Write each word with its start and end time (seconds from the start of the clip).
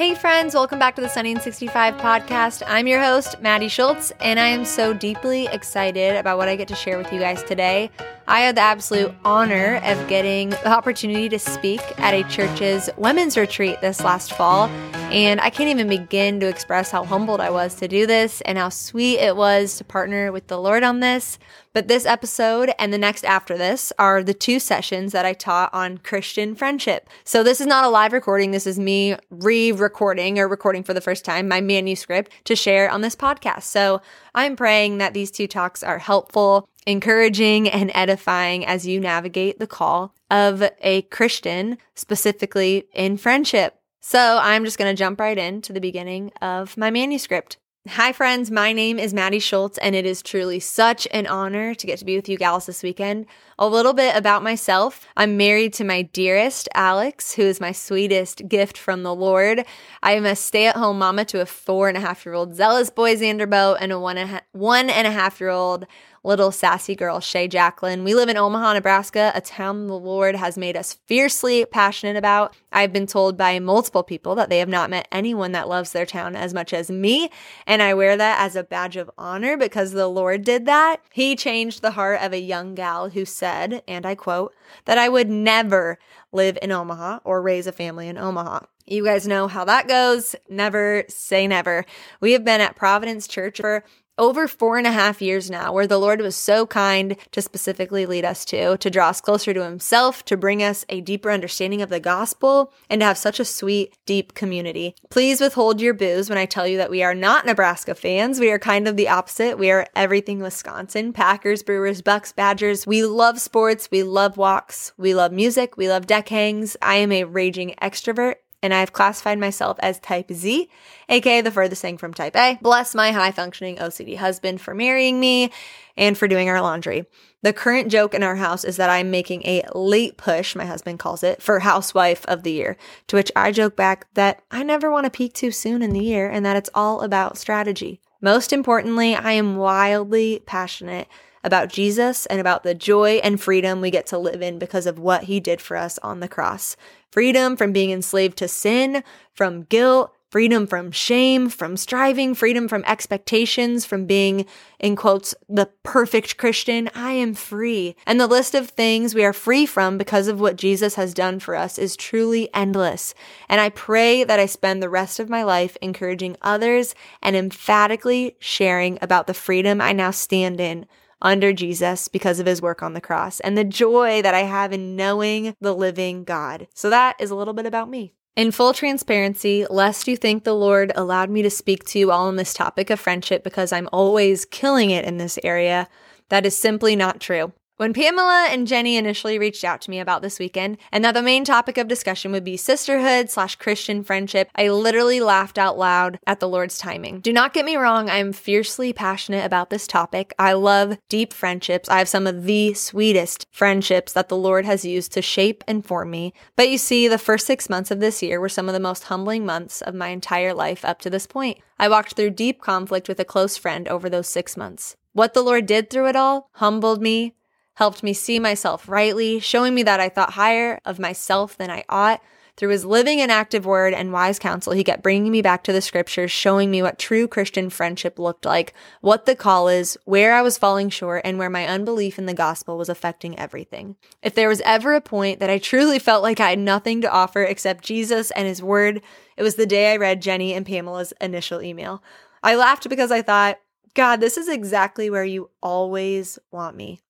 Hey, 0.00 0.14
friends, 0.14 0.54
welcome 0.54 0.78
back 0.78 0.94
to 0.94 1.02
the 1.02 1.10
Sunny 1.10 1.30
and 1.30 1.42
65 1.42 1.92
podcast. 1.96 2.62
I'm 2.66 2.86
your 2.86 3.02
host, 3.02 3.38
Maddie 3.42 3.68
Schultz, 3.68 4.14
and 4.18 4.40
I 4.40 4.46
am 4.46 4.64
so 4.64 4.94
deeply 4.94 5.46
excited 5.48 6.16
about 6.16 6.38
what 6.38 6.48
I 6.48 6.56
get 6.56 6.68
to 6.68 6.74
share 6.74 6.96
with 6.96 7.12
you 7.12 7.20
guys 7.20 7.42
today. 7.42 7.90
I 8.26 8.40
had 8.40 8.56
the 8.56 8.62
absolute 8.62 9.14
honor 9.26 9.78
of 9.84 10.08
getting 10.08 10.48
the 10.48 10.70
opportunity 10.70 11.28
to 11.28 11.38
speak 11.38 11.82
at 11.98 12.14
a 12.14 12.26
church's 12.30 12.88
women's 12.96 13.36
retreat 13.36 13.82
this 13.82 14.02
last 14.02 14.32
fall, 14.32 14.68
and 15.10 15.40
I 15.40 15.50
can't 15.50 15.70
even 15.70 15.88
begin 15.88 16.38
to 16.38 16.46
express 16.46 16.92
how 16.92 17.04
humbled 17.04 17.40
I 17.40 17.50
was 17.50 17.74
to 17.76 17.88
do 17.88 18.06
this 18.06 18.40
and 18.42 18.56
how 18.56 18.68
sweet 18.68 19.18
it 19.18 19.34
was 19.34 19.76
to 19.78 19.84
partner 19.84 20.30
with 20.30 20.46
the 20.46 20.60
Lord 20.60 20.84
on 20.84 21.00
this. 21.00 21.36
But 21.72 21.88
this 21.88 22.06
episode 22.06 22.72
and 22.78 22.92
the 22.92 22.98
next 22.98 23.24
after 23.24 23.58
this 23.58 23.92
are 23.98 24.22
the 24.22 24.34
two 24.34 24.60
sessions 24.60 25.10
that 25.10 25.26
I 25.26 25.32
taught 25.32 25.74
on 25.74 25.98
Christian 25.98 26.54
friendship. 26.54 27.08
So 27.24 27.42
this 27.42 27.60
is 27.60 27.66
not 27.66 27.84
a 27.84 27.88
live 27.88 28.12
recording. 28.12 28.52
This 28.52 28.68
is 28.68 28.78
me 28.78 29.16
re 29.30 29.72
recording 29.72 30.38
or 30.38 30.46
recording 30.46 30.84
for 30.84 30.94
the 30.94 31.00
first 31.00 31.24
time 31.24 31.48
my 31.48 31.60
manuscript 31.60 32.30
to 32.44 32.54
share 32.54 32.88
on 32.88 33.00
this 33.00 33.16
podcast. 33.16 33.62
So 33.62 34.00
I'm 34.32 34.54
praying 34.54 34.98
that 34.98 35.12
these 35.12 35.32
two 35.32 35.48
talks 35.48 35.82
are 35.82 35.98
helpful, 35.98 36.68
encouraging, 36.86 37.68
and 37.68 37.90
edifying 37.94 38.64
as 38.64 38.86
you 38.86 39.00
navigate 39.00 39.58
the 39.58 39.66
call 39.66 40.14
of 40.30 40.62
a 40.80 41.02
Christian, 41.02 41.78
specifically 41.96 42.86
in 42.92 43.16
friendship. 43.16 43.79
So 44.00 44.38
I'm 44.40 44.64
just 44.64 44.78
going 44.78 44.94
to 44.94 44.98
jump 44.98 45.20
right 45.20 45.36
into 45.36 45.74
the 45.74 45.80
beginning 45.80 46.32
of 46.40 46.76
my 46.78 46.90
manuscript. 46.90 47.58
Hi, 47.88 48.12
friends. 48.12 48.50
My 48.50 48.72
name 48.72 48.98
is 48.98 49.14
Maddie 49.14 49.38
Schultz, 49.38 49.78
and 49.78 49.94
it 49.94 50.04
is 50.04 50.22
truly 50.22 50.60
such 50.60 51.08
an 51.12 51.26
honor 51.26 51.74
to 51.74 51.86
get 51.86 51.98
to 51.98 52.04
be 52.04 52.16
with 52.16 52.28
you 52.28 52.36
gals 52.36 52.66
this 52.66 52.82
weekend. 52.82 53.26
A 53.58 53.66
little 53.66 53.92
bit 53.94 54.16
about 54.16 54.42
myself 54.42 55.06
I'm 55.16 55.36
married 55.36 55.72
to 55.74 55.84
my 55.84 56.02
dearest, 56.02 56.68
Alex, 56.74 57.34
who 57.34 57.42
is 57.42 57.60
my 57.60 57.72
sweetest 57.72 58.48
gift 58.48 58.76
from 58.76 59.02
the 59.02 59.14
Lord. 59.14 59.64
I 60.02 60.12
am 60.12 60.26
a 60.26 60.36
stay 60.36 60.66
at 60.66 60.76
home 60.76 60.98
mama 60.98 61.24
to 61.26 61.40
a 61.40 61.46
four 61.46 61.88
and 61.88 61.96
a 61.96 62.00
half 62.00 62.24
year 62.24 62.34
old 62.34 62.54
zealous 62.54 62.90
boy, 62.90 63.16
Xanderbo, 63.16 63.76
and 63.80 63.92
a 63.92 63.98
one 63.98 64.18
and 64.18 64.28
a 64.28 64.32
half, 64.32 64.42
one 64.52 64.90
and 64.90 65.06
a 65.06 65.10
half 65.10 65.40
year 65.40 65.50
old 65.50 65.86
little 66.22 66.52
sassy 66.52 66.94
girl, 66.94 67.20
Shay 67.20 67.48
Jacqueline. 67.48 68.04
We 68.04 68.14
live 68.14 68.28
in 68.28 68.36
Omaha, 68.36 68.74
Nebraska, 68.74 69.32
a 69.34 69.40
town 69.40 69.86
the 69.86 69.98
Lord 69.98 70.36
has 70.36 70.58
made 70.58 70.76
us 70.76 70.98
fiercely 71.06 71.64
passionate 71.64 72.16
about. 72.16 72.54
I've 72.72 72.92
been 72.92 73.06
told 73.06 73.36
by 73.36 73.58
multiple 73.58 74.02
people 74.02 74.34
that 74.34 74.50
they 74.50 74.58
have 74.58 74.68
not 74.68 74.90
met 74.90 75.08
anyone 75.10 75.52
that 75.52 75.68
loves 75.68 75.92
their 75.92 76.04
town 76.04 76.36
as 76.36 76.52
much 76.52 76.74
as 76.74 76.90
me, 76.90 77.30
and 77.66 77.80
I 77.82 77.94
wear 77.94 78.16
that 78.16 78.40
as 78.40 78.54
a 78.54 78.64
badge 78.64 78.96
of 78.96 79.10
honor 79.16 79.56
because 79.56 79.92
the 79.92 80.08
Lord 80.08 80.44
did 80.44 80.66
that. 80.66 80.98
He 81.12 81.36
changed 81.36 81.80
the 81.80 81.92
heart 81.92 82.20
of 82.20 82.32
a 82.32 82.40
young 82.40 82.74
gal 82.74 83.08
who 83.08 83.24
said, 83.24 83.82
and 83.88 84.04
I 84.04 84.14
quote, 84.14 84.54
that 84.84 84.98
I 84.98 85.08
would 85.08 85.30
never 85.30 85.98
live 86.32 86.58
in 86.60 86.70
Omaha 86.70 87.20
or 87.24 87.40
raise 87.40 87.66
a 87.66 87.72
family 87.72 88.08
in 88.08 88.18
Omaha. 88.18 88.60
You 88.86 89.04
guys 89.04 89.26
know 89.26 89.46
how 89.46 89.64
that 89.64 89.88
goes. 89.88 90.34
Never 90.48 91.04
say 91.08 91.46
never. 91.46 91.84
We 92.20 92.32
have 92.32 92.44
been 92.44 92.60
at 92.60 92.76
Providence 92.76 93.28
Church 93.28 93.60
for 93.60 93.84
over 94.20 94.46
four 94.46 94.76
and 94.76 94.86
a 94.86 94.92
half 94.92 95.22
years 95.22 95.50
now, 95.50 95.72
where 95.72 95.86
the 95.86 95.98
Lord 95.98 96.20
was 96.20 96.36
so 96.36 96.66
kind 96.66 97.16
to 97.32 97.40
specifically 97.40 98.04
lead 98.04 98.24
us 98.24 98.44
to, 98.44 98.76
to 98.76 98.90
draw 98.90 99.08
us 99.08 99.20
closer 99.20 99.54
to 99.54 99.64
Himself, 99.64 100.24
to 100.26 100.36
bring 100.36 100.62
us 100.62 100.84
a 100.90 101.00
deeper 101.00 101.30
understanding 101.30 101.80
of 101.80 101.88
the 101.88 101.98
gospel, 101.98 102.72
and 102.90 103.00
to 103.00 103.06
have 103.06 103.16
such 103.16 103.40
a 103.40 103.44
sweet, 103.46 103.96
deep 104.04 104.34
community. 104.34 104.94
Please 105.08 105.40
withhold 105.40 105.80
your 105.80 105.94
boos 105.94 106.28
when 106.28 106.38
I 106.38 106.44
tell 106.44 106.66
you 106.66 106.76
that 106.76 106.90
we 106.90 107.02
are 107.02 107.14
not 107.14 107.46
Nebraska 107.46 107.94
fans. 107.94 108.38
We 108.38 108.50
are 108.50 108.58
kind 108.58 108.86
of 108.86 108.96
the 108.96 109.08
opposite. 109.08 109.58
We 109.58 109.70
are 109.70 109.86
everything 109.96 110.40
Wisconsin 110.40 111.14
Packers, 111.14 111.62
Brewers, 111.62 112.02
Bucks, 112.02 112.30
Badgers. 112.30 112.86
We 112.86 113.04
love 113.04 113.40
sports. 113.40 113.88
We 113.90 114.02
love 114.02 114.36
walks. 114.36 114.92
We 114.98 115.14
love 115.14 115.32
music. 115.32 115.78
We 115.78 115.88
love 115.88 116.06
deck 116.06 116.28
hangs. 116.28 116.76
I 116.82 116.96
am 116.96 117.10
a 117.10 117.24
raging 117.24 117.74
extrovert 117.80 118.34
and 118.62 118.74
I've 118.74 118.92
classified 118.92 119.38
myself 119.38 119.78
as 119.80 119.98
type 120.00 120.30
Z, 120.32 120.68
aka 121.08 121.40
the 121.40 121.50
furthest 121.50 121.82
thing 121.82 121.98
from 121.98 122.14
type 122.14 122.36
A. 122.36 122.58
Bless 122.60 122.94
my 122.94 123.12
high 123.12 123.30
functioning 123.30 123.76
OCD 123.76 124.16
husband 124.16 124.60
for 124.60 124.74
marrying 124.74 125.18
me 125.18 125.50
and 125.96 126.16
for 126.16 126.28
doing 126.28 126.48
our 126.48 126.60
laundry. 126.60 127.06
The 127.42 127.52
current 127.52 127.88
joke 127.90 128.12
in 128.12 128.22
our 128.22 128.36
house 128.36 128.64
is 128.64 128.76
that 128.76 128.90
I'm 128.90 129.10
making 129.10 129.42
a 129.46 129.64
late 129.74 130.18
push, 130.18 130.54
my 130.54 130.66
husband 130.66 130.98
calls 130.98 131.22
it, 131.22 131.40
for 131.40 131.60
housewife 131.60 132.24
of 132.26 132.42
the 132.42 132.52
year. 132.52 132.76
To 133.08 133.16
which 133.16 133.32
I 133.34 133.50
joke 133.50 133.76
back 133.76 134.12
that 134.14 134.42
I 134.50 134.62
never 134.62 134.90
want 134.90 135.04
to 135.04 135.10
peak 135.10 135.32
too 135.32 135.50
soon 135.50 135.82
in 135.82 135.92
the 135.92 136.04
year 136.04 136.28
and 136.28 136.44
that 136.44 136.56
it's 136.56 136.70
all 136.74 137.00
about 137.00 137.38
strategy. 137.38 138.00
Most 138.20 138.52
importantly, 138.52 139.14
I 139.14 139.32
am 139.32 139.56
wildly 139.56 140.42
passionate 140.44 141.08
about 141.42 141.70
Jesus 141.70 142.26
and 142.26 142.40
about 142.40 142.62
the 142.62 142.74
joy 142.74 143.12
and 143.24 143.40
freedom 143.40 143.80
we 143.80 143.90
get 143.90 144.06
to 144.08 144.18
live 144.18 144.42
in 144.42 144.58
because 144.58 144.86
of 144.86 144.98
what 144.98 145.24
he 145.24 145.40
did 145.40 145.60
for 145.60 145.76
us 145.76 145.98
on 146.02 146.20
the 146.20 146.28
cross. 146.28 146.76
Freedom 147.10 147.56
from 147.56 147.72
being 147.72 147.90
enslaved 147.90 148.38
to 148.38 148.48
sin, 148.48 149.02
from 149.34 149.62
guilt, 149.64 150.14
freedom 150.30 150.64
from 150.66 150.92
shame, 150.92 151.48
from 151.48 151.76
striving, 151.76 152.34
freedom 152.34 152.68
from 152.68 152.84
expectations, 152.84 153.84
from 153.84 154.06
being, 154.06 154.46
in 154.78 154.94
quotes, 154.94 155.34
the 155.48 155.68
perfect 155.82 156.36
Christian. 156.36 156.88
I 156.94 157.12
am 157.12 157.34
free. 157.34 157.96
And 158.06 158.20
the 158.20 158.28
list 158.28 158.54
of 158.54 158.68
things 158.68 159.14
we 159.14 159.24
are 159.24 159.32
free 159.32 159.66
from 159.66 159.98
because 159.98 160.28
of 160.28 160.40
what 160.40 160.56
Jesus 160.56 160.94
has 160.94 161.12
done 161.12 161.40
for 161.40 161.56
us 161.56 161.78
is 161.78 161.96
truly 161.96 162.48
endless. 162.54 163.12
And 163.48 163.60
I 163.60 163.70
pray 163.70 164.22
that 164.22 164.38
I 164.38 164.46
spend 164.46 164.80
the 164.82 164.88
rest 164.88 165.18
of 165.18 165.28
my 165.28 165.42
life 165.42 165.76
encouraging 165.82 166.36
others 166.42 166.94
and 167.20 167.34
emphatically 167.34 168.36
sharing 168.38 168.98
about 169.02 169.26
the 169.26 169.34
freedom 169.34 169.80
I 169.80 169.92
now 169.92 170.12
stand 170.12 170.60
in 170.60 170.86
under 171.22 171.52
Jesus 171.52 172.08
because 172.08 172.40
of 172.40 172.46
his 172.46 172.62
work 172.62 172.82
on 172.82 172.94
the 172.94 173.00
cross 173.00 173.40
and 173.40 173.56
the 173.56 173.64
joy 173.64 174.22
that 174.22 174.34
I 174.34 174.42
have 174.42 174.72
in 174.72 174.96
knowing 174.96 175.54
the 175.60 175.74
living 175.74 176.24
God. 176.24 176.68
So 176.74 176.90
that 176.90 177.16
is 177.20 177.30
a 177.30 177.34
little 177.34 177.54
bit 177.54 177.66
about 177.66 177.88
me. 177.90 178.12
In 178.36 178.52
full 178.52 178.72
transparency, 178.72 179.66
lest 179.68 180.08
you 180.08 180.16
think 180.16 180.44
the 180.44 180.54
Lord 180.54 180.92
allowed 180.94 181.30
me 181.30 181.42
to 181.42 181.50
speak 181.50 181.84
to 181.86 181.98
you 181.98 182.10
all 182.10 182.28
on 182.28 182.36
this 182.36 182.54
topic 182.54 182.88
of 182.88 183.00
friendship 183.00 183.44
because 183.44 183.72
I'm 183.72 183.88
always 183.92 184.44
killing 184.44 184.90
it 184.90 185.04
in 185.04 185.18
this 185.18 185.38
area, 185.42 185.88
that 186.28 186.46
is 186.46 186.56
simply 186.56 186.96
not 186.96 187.20
true. 187.20 187.52
When 187.80 187.94
Pamela 187.94 188.48
and 188.50 188.66
Jenny 188.66 188.98
initially 188.98 189.38
reached 189.38 189.64
out 189.64 189.80
to 189.80 189.90
me 189.90 190.00
about 190.00 190.20
this 190.20 190.38
weekend 190.38 190.76
and 190.92 191.02
that 191.02 191.12
the 191.12 191.22
main 191.22 191.46
topic 191.46 191.78
of 191.78 191.88
discussion 191.88 192.30
would 192.30 192.44
be 192.44 192.58
sisterhood 192.58 193.30
slash 193.30 193.56
Christian 193.56 194.04
friendship, 194.04 194.50
I 194.54 194.68
literally 194.68 195.18
laughed 195.18 195.56
out 195.56 195.78
loud 195.78 196.18
at 196.26 196.40
the 196.40 196.48
Lord's 196.48 196.76
timing. 196.76 197.20
Do 197.20 197.32
not 197.32 197.54
get 197.54 197.64
me 197.64 197.76
wrong, 197.76 198.10
I'm 198.10 198.34
fiercely 198.34 198.92
passionate 198.92 199.46
about 199.46 199.70
this 199.70 199.86
topic. 199.86 200.34
I 200.38 200.52
love 200.52 200.98
deep 201.08 201.32
friendships. 201.32 201.88
I 201.88 201.96
have 201.96 202.08
some 202.10 202.26
of 202.26 202.44
the 202.44 202.74
sweetest 202.74 203.46
friendships 203.50 204.12
that 204.12 204.28
the 204.28 204.36
Lord 204.36 204.66
has 204.66 204.84
used 204.84 205.12
to 205.12 205.22
shape 205.22 205.64
and 205.66 205.82
form 205.82 206.10
me. 206.10 206.34
But 206.56 206.68
you 206.68 206.76
see, 206.76 207.08
the 207.08 207.16
first 207.16 207.46
six 207.46 207.70
months 207.70 207.90
of 207.90 207.98
this 207.98 208.22
year 208.22 208.42
were 208.42 208.50
some 208.50 208.68
of 208.68 208.74
the 208.74 208.78
most 208.78 209.04
humbling 209.04 209.46
months 209.46 209.80
of 209.80 209.94
my 209.94 210.08
entire 210.08 210.52
life 210.52 210.84
up 210.84 211.00
to 211.00 211.08
this 211.08 211.26
point. 211.26 211.56
I 211.78 211.88
walked 211.88 212.12
through 212.12 212.32
deep 212.32 212.60
conflict 212.60 213.08
with 213.08 213.18
a 213.20 213.24
close 213.24 213.56
friend 213.56 213.88
over 213.88 214.10
those 214.10 214.28
six 214.28 214.54
months. 214.54 214.96
What 215.14 215.32
the 215.32 215.42
Lord 215.42 215.64
did 215.64 215.88
through 215.88 216.08
it 216.08 216.14
all 216.14 216.50
humbled 216.52 217.00
me, 217.02 217.34
helped 217.74 218.02
me 218.02 218.12
see 218.12 218.38
myself 218.38 218.88
rightly, 218.88 219.40
showing 219.40 219.74
me 219.74 219.82
that 219.82 220.00
I 220.00 220.08
thought 220.08 220.34
higher 220.34 220.80
of 220.84 220.98
myself 220.98 221.56
than 221.56 221.70
I 221.70 221.84
ought. 221.88 222.20
Through 222.60 222.70
his 222.70 222.84
living 222.84 223.22
and 223.22 223.32
active 223.32 223.64
word 223.64 223.94
and 223.94 224.12
wise 224.12 224.38
counsel, 224.38 224.74
he 224.74 224.84
kept 224.84 225.02
bringing 225.02 225.32
me 225.32 225.40
back 225.40 225.64
to 225.64 225.72
the 225.72 225.80
scriptures, 225.80 226.30
showing 226.30 226.70
me 226.70 226.82
what 226.82 226.98
true 226.98 227.26
Christian 227.26 227.70
friendship 227.70 228.18
looked 228.18 228.44
like, 228.44 228.74
what 229.00 229.24
the 229.24 229.34
call 229.34 229.68
is, 229.68 229.96
where 230.04 230.34
I 230.34 230.42
was 230.42 230.58
falling 230.58 230.90
short, 230.90 231.22
and 231.24 231.38
where 231.38 231.48
my 231.48 231.66
unbelief 231.66 232.18
in 232.18 232.26
the 232.26 232.34
gospel 232.34 232.76
was 232.76 232.90
affecting 232.90 233.38
everything. 233.38 233.96
If 234.22 234.34
there 234.34 234.50
was 234.50 234.60
ever 234.60 234.92
a 234.92 235.00
point 235.00 235.40
that 235.40 235.48
I 235.48 235.56
truly 235.56 235.98
felt 235.98 236.22
like 236.22 236.38
I 236.38 236.50
had 236.50 236.58
nothing 236.58 237.00
to 237.00 237.10
offer 237.10 237.42
except 237.42 237.82
Jesus 237.82 238.30
and 238.32 238.46
his 238.46 238.62
word, 238.62 239.00
it 239.38 239.42
was 239.42 239.54
the 239.54 239.64
day 239.64 239.92
I 239.92 239.96
read 239.96 240.20
Jenny 240.20 240.52
and 240.52 240.66
Pamela's 240.66 241.14
initial 241.18 241.62
email. 241.62 242.02
I 242.42 242.56
laughed 242.56 242.86
because 242.90 243.10
I 243.10 243.22
thought, 243.22 243.58
God, 243.94 244.20
this 244.20 244.36
is 244.36 244.48
exactly 244.48 245.08
where 245.08 245.24
you 245.24 245.48
always 245.62 246.38
want 246.50 246.76
me 246.76 247.00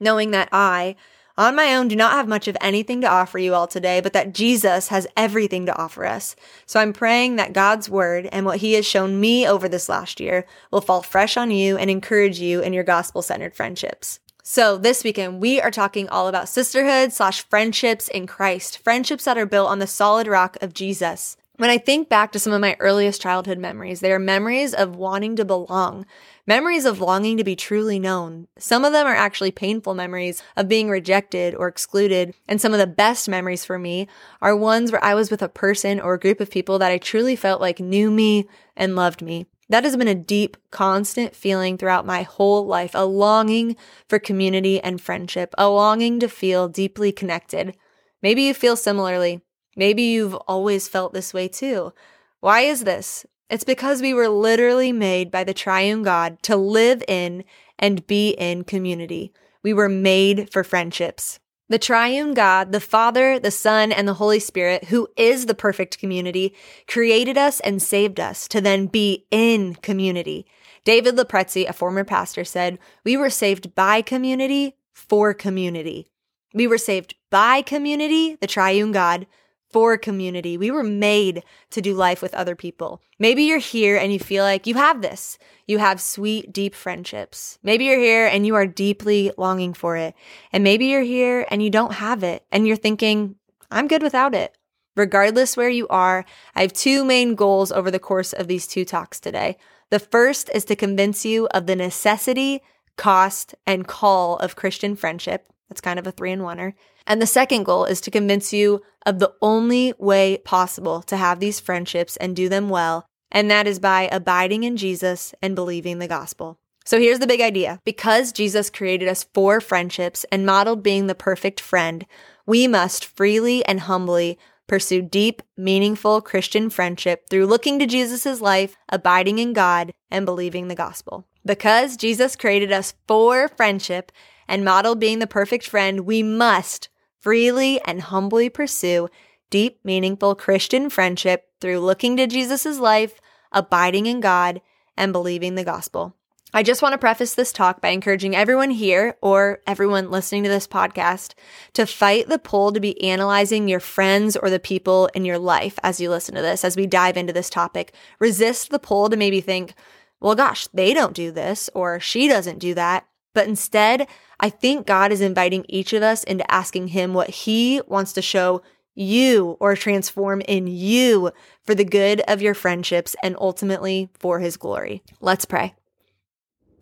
knowing 0.00 0.30
that 0.32 0.48
I, 0.52 0.96
on 1.38 1.54
my 1.54 1.74
own, 1.74 1.88
do 1.88 1.96
not 1.96 2.12
have 2.12 2.28
much 2.28 2.48
of 2.48 2.56
anything 2.62 3.02
to 3.02 3.10
offer 3.10 3.38
you 3.38 3.52
all 3.52 3.66
today, 3.66 4.00
but 4.00 4.14
that 4.14 4.32
Jesus 4.32 4.88
has 4.88 5.06
everything 5.16 5.66
to 5.66 5.76
offer 5.76 6.06
us. 6.06 6.34
So 6.64 6.80
I'm 6.80 6.94
praying 6.94 7.36
that 7.36 7.52
God's 7.52 7.90
word 7.90 8.26
and 8.32 8.46
what 8.46 8.58
he 8.58 8.72
has 8.72 8.86
shown 8.86 9.20
me 9.20 9.46
over 9.46 9.68
this 9.68 9.88
last 9.88 10.18
year 10.18 10.46
will 10.70 10.80
fall 10.80 11.02
fresh 11.02 11.36
on 11.36 11.50
you 11.50 11.76
and 11.76 11.90
encourage 11.90 12.40
you 12.40 12.60
in 12.60 12.72
your 12.72 12.84
gospel 12.84 13.20
centered 13.20 13.54
friendships. 13.54 14.18
So 14.42 14.78
this 14.78 15.04
weekend, 15.04 15.40
we 15.40 15.60
are 15.60 15.72
talking 15.72 16.08
all 16.08 16.28
about 16.28 16.48
sisterhood 16.48 17.12
slash 17.12 17.42
friendships 17.42 18.08
in 18.08 18.26
Christ, 18.26 18.78
friendships 18.78 19.24
that 19.24 19.36
are 19.36 19.44
built 19.44 19.68
on 19.68 19.80
the 19.80 19.86
solid 19.86 20.26
rock 20.26 20.56
of 20.62 20.72
Jesus. 20.72 21.36
When 21.56 21.68
I 21.68 21.78
think 21.78 22.08
back 22.08 22.32
to 22.32 22.38
some 22.38 22.52
of 22.52 22.60
my 22.60 22.76
earliest 22.78 23.20
childhood 23.20 23.58
memories, 23.58 24.00
they 24.00 24.12
are 24.12 24.18
memories 24.18 24.72
of 24.72 24.94
wanting 24.94 25.36
to 25.36 25.44
belong, 25.44 26.06
memories 26.46 26.84
of 26.84 27.00
longing 27.00 27.36
to 27.36 27.44
be 27.44 27.56
truly 27.56 27.98
known. 27.98 28.46
Some 28.58 28.84
of 28.84 28.92
them 28.92 29.06
are 29.06 29.14
actually 29.14 29.50
painful 29.50 29.94
memories 29.94 30.42
of 30.56 30.68
being 30.68 30.88
rejected 30.88 31.54
or 31.54 31.68
excluded, 31.68 32.34
and 32.46 32.60
some 32.60 32.72
of 32.72 32.78
the 32.78 32.86
best 32.86 33.28
memories 33.28 33.64
for 33.64 33.78
me 33.78 34.06
are 34.40 34.56
ones 34.56 34.92
where 34.92 35.02
I 35.02 35.14
was 35.14 35.30
with 35.30 35.42
a 35.42 35.48
person 35.48 36.00
or 36.00 36.14
a 36.14 36.20
group 36.20 36.40
of 36.40 36.50
people 36.50 36.78
that 36.78 36.92
I 36.92 36.98
truly 36.98 37.36
felt 37.36 37.60
like 37.60 37.80
knew 37.80 38.10
me 38.10 38.48
and 38.76 38.94
loved 38.94 39.22
me. 39.22 39.46
That 39.68 39.82
has 39.82 39.96
been 39.96 40.06
a 40.06 40.14
deep, 40.14 40.56
constant 40.70 41.34
feeling 41.34 41.76
throughout 41.76 42.06
my 42.06 42.22
whole 42.22 42.64
life, 42.66 42.92
a 42.94 43.04
longing 43.04 43.76
for 44.08 44.20
community 44.20 44.80
and 44.80 45.00
friendship, 45.00 45.52
a 45.58 45.68
longing 45.68 46.20
to 46.20 46.28
feel 46.28 46.68
deeply 46.68 47.10
connected. 47.10 47.76
Maybe 48.22 48.42
you 48.42 48.54
feel 48.54 48.76
similarly. 48.76 49.40
Maybe 49.76 50.02
you've 50.04 50.34
always 50.34 50.86
felt 50.86 51.12
this 51.12 51.34
way 51.34 51.48
too. 51.48 51.92
Why 52.40 52.60
is 52.60 52.84
this? 52.84 53.26
It's 53.48 53.64
because 53.64 54.02
we 54.02 54.12
were 54.12 54.28
literally 54.28 54.92
made 54.92 55.30
by 55.30 55.44
the 55.44 55.54
triune 55.54 56.02
God 56.02 56.42
to 56.42 56.56
live 56.56 57.02
in 57.06 57.44
and 57.78 58.06
be 58.06 58.30
in 58.30 58.64
community. 58.64 59.32
We 59.62 59.72
were 59.72 59.88
made 59.88 60.52
for 60.52 60.64
friendships. 60.64 61.38
The 61.68 61.78
triune 61.78 62.34
God, 62.34 62.72
the 62.72 62.80
Father, 62.80 63.38
the 63.38 63.50
Son, 63.50 63.90
and 63.90 64.06
the 64.06 64.14
Holy 64.14 64.38
Spirit, 64.38 64.84
who 64.84 65.08
is 65.16 65.46
the 65.46 65.54
perfect 65.54 65.98
community, 65.98 66.54
created 66.86 67.36
us 67.36 67.58
and 67.60 67.82
saved 67.82 68.20
us 68.20 68.46
to 68.48 68.60
then 68.60 68.86
be 68.86 69.26
in 69.30 69.74
community. 69.76 70.46
David 70.84 71.16
Lopresti, 71.16 71.68
a 71.68 71.72
former 71.72 72.04
pastor, 72.04 72.44
said, 72.44 72.78
We 73.04 73.16
were 73.16 73.30
saved 73.30 73.74
by 73.74 74.02
community 74.02 74.76
for 74.94 75.34
community. 75.34 76.06
We 76.54 76.68
were 76.68 76.78
saved 76.78 77.16
by 77.30 77.62
community, 77.62 78.36
the 78.36 78.46
triune 78.46 78.92
God, 78.92 79.26
for 79.70 79.96
community. 79.98 80.56
We 80.56 80.70
were 80.70 80.82
made 80.82 81.42
to 81.70 81.80
do 81.80 81.94
life 81.94 82.22
with 82.22 82.34
other 82.34 82.54
people. 82.54 83.00
Maybe 83.18 83.44
you're 83.44 83.58
here 83.58 83.96
and 83.96 84.12
you 84.12 84.18
feel 84.18 84.44
like 84.44 84.66
you 84.66 84.74
have 84.74 85.02
this. 85.02 85.38
You 85.66 85.78
have 85.78 86.00
sweet, 86.00 86.52
deep 86.52 86.74
friendships. 86.74 87.58
Maybe 87.62 87.86
you're 87.86 87.98
here 87.98 88.26
and 88.26 88.46
you 88.46 88.54
are 88.54 88.66
deeply 88.66 89.32
longing 89.36 89.74
for 89.74 89.96
it. 89.96 90.14
And 90.52 90.62
maybe 90.62 90.86
you're 90.86 91.02
here 91.02 91.46
and 91.50 91.62
you 91.62 91.70
don't 91.70 91.94
have 91.94 92.22
it 92.22 92.44
and 92.52 92.66
you're 92.66 92.76
thinking, 92.76 93.36
I'm 93.70 93.88
good 93.88 94.02
without 94.02 94.34
it. 94.34 94.56
Regardless 94.94 95.56
where 95.56 95.68
you 95.68 95.86
are, 95.88 96.24
I 96.54 96.62
have 96.62 96.72
two 96.72 97.04
main 97.04 97.34
goals 97.34 97.70
over 97.70 97.90
the 97.90 97.98
course 97.98 98.32
of 98.32 98.48
these 98.48 98.66
two 98.66 98.84
talks 98.84 99.20
today. 99.20 99.58
The 99.90 99.98
first 99.98 100.50
is 100.54 100.64
to 100.66 100.76
convince 100.76 101.24
you 101.24 101.46
of 101.48 101.66
the 101.66 101.76
necessity, 101.76 102.62
cost, 102.96 103.54
and 103.66 103.86
call 103.86 104.36
of 104.38 104.56
Christian 104.56 104.96
friendship. 104.96 105.48
That's 105.68 105.80
kind 105.80 105.98
of 105.98 106.06
a 106.06 106.12
three 106.12 106.32
in 106.32 106.40
oneer. 106.40 106.74
And 107.06 107.20
the 107.20 107.26
second 107.26 107.64
goal 107.64 107.84
is 107.84 108.00
to 108.02 108.10
convince 108.10 108.52
you 108.52 108.82
of 109.04 109.18
the 109.18 109.32
only 109.40 109.94
way 109.98 110.38
possible 110.38 111.02
to 111.02 111.16
have 111.16 111.40
these 111.40 111.60
friendships 111.60 112.16
and 112.16 112.34
do 112.34 112.48
them 112.48 112.68
well, 112.68 113.08
and 113.30 113.50
that 113.50 113.66
is 113.66 113.78
by 113.78 114.08
abiding 114.10 114.64
in 114.64 114.76
Jesus 114.76 115.34
and 115.42 115.54
believing 115.54 115.98
the 115.98 116.08
gospel. 116.08 116.58
So 116.84 117.00
here's 117.00 117.18
the 117.18 117.26
big 117.26 117.40
idea. 117.40 117.80
Because 117.84 118.32
Jesus 118.32 118.70
created 118.70 119.08
us 119.08 119.26
for 119.34 119.60
friendships 119.60 120.24
and 120.30 120.46
modeled 120.46 120.84
being 120.84 121.08
the 121.08 121.16
perfect 121.16 121.60
friend, 121.60 122.06
we 122.46 122.68
must 122.68 123.04
freely 123.04 123.64
and 123.66 123.80
humbly 123.80 124.38
pursue 124.68 125.02
deep, 125.02 125.42
meaningful 125.56 126.20
Christian 126.20 126.70
friendship 126.70 127.28
through 127.28 127.46
looking 127.46 127.78
to 127.78 127.86
Jesus' 127.86 128.40
life, 128.40 128.76
abiding 128.88 129.38
in 129.38 129.52
God, 129.52 129.92
and 130.10 130.24
believing 130.24 130.68
the 130.68 130.74
gospel. 130.74 131.26
Because 131.44 131.96
Jesus 131.96 132.36
created 132.36 132.72
us 132.72 132.94
for 133.06 133.48
friendship 133.48 134.12
and 134.48 134.64
model 134.64 134.94
being 134.94 135.18
the 135.18 135.26
perfect 135.26 135.66
friend, 135.66 136.00
we 136.00 136.22
must 136.22 136.88
freely 137.20 137.80
and 137.82 138.02
humbly 138.02 138.48
pursue 138.48 139.08
deep, 139.50 139.80
meaningful 139.84 140.34
Christian 140.34 140.90
friendship 140.90 141.48
through 141.60 141.80
looking 141.80 142.16
to 142.16 142.26
Jesus' 142.26 142.78
life, 142.78 143.20
abiding 143.52 144.06
in 144.06 144.20
God, 144.20 144.60
and 144.96 145.12
believing 145.12 145.54
the 145.54 145.64
gospel. 145.64 146.14
I 146.54 146.62
just 146.62 146.80
want 146.80 146.92
to 146.92 146.98
preface 146.98 147.34
this 147.34 147.52
talk 147.52 147.82
by 147.82 147.88
encouraging 147.88 148.34
everyone 148.34 148.70
here 148.70 149.16
or 149.20 149.60
everyone 149.66 150.10
listening 150.10 150.42
to 150.44 150.48
this 150.48 150.66
podcast 150.66 151.34
to 151.74 151.86
fight 151.86 152.28
the 152.28 152.38
pull 152.38 152.72
to 152.72 152.80
be 152.80 153.02
analyzing 153.02 153.68
your 153.68 153.80
friends 153.80 154.36
or 154.36 154.48
the 154.48 154.58
people 154.58 155.10
in 155.14 155.24
your 155.24 155.38
life 155.38 155.78
as 155.82 156.00
you 156.00 156.08
listen 156.08 156.34
to 156.34 156.42
this, 156.42 156.64
as 156.64 156.76
we 156.76 156.86
dive 156.86 157.16
into 157.16 157.32
this 157.32 157.50
topic. 157.50 157.94
Resist 158.20 158.70
the 158.70 158.78
pull 158.78 159.10
to 159.10 159.16
maybe 159.16 159.40
think, 159.40 159.74
well, 160.20 160.34
gosh, 160.34 160.66
they 160.68 160.94
don't 160.94 161.14
do 161.14 161.30
this 161.30 161.68
or 161.74 162.00
she 162.00 162.26
doesn't 162.26 162.58
do 162.58 162.72
that. 162.74 163.06
But 163.36 163.48
instead, 163.48 164.08
I 164.40 164.48
think 164.48 164.86
God 164.86 165.12
is 165.12 165.20
inviting 165.20 165.66
each 165.68 165.92
of 165.92 166.02
us 166.02 166.24
into 166.24 166.50
asking 166.50 166.88
Him 166.88 167.12
what 167.12 167.28
He 167.28 167.82
wants 167.86 168.14
to 168.14 168.22
show 168.22 168.62
you 168.94 169.58
or 169.60 169.76
transform 169.76 170.40
in 170.48 170.66
you 170.66 171.30
for 171.62 171.74
the 171.74 171.84
good 171.84 172.22
of 172.22 172.40
your 172.40 172.54
friendships 172.54 173.14
and 173.22 173.36
ultimately 173.38 174.08
for 174.18 174.40
His 174.40 174.56
glory. 174.56 175.02
Let's 175.20 175.44
pray. 175.44 175.74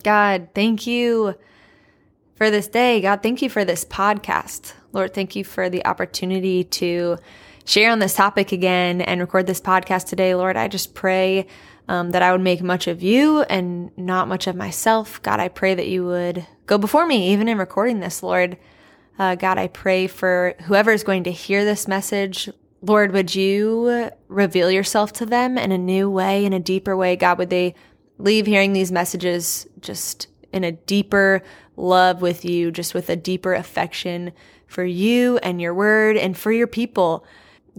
God, 0.05 0.51
thank 0.55 0.87
you 0.87 1.35
for 2.37 2.53
this 2.53 2.69
day. 2.69 3.01
God, 3.01 3.21
thank 3.21 3.43
you 3.43 3.51
for 3.51 3.65
this 3.65 3.85
podcast. 3.85 4.75
Lord, 4.93 5.13
thank 5.13 5.35
you 5.35 5.43
for 5.43 5.69
the 5.69 5.85
opportunity 5.85 6.63
to 6.63 7.17
share 7.65 7.91
on 7.91 7.99
this 7.99 8.15
topic 8.15 8.53
again 8.53 9.01
and 9.01 9.21
record 9.21 9.49
this 9.49 9.61
podcast 9.61 10.07
today. 10.07 10.37
Lord, 10.37 10.57
I 10.57 10.69
just 10.69 10.95
pray 10.95 11.49
um, 11.89 12.11
that 12.13 12.23
I 12.23 12.33
would 12.33 12.41
make 12.41 12.63
much 12.63 12.87
of 12.87 13.03
you 13.03 13.43
and 13.43 13.91
not 13.97 14.29
much 14.29 14.47
of 14.47 14.57
myself. 14.57 15.21
God, 15.23 15.41
I 15.41 15.49
pray 15.49 15.75
that 15.75 15.89
you 15.89 16.05
would 16.07 16.47
go 16.67 16.79
before 16.79 17.07
me, 17.07 17.33
even 17.33 17.49
in 17.49 17.59
recording 17.59 18.01
this, 18.01 18.23
Lord. 18.23 18.57
Uh, 19.19 19.35
God, 19.35 19.59
I 19.59 19.69
pray 19.69 20.07
for 20.07 20.55
whoever 20.63 20.91
is 20.91 21.05
going 21.05 21.25
to 21.25 21.31
hear 21.31 21.65
this 21.65 21.87
message. 21.87 22.49
Lord, 22.83 23.13
would 23.13 23.35
you 23.35 24.11
reveal 24.29 24.71
yourself 24.71 25.13
to 25.15 25.27
them 25.27 25.57
in 25.57 25.73
a 25.73 25.79
new 25.79 26.11
way, 26.11 26.45
in 26.45 26.53
a 26.53 26.61
deeper 26.61 26.97
way? 26.97 27.17
God, 27.17 27.39
would 27.39 27.51
they 27.51 27.75
leave 28.19 28.47
hearing 28.47 28.73
these 28.73 28.93
messages 28.93 29.67
just 29.81 30.29
in 30.53 30.65
a 30.65 30.73
deeper 30.73 31.43
love 31.77 32.23
with 32.23 32.45
you, 32.45 32.71
just 32.71 32.95
with 32.95 33.09
a 33.09 33.17
deeper 33.17 33.55
affection 33.55 34.33
for 34.67 34.85
you 34.85 35.39
and 35.39 35.61
your 35.61 35.75
word 35.75 36.17
and 36.17 36.37
for 36.37 36.53
your 36.53 36.67
people? 36.67 37.25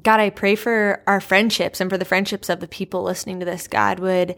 God, 0.04 0.20
I 0.20 0.30
pray 0.30 0.56
for 0.56 1.02
our 1.08 1.22
friendships 1.22 1.80
and 1.80 1.90
for 1.90 1.98
the 1.98 2.06
friendships 2.06 2.50
of 2.50 2.60
the 2.60 2.68
people 2.68 3.04
listening 3.04 3.40
to 3.40 3.46
this. 3.46 3.68
God, 3.68 4.00
would 4.00 4.36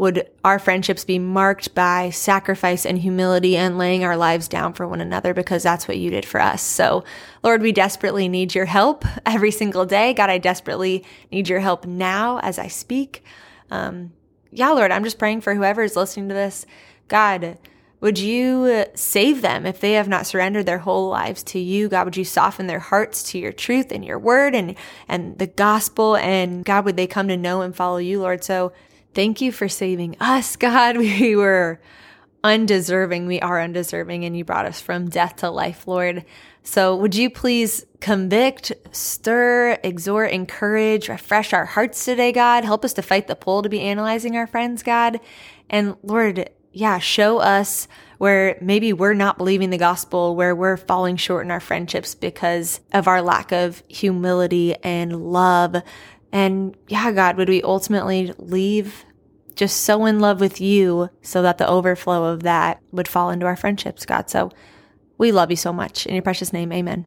would 0.00 0.26
our 0.44 0.58
friendships 0.58 1.04
be 1.04 1.18
marked 1.18 1.74
by 1.74 2.08
sacrifice 2.08 2.86
and 2.86 2.96
humility 2.96 3.54
and 3.54 3.76
laying 3.76 4.02
our 4.02 4.16
lives 4.16 4.48
down 4.48 4.72
for 4.72 4.88
one 4.88 5.02
another 5.02 5.34
because 5.34 5.62
that's 5.62 5.86
what 5.86 5.98
you 5.98 6.08
did 6.08 6.24
for 6.24 6.40
us. 6.40 6.62
So, 6.62 7.04
Lord, 7.42 7.60
we 7.60 7.70
desperately 7.70 8.26
need 8.26 8.54
your 8.54 8.64
help 8.64 9.04
every 9.26 9.50
single 9.50 9.84
day. 9.84 10.14
God, 10.14 10.30
I 10.30 10.38
desperately 10.38 11.04
need 11.30 11.50
your 11.50 11.60
help 11.60 11.84
now 11.84 12.38
as 12.38 12.58
I 12.58 12.66
speak. 12.68 13.22
Um, 13.70 14.12
yeah, 14.50 14.70
Lord, 14.70 14.90
I'm 14.90 15.04
just 15.04 15.18
praying 15.18 15.42
for 15.42 15.54
whoever 15.54 15.82
is 15.82 15.96
listening 15.96 16.30
to 16.30 16.34
this. 16.34 16.64
God, 17.08 17.58
would 18.00 18.18
you 18.18 18.64
uh, 18.64 18.84
save 18.94 19.42
them 19.42 19.66
if 19.66 19.80
they 19.80 19.92
have 19.92 20.08
not 20.08 20.26
surrendered 20.26 20.66
their 20.66 20.78
whole 20.78 21.08
lives 21.08 21.42
to 21.44 21.58
you? 21.58 21.88
God, 21.88 22.06
would 22.06 22.16
you 22.16 22.24
soften 22.24 22.66
their 22.66 22.78
hearts 22.78 23.22
to 23.24 23.38
your 23.38 23.52
truth 23.52 23.92
and 23.92 24.04
your 24.04 24.18
word 24.18 24.54
and, 24.54 24.74
and 25.06 25.38
the 25.38 25.46
gospel? 25.46 26.16
And 26.16 26.64
God, 26.64 26.86
would 26.86 26.96
they 26.96 27.06
come 27.06 27.28
to 27.28 27.36
know 27.36 27.60
and 27.60 27.76
follow 27.76 27.98
you, 27.98 28.20
Lord? 28.20 28.42
So 28.42 28.72
thank 29.12 29.40
you 29.40 29.52
for 29.52 29.68
saving 29.68 30.16
us, 30.18 30.56
God. 30.56 30.96
We 30.96 31.36
were 31.36 31.80
undeserving. 32.42 33.26
We 33.26 33.40
are 33.40 33.60
undeserving, 33.60 34.24
and 34.24 34.34
you 34.34 34.44
brought 34.44 34.64
us 34.64 34.80
from 34.80 35.10
death 35.10 35.36
to 35.36 35.50
life, 35.50 35.86
Lord. 35.86 36.24
So 36.62 36.96
would 36.96 37.14
you 37.14 37.30
please 37.30 37.84
convict, 38.00 38.72
stir, 38.92 39.78
exhort, 39.82 40.30
encourage, 40.30 41.08
refresh 41.08 41.52
our 41.52 41.66
hearts 41.66 42.04
today, 42.04 42.32
God? 42.32 42.64
Help 42.64 42.84
us 42.84 42.92
to 42.94 43.02
fight 43.02 43.26
the 43.26 43.36
pull 43.36 43.62
to 43.62 43.68
be 43.68 43.80
analyzing 43.80 44.36
our 44.36 44.46
friends, 44.46 44.82
God. 44.82 45.20
And 45.68 45.96
Lord, 46.02 46.50
yeah, 46.72 46.98
show 46.98 47.38
us 47.38 47.88
where 48.18 48.58
maybe 48.60 48.92
we're 48.92 49.14
not 49.14 49.38
believing 49.38 49.70
the 49.70 49.78
gospel, 49.78 50.36
where 50.36 50.54
we're 50.54 50.76
falling 50.76 51.16
short 51.16 51.44
in 51.44 51.50
our 51.50 51.60
friendships 51.60 52.14
because 52.14 52.80
of 52.92 53.08
our 53.08 53.22
lack 53.22 53.50
of 53.50 53.82
humility 53.88 54.74
and 54.82 55.32
love. 55.32 55.76
And 56.32 56.76
yeah, 56.88 57.10
God, 57.12 57.36
would 57.36 57.48
we 57.48 57.62
ultimately 57.62 58.32
leave 58.38 59.04
just 59.54 59.82
so 59.82 60.04
in 60.04 60.20
love 60.20 60.40
with 60.40 60.60
you 60.60 61.08
so 61.22 61.42
that 61.42 61.58
the 61.58 61.68
overflow 61.68 62.24
of 62.24 62.42
that 62.42 62.80
would 62.92 63.08
fall 63.08 63.30
into 63.30 63.46
our 63.46 63.56
friendships, 63.56 64.06
God? 64.06 64.30
So 64.30 64.50
we 65.18 65.32
love 65.32 65.50
you 65.50 65.56
so 65.56 65.72
much. 65.72 66.06
In 66.06 66.14
your 66.14 66.22
precious 66.22 66.52
name, 66.52 66.72
amen. 66.72 67.06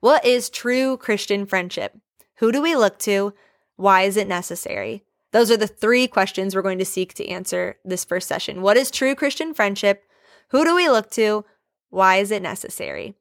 What 0.00 0.24
is 0.24 0.48
true 0.48 0.96
Christian 0.96 1.46
friendship? 1.46 1.96
Who 2.36 2.52
do 2.52 2.62
we 2.62 2.74
look 2.74 2.98
to? 3.00 3.34
Why 3.76 4.02
is 4.02 4.16
it 4.16 4.28
necessary? 4.28 5.04
Those 5.32 5.50
are 5.50 5.56
the 5.56 5.66
three 5.66 6.06
questions 6.08 6.54
we're 6.54 6.62
going 6.62 6.78
to 6.78 6.84
seek 6.84 7.14
to 7.14 7.28
answer 7.28 7.76
this 7.84 8.04
first 8.04 8.26
session. 8.26 8.62
What 8.62 8.76
is 8.76 8.90
true 8.90 9.14
Christian 9.14 9.54
friendship? 9.54 10.02
Who 10.48 10.64
do 10.64 10.74
we 10.74 10.88
look 10.88 11.10
to? 11.12 11.44
Why 11.90 12.16
is 12.16 12.30
it 12.30 12.42
necessary? 12.42 13.14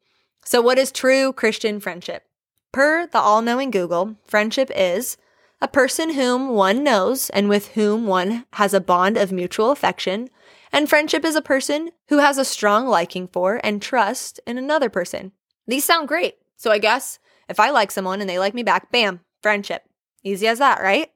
So, 0.44 0.62
what 0.62 0.80
is 0.80 0.92
true 0.92 1.34
Christian 1.34 1.80
friendship? 1.80 2.24
Per 2.72 3.08
the 3.08 3.20
all 3.20 3.42
knowing 3.42 3.72
Google, 3.72 4.16
friendship 4.26 4.72
is 4.76 5.18
a 5.62 5.68
person 5.68 6.14
whom 6.14 6.50
one 6.50 6.84
knows 6.84 7.30
and 7.32 7.50
with 7.50 7.70
whom 7.70 8.08
one 8.08 8.46
has 8.54 8.74
a 8.74 8.80
bond 8.80 9.18
of 9.18 9.32
mutual 9.32 9.72
affection. 9.72 10.30
And 10.72 10.88
friendship 10.88 11.26
is 11.26 11.36
a 11.36 11.42
person 11.42 11.92
who 12.10 12.20
has 12.20 12.38
a 12.38 12.46
strong 12.46 12.88
liking 12.88 13.28
for 13.28 13.60
and 13.64 13.82
trust 13.82 14.40
in 14.48 14.58
another 14.58 14.90
person. 14.90 15.32
These 15.68 15.84
sound 15.84 16.08
great. 16.08 16.36
So, 16.56 16.72
I 16.72 16.80
guess 16.80 17.20
if 17.48 17.60
I 17.60 17.70
like 17.70 17.92
someone 17.92 18.22
and 18.22 18.30
they 18.30 18.40
like 18.40 18.54
me 18.54 18.64
back, 18.64 18.92
bam, 18.92 19.22
friendship. 19.42 19.84
Easy 20.24 20.48
as 20.48 20.60
that, 20.60 20.82
right? 20.82 21.12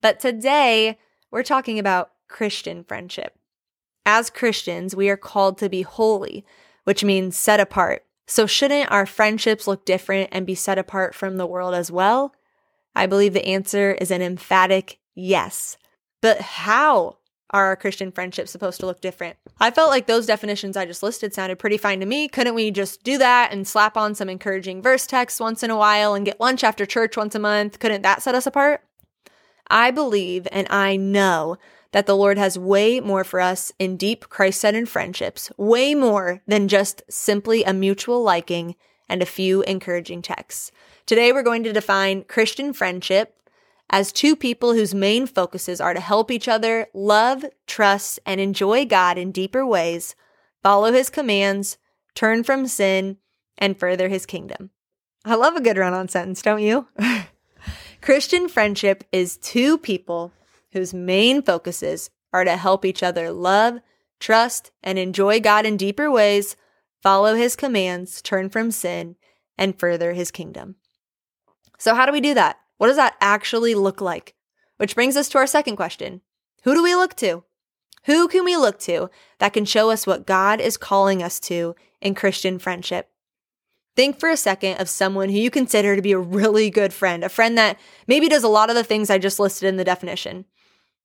But 0.00 0.20
today, 0.20 0.98
we're 1.30 1.42
talking 1.42 1.78
about 1.78 2.12
Christian 2.28 2.84
friendship. 2.84 3.36
As 4.06 4.30
Christians, 4.30 4.94
we 4.94 5.10
are 5.10 5.16
called 5.16 5.58
to 5.58 5.68
be 5.68 5.82
holy, 5.82 6.44
which 6.84 7.04
means 7.04 7.36
set 7.36 7.60
apart. 7.60 8.04
So, 8.26 8.46
shouldn't 8.46 8.90
our 8.90 9.06
friendships 9.06 9.66
look 9.66 9.84
different 9.84 10.30
and 10.32 10.46
be 10.46 10.54
set 10.54 10.78
apart 10.78 11.14
from 11.14 11.36
the 11.36 11.46
world 11.46 11.74
as 11.74 11.90
well? 11.90 12.34
I 12.94 13.06
believe 13.06 13.32
the 13.32 13.46
answer 13.46 13.92
is 13.92 14.10
an 14.10 14.22
emphatic 14.22 14.98
yes. 15.14 15.76
But 16.20 16.40
how 16.40 17.18
are 17.50 17.66
our 17.66 17.76
Christian 17.76 18.12
friendships 18.12 18.50
supposed 18.50 18.80
to 18.80 18.86
look 18.86 19.00
different? 19.00 19.36
I 19.60 19.70
felt 19.70 19.90
like 19.90 20.06
those 20.06 20.26
definitions 20.26 20.76
I 20.76 20.84
just 20.84 21.02
listed 21.02 21.32
sounded 21.32 21.58
pretty 21.58 21.78
fine 21.78 22.00
to 22.00 22.06
me. 22.06 22.28
Couldn't 22.28 22.54
we 22.54 22.70
just 22.70 23.02
do 23.02 23.18
that 23.18 23.52
and 23.52 23.66
slap 23.66 23.96
on 23.96 24.14
some 24.14 24.28
encouraging 24.28 24.82
verse 24.82 25.06
texts 25.06 25.40
once 25.40 25.62
in 25.62 25.70
a 25.70 25.76
while 25.76 26.14
and 26.14 26.26
get 26.26 26.40
lunch 26.40 26.62
after 26.62 26.84
church 26.84 27.16
once 27.16 27.34
a 27.34 27.38
month? 27.38 27.78
Couldn't 27.78 28.02
that 28.02 28.22
set 28.22 28.34
us 28.34 28.46
apart? 28.46 28.82
I 29.70 29.90
believe 29.90 30.46
and 30.50 30.66
I 30.70 30.96
know 30.96 31.58
that 31.92 32.06
the 32.06 32.16
Lord 32.16 32.38
has 32.38 32.58
way 32.58 33.00
more 33.00 33.24
for 33.24 33.40
us 33.40 33.72
in 33.78 33.96
deep 33.96 34.28
Christ 34.28 34.60
centered 34.60 34.88
friendships, 34.88 35.50
way 35.56 35.94
more 35.94 36.42
than 36.46 36.68
just 36.68 37.02
simply 37.08 37.64
a 37.64 37.72
mutual 37.72 38.22
liking 38.22 38.74
and 39.08 39.22
a 39.22 39.26
few 39.26 39.62
encouraging 39.62 40.22
texts. 40.22 40.70
Today, 41.06 41.32
we're 41.32 41.42
going 41.42 41.64
to 41.64 41.72
define 41.72 42.24
Christian 42.24 42.72
friendship 42.74 43.34
as 43.90 44.12
two 44.12 44.36
people 44.36 44.74
whose 44.74 44.94
main 44.94 45.26
focuses 45.26 45.80
are 45.80 45.94
to 45.94 46.00
help 46.00 46.30
each 46.30 46.46
other 46.46 46.88
love, 46.92 47.44
trust, 47.66 48.20
and 48.26 48.40
enjoy 48.40 48.84
God 48.84 49.16
in 49.16 49.32
deeper 49.32 49.64
ways, 49.64 50.14
follow 50.62 50.92
his 50.92 51.08
commands, 51.08 51.78
turn 52.14 52.44
from 52.44 52.66
sin, 52.66 53.16
and 53.56 53.78
further 53.78 54.08
his 54.08 54.26
kingdom. 54.26 54.70
I 55.24 55.34
love 55.34 55.56
a 55.56 55.60
good 55.60 55.78
run 55.78 55.94
on 55.94 56.08
sentence, 56.08 56.42
don't 56.42 56.62
you? 56.62 56.86
Christian 58.08 58.48
friendship 58.48 59.04
is 59.12 59.36
two 59.36 59.76
people 59.76 60.32
whose 60.72 60.94
main 60.94 61.42
focuses 61.42 62.08
are 62.32 62.42
to 62.42 62.56
help 62.56 62.86
each 62.86 63.02
other 63.02 63.30
love, 63.30 63.80
trust, 64.18 64.70
and 64.82 64.98
enjoy 64.98 65.40
God 65.40 65.66
in 65.66 65.76
deeper 65.76 66.10
ways, 66.10 66.56
follow 67.02 67.34
his 67.34 67.54
commands, 67.54 68.22
turn 68.22 68.48
from 68.48 68.70
sin, 68.70 69.16
and 69.58 69.78
further 69.78 70.14
his 70.14 70.30
kingdom. 70.30 70.76
So, 71.76 71.94
how 71.94 72.06
do 72.06 72.12
we 72.12 72.22
do 72.22 72.32
that? 72.32 72.58
What 72.78 72.86
does 72.86 72.96
that 72.96 73.14
actually 73.20 73.74
look 73.74 74.00
like? 74.00 74.34
Which 74.78 74.94
brings 74.94 75.14
us 75.14 75.28
to 75.28 75.36
our 75.36 75.46
second 75.46 75.76
question 75.76 76.22
Who 76.64 76.72
do 76.72 76.82
we 76.82 76.94
look 76.94 77.14
to? 77.16 77.44
Who 78.04 78.26
can 78.26 78.42
we 78.42 78.56
look 78.56 78.78
to 78.78 79.10
that 79.38 79.52
can 79.52 79.66
show 79.66 79.90
us 79.90 80.06
what 80.06 80.26
God 80.26 80.62
is 80.62 80.78
calling 80.78 81.22
us 81.22 81.38
to 81.40 81.76
in 82.00 82.14
Christian 82.14 82.58
friendship? 82.58 83.10
Think 83.98 84.20
for 84.20 84.28
a 84.30 84.36
second 84.36 84.76
of 84.80 84.88
someone 84.88 85.28
who 85.28 85.40
you 85.40 85.50
consider 85.50 85.96
to 85.96 86.02
be 86.02 86.12
a 86.12 86.20
really 86.20 86.70
good 86.70 86.92
friend, 86.92 87.24
a 87.24 87.28
friend 87.28 87.58
that 87.58 87.80
maybe 88.06 88.28
does 88.28 88.44
a 88.44 88.48
lot 88.48 88.70
of 88.70 88.76
the 88.76 88.84
things 88.84 89.10
I 89.10 89.18
just 89.18 89.40
listed 89.40 89.68
in 89.68 89.74
the 89.74 89.82
definition. 89.82 90.44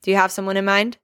Do 0.03 0.11
you 0.11 0.17
have 0.17 0.31
someone 0.31 0.57
in 0.57 0.65
mind? 0.65 0.99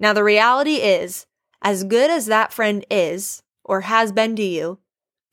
Now, 0.00 0.12
the 0.12 0.24
reality 0.24 0.78
is, 0.78 1.26
as 1.62 1.84
good 1.84 2.10
as 2.10 2.26
that 2.26 2.52
friend 2.52 2.84
is 2.90 3.40
or 3.62 3.82
has 3.82 4.10
been 4.10 4.34
to 4.34 4.42
you, 4.42 4.80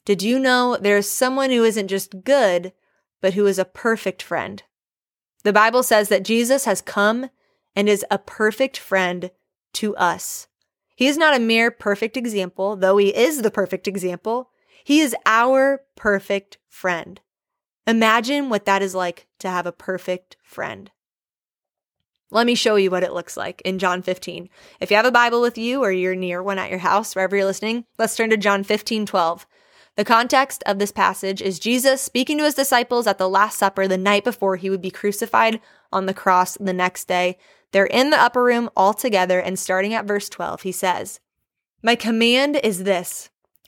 did 0.05 0.21
you 0.21 0.38
know 0.38 0.77
there's 0.79 1.10
someone 1.10 1.50
who 1.50 1.63
isn't 1.63 1.88
just 1.88 2.24
good, 2.24 2.71
but 3.19 3.33
who 3.33 3.48
is 3.48 3.57
a 3.57 3.65
perfect 3.65 4.21
friend? 4.21 4.62
The 5.43 5.51
Bible 5.51 5.81
says 5.81 6.10
that 6.10 6.21
Jesus 6.24 6.65
has 6.65 6.81
come 6.81 7.31
and 7.75 7.89
is 7.89 8.05
a 8.12 8.19
perfect 8.19 8.77
friend 8.77 9.31
to 9.74 9.95
us. 9.95 10.45
He 10.95 11.07
is 11.07 11.17
not 11.17 11.36
a 11.36 11.39
mere 11.39 11.71
perfect 11.71 12.15
example, 12.15 12.75
though 12.75 12.98
he 12.98 13.07
is 13.07 13.41
the 13.41 13.50
perfect 13.50 13.88
example. 13.88 14.50
He 14.83 15.00
is 15.00 15.15
our 15.25 15.81
perfect 15.95 16.57
friend. 16.67 17.19
Imagine 17.88 18.50
what 18.50 18.65
that 18.65 18.81
is 18.81 18.95
like 18.95 19.27
to 19.39 19.50
have 19.50 19.65
a 19.65 19.71
perfect 19.71 20.38
friend. 20.43 20.91
Let 22.29 22.45
me 22.45 22.55
show 22.55 22.75
you 22.75 22.89
what 22.89 23.03
it 23.03 23.13
looks 23.13 23.35
like 23.35 23.61
in 23.61 23.77
John 23.77 24.01
15. 24.01 24.47
If 24.79 24.89
you 24.89 24.95
have 24.95 25.05
a 25.05 25.11
Bible 25.11 25.41
with 25.41 25.57
you 25.57 25.83
or 25.83 25.91
you're 25.91 26.15
near 26.15 26.41
one 26.41 26.57
at 26.57 26.69
your 26.69 26.79
house, 26.79 27.13
wherever 27.13 27.35
you're 27.35 27.45
listening, 27.45 27.85
let's 27.97 28.15
turn 28.15 28.29
to 28.29 28.38
John 28.38 28.63
15, 28.63 29.05
12. 29.05 29.45
The 29.97 30.05
context 30.05 30.63
of 30.65 30.79
this 30.79 30.93
passage 30.93 31.41
is 31.41 31.59
Jesus 31.59 32.01
speaking 32.01 32.38
to 32.38 32.45
his 32.45 32.55
disciples 32.55 33.07
at 33.07 33.17
the 33.17 33.27
Last 33.27 33.57
Supper 33.57 33.88
the 33.88 33.97
night 33.97 34.23
before 34.23 34.55
he 34.55 34.69
would 34.69 34.81
be 34.81 34.89
crucified 34.89 35.59
on 35.91 36.05
the 36.05 36.13
cross 36.13 36.57
the 36.57 36.71
next 36.71 37.09
day. 37.09 37.38
They're 37.73 37.85
in 37.85 38.09
the 38.09 38.21
upper 38.21 38.43
room 38.43 38.69
all 38.75 38.93
together, 38.93 39.39
and 39.39 39.59
starting 39.59 39.93
at 39.93 40.05
verse 40.05 40.29
12, 40.29 40.61
he 40.61 40.71
says, 40.71 41.19
My 41.83 41.95
command 41.95 42.57
is 42.63 42.85
this 42.85 43.29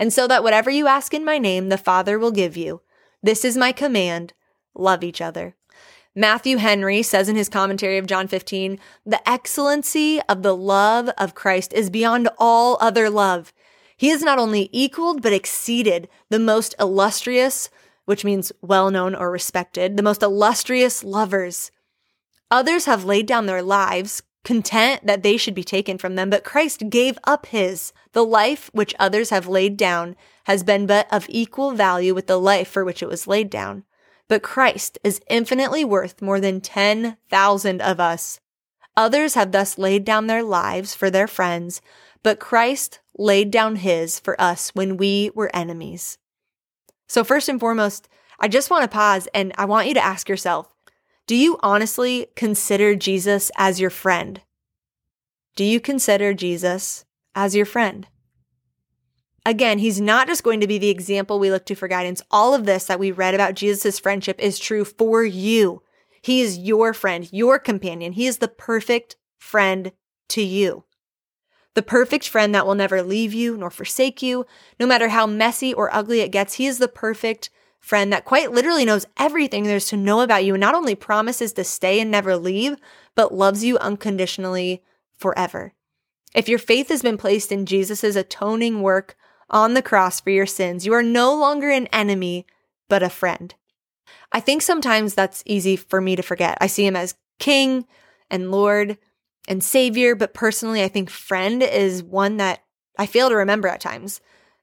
and 0.00 0.12
so 0.12 0.26
that 0.26 0.42
whatever 0.42 0.70
you 0.70 0.86
ask 0.86 1.12
in 1.12 1.24
my 1.24 1.36
name, 1.36 1.68
the 1.68 1.78
Father 1.78 2.18
will 2.18 2.32
give 2.32 2.56
you. 2.56 2.80
This 3.22 3.44
is 3.44 3.56
my 3.56 3.70
command 3.70 4.32
love 4.74 5.04
each 5.04 5.20
other. 5.20 5.54
Matthew 6.14 6.56
Henry 6.56 7.02
says 7.02 7.28
in 7.28 7.36
his 7.36 7.48
commentary 7.48 7.98
of 7.98 8.06
John 8.06 8.26
15, 8.26 8.78
the 9.04 9.28
excellency 9.28 10.20
of 10.28 10.42
the 10.42 10.56
love 10.56 11.10
of 11.18 11.34
Christ 11.34 11.72
is 11.72 11.90
beyond 11.90 12.28
all 12.38 12.78
other 12.80 13.10
love. 13.10 13.52
He 13.96 14.08
is 14.08 14.22
not 14.22 14.38
only 14.38 14.70
equaled, 14.72 15.22
but 15.22 15.34
exceeded 15.34 16.08
the 16.30 16.38
most 16.38 16.74
illustrious, 16.80 17.68
which 18.06 18.24
means 18.24 18.52
well 18.62 18.90
known 18.90 19.14
or 19.14 19.30
respected, 19.30 19.96
the 19.96 20.02
most 20.02 20.22
illustrious 20.22 21.04
lovers. 21.04 21.70
Others 22.50 22.86
have 22.86 23.04
laid 23.04 23.26
down 23.26 23.46
their 23.46 23.62
lives, 23.62 24.22
content 24.44 25.06
that 25.06 25.22
they 25.22 25.36
should 25.36 25.54
be 25.54 25.64
taken 25.64 25.98
from 25.98 26.14
them, 26.14 26.30
but 26.30 26.44
Christ 26.44 26.90
gave 26.90 27.18
up 27.24 27.46
his. 27.46 27.92
The 28.12 28.24
life 28.24 28.70
which 28.72 28.94
others 28.98 29.30
have 29.30 29.46
laid 29.46 29.76
down 29.76 30.16
has 30.44 30.62
been 30.62 30.86
but 30.86 31.12
of 31.12 31.26
equal 31.28 31.72
value 31.72 32.14
with 32.14 32.26
the 32.26 32.38
life 32.38 32.68
for 32.68 32.84
which 32.84 33.02
it 33.02 33.08
was 33.08 33.26
laid 33.26 33.50
down. 33.50 33.84
But 34.28 34.42
Christ 34.42 34.98
is 35.04 35.20
infinitely 35.28 35.84
worth 35.84 36.22
more 36.22 36.40
than 36.40 36.60
10,000 36.60 37.82
of 37.82 38.00
us. 38.00 38.40
Others 38.96 39.34
have 39.34 39.52
thus 39.52 39.78
laid 39.78 40.04
down 40.04 40.26
their 40.26 40.42
lives 40.42 40.94
for 40.94 41.10
their 41.10 41.26
friends, 41.26 41.80
but 42.22 42.40
Christ 42.40 43.00
laid 43.16 43.50
down 43.50 43.76
his 43.76 44.20
for 44.20 44.40
us 44.40 44.70
when 44.70 44.96
we 44.96 45.30
were 45.34 45.54
enemies. 45.54 46.18
So, 47.08 47.24
first 47.24 47.48
and 47.48 47.58
foremost, 47.58 48.08
I 48.38 48.48
just 48.48 48.70
want 48.70 48.82
to 48.82 48.88
pause 48.88 49.28
and 49.34 49.52
I 49.58 49.64
want 49.64 49.88
you 49.88 49.94
to 49.94 50.04
ask 50.04 50.28
yourself 50.28 50.74
do 51.30 51.36
you 51.36 51.60
honestly 51.62 52.26
consider 52.34 52.96
Jesus 52.96 53.52
as 53.56 53.80
your 53.80 53.88
friend? 53.88 54.40
Do 55.54 55.62
you 55.62 55.78
consider 55.78 56.34
Jesus 56.34 57.04
as 57.36 57.54
your 57.54 57.66
friend? 57.66 58.08
Again, 59.46 59.78
he's 59.78 60.00
not 60.00 60.26
just 60.26 60.42
going 60.42 60.58
to 60.58 60.66
be 60.66 60.76
the 60.76 60.88
example 60.88 61.38
we 61.38 61.52
look 61.52 61.66
to 61.66 61.76
for 61.76 61.86
guidance. 61.86 62.20
All 62.32 62.52
of 62.52 62.66
this 62.66 62.86
that 62.86 62.98
we 62.98 63.12
read 63.12 63.36
about 63.36 63.54
Jesus' 63.54 64.00
friendship 64.00 64.40
is 64.40 64.58
true 64.58 64.84
for 64.84 65.22
you. 65.22 65.84
He 66.20 66.40
is 66.40 66.58
your 66.58 66.92
friend, 66.92 67.28
your 67.32 67.60
companion. 67.60 68.14
He 68.14 68.26
is 68.26 68.38
the 68.38 68.48
perfect 68.48 69.14
friend 69.38 69.92
to 70.30 70.42
you. 70.42 70.82
The 71.74 71.82
perfect 71.82 72.26
friend 72.26 72.52
that 72.56 72.66
will 72.66 72.74
never 72.74 73.04
leave 73.04 73.32
you 73.32 73.56
nor 73.56 73.70
forsake 73.70 74.20
you, 74.20 74.46
no 74.80 74.86
matter 74.88 75.10
how 75.10 75.28
messy 75.28 75.72
or 75.72 75.94
ugly 75.94 76.22
it 76.22 76.32
gets. 76.32 76.54
He 76.54 76.66
is 76.66 76.80
the 76.80 76.88
perfect 76.88 77.50
friend 77.80 78.12
that 78.12 78.24
quite 78.24 78.52
literally 78.52 78.84
knows 78.84 79.06
everything 79.18 79.64
there's 79.64 79.88
to 79.88 79.96
know 79.96 80.20
about 80.20 80.44
you 80.44 80.54
and 80.54 80.60
not 80.60 80.74
only 80.74 80.94
promises 80.94 81.52
to 81.54 81.64
stay 81.64 82.00
and 82.00 82.10
never 82.10 82.36
leave, 82.36 82.76
but 83.14 83.34
loves 83.34 83.64
you 83.64 83.78
unconditionally 83.78 84.82
forever. 85.16 85.72
If 86.34 86.48
your 86.48 86.58
faith 86.58 86.88
has 86.88 87.02
been 87.02 87.18
placed 87.18 87.50
in 87.50 87.66
Jesus' 87.66 88.16
atoning 88.16 88.82
work 88.82 89.16
on 89.50 89.74
the 89.74 89.82
cross 89.82 90.20
for 90.20 90.30
your 90.30 90.46
sins. 90.46 90.86
You 90.86 90.94
are 90.94 91.02
no 91.02 91.34
longer 91.34 91.70
an 91.70 91.88
enemy, 91.88 92.46
but 92.88 93.02
a 93.02 93.10
friend. 93.10 93.54
I 94.32 94.40
think 94.40 94.62
sometimes 94.62 95.14
that's 95.14 95.42
easy 95.44 95.76
for 95.76 96.00
me 96.00 96.16
to 96.16 96.22
forget. 96.22 96.56
I 96.60 96.68
see 96.68 96.86
him 96.86 96.96
as 96.96 97.16
king 97.38 97.86
and 98.30 98.50
Lord 98.50 98.96
and 99.48 99.62
Savior, 99.62 100.14
but 100.14 100.34
personally, 100.34 100.82
I 100.82 100.88
think 100.88 101.10
friend 101.10 101.62
is 101.62 102.02
one 102.02 102.36
that 102.36 102.62
I 102.96 103.06
fail 103.06 103.28
to 103.28 103.36
remember 103.36 103.68
at 103.68 103.80
times. 103.80 104.20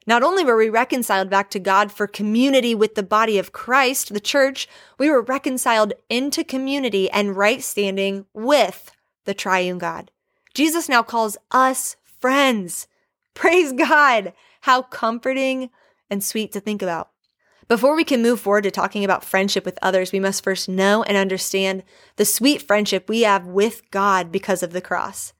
Not 0.08 0.24
only 0.24 0.46
were 0.46 0.56
we 0.56 0.70
reconciled 0.70 1.30
back 1.30 1.50
to 1.50 1.60
God 1.60 1.92
for 1.92 2.08
community 2.08 2.74
with 2.74 2.96
the 2.96 3.04
body 3.04 3.38
of 3.38 3.52
Christ, 3.52 4.14
the 4.14 4.22
church, 4.22 4.68
we 4.98 5.10
were 5.10 5.22
reconciled 5.22 5.92
into 6.10 6.46
community 6.46 7.10
and 7.12 7.36
right 7.36 7.62
standing 7.62 8.26
with 8.34 8.92
the 9.26 9.34
triune 9.34 9.78
God. 9.78 10.10
Jesus 10.54 10.88
now 10.88 11.04
calls 11.04 11.38
us 11.52 11.98
friends. 12.06 12.88
Praise 13.34 13.74
God. 13.74 14.32
How 14.62 14.82
comforting 14.82 15.70
and 16.10 16.24
sweet 16.24 16.54
to 16.54 16.62
think 16.62 16.82
about. 16.82 17.10
Before 17.68 17.94
we 17.94 18.06
can 18.06 18.22
move 18.22 18.40
forward 18.40 18.64
to 18.64 18.72
talking 18.72 19.04
about 19.04 19.26
friendship 19.26 19.66
with 19.66 19.78
others, 19.82 20.14
we 20.14 20.22
must 20.22 20.42
first 20.42 20.70
know 20.70 21.04
and 21.04 21.18
understand 21.18 21.84
the 22.16 22.24
sweet 22.24 22.62
friendship 22.62 23.10
we 23.10 23.24
have 23.24 23.46
with 23.46 23.82
God 23.92 24.32
because 24.32 24.64
of 24.64 24.72
the 24.72 24.80
cross. 24.80 25.34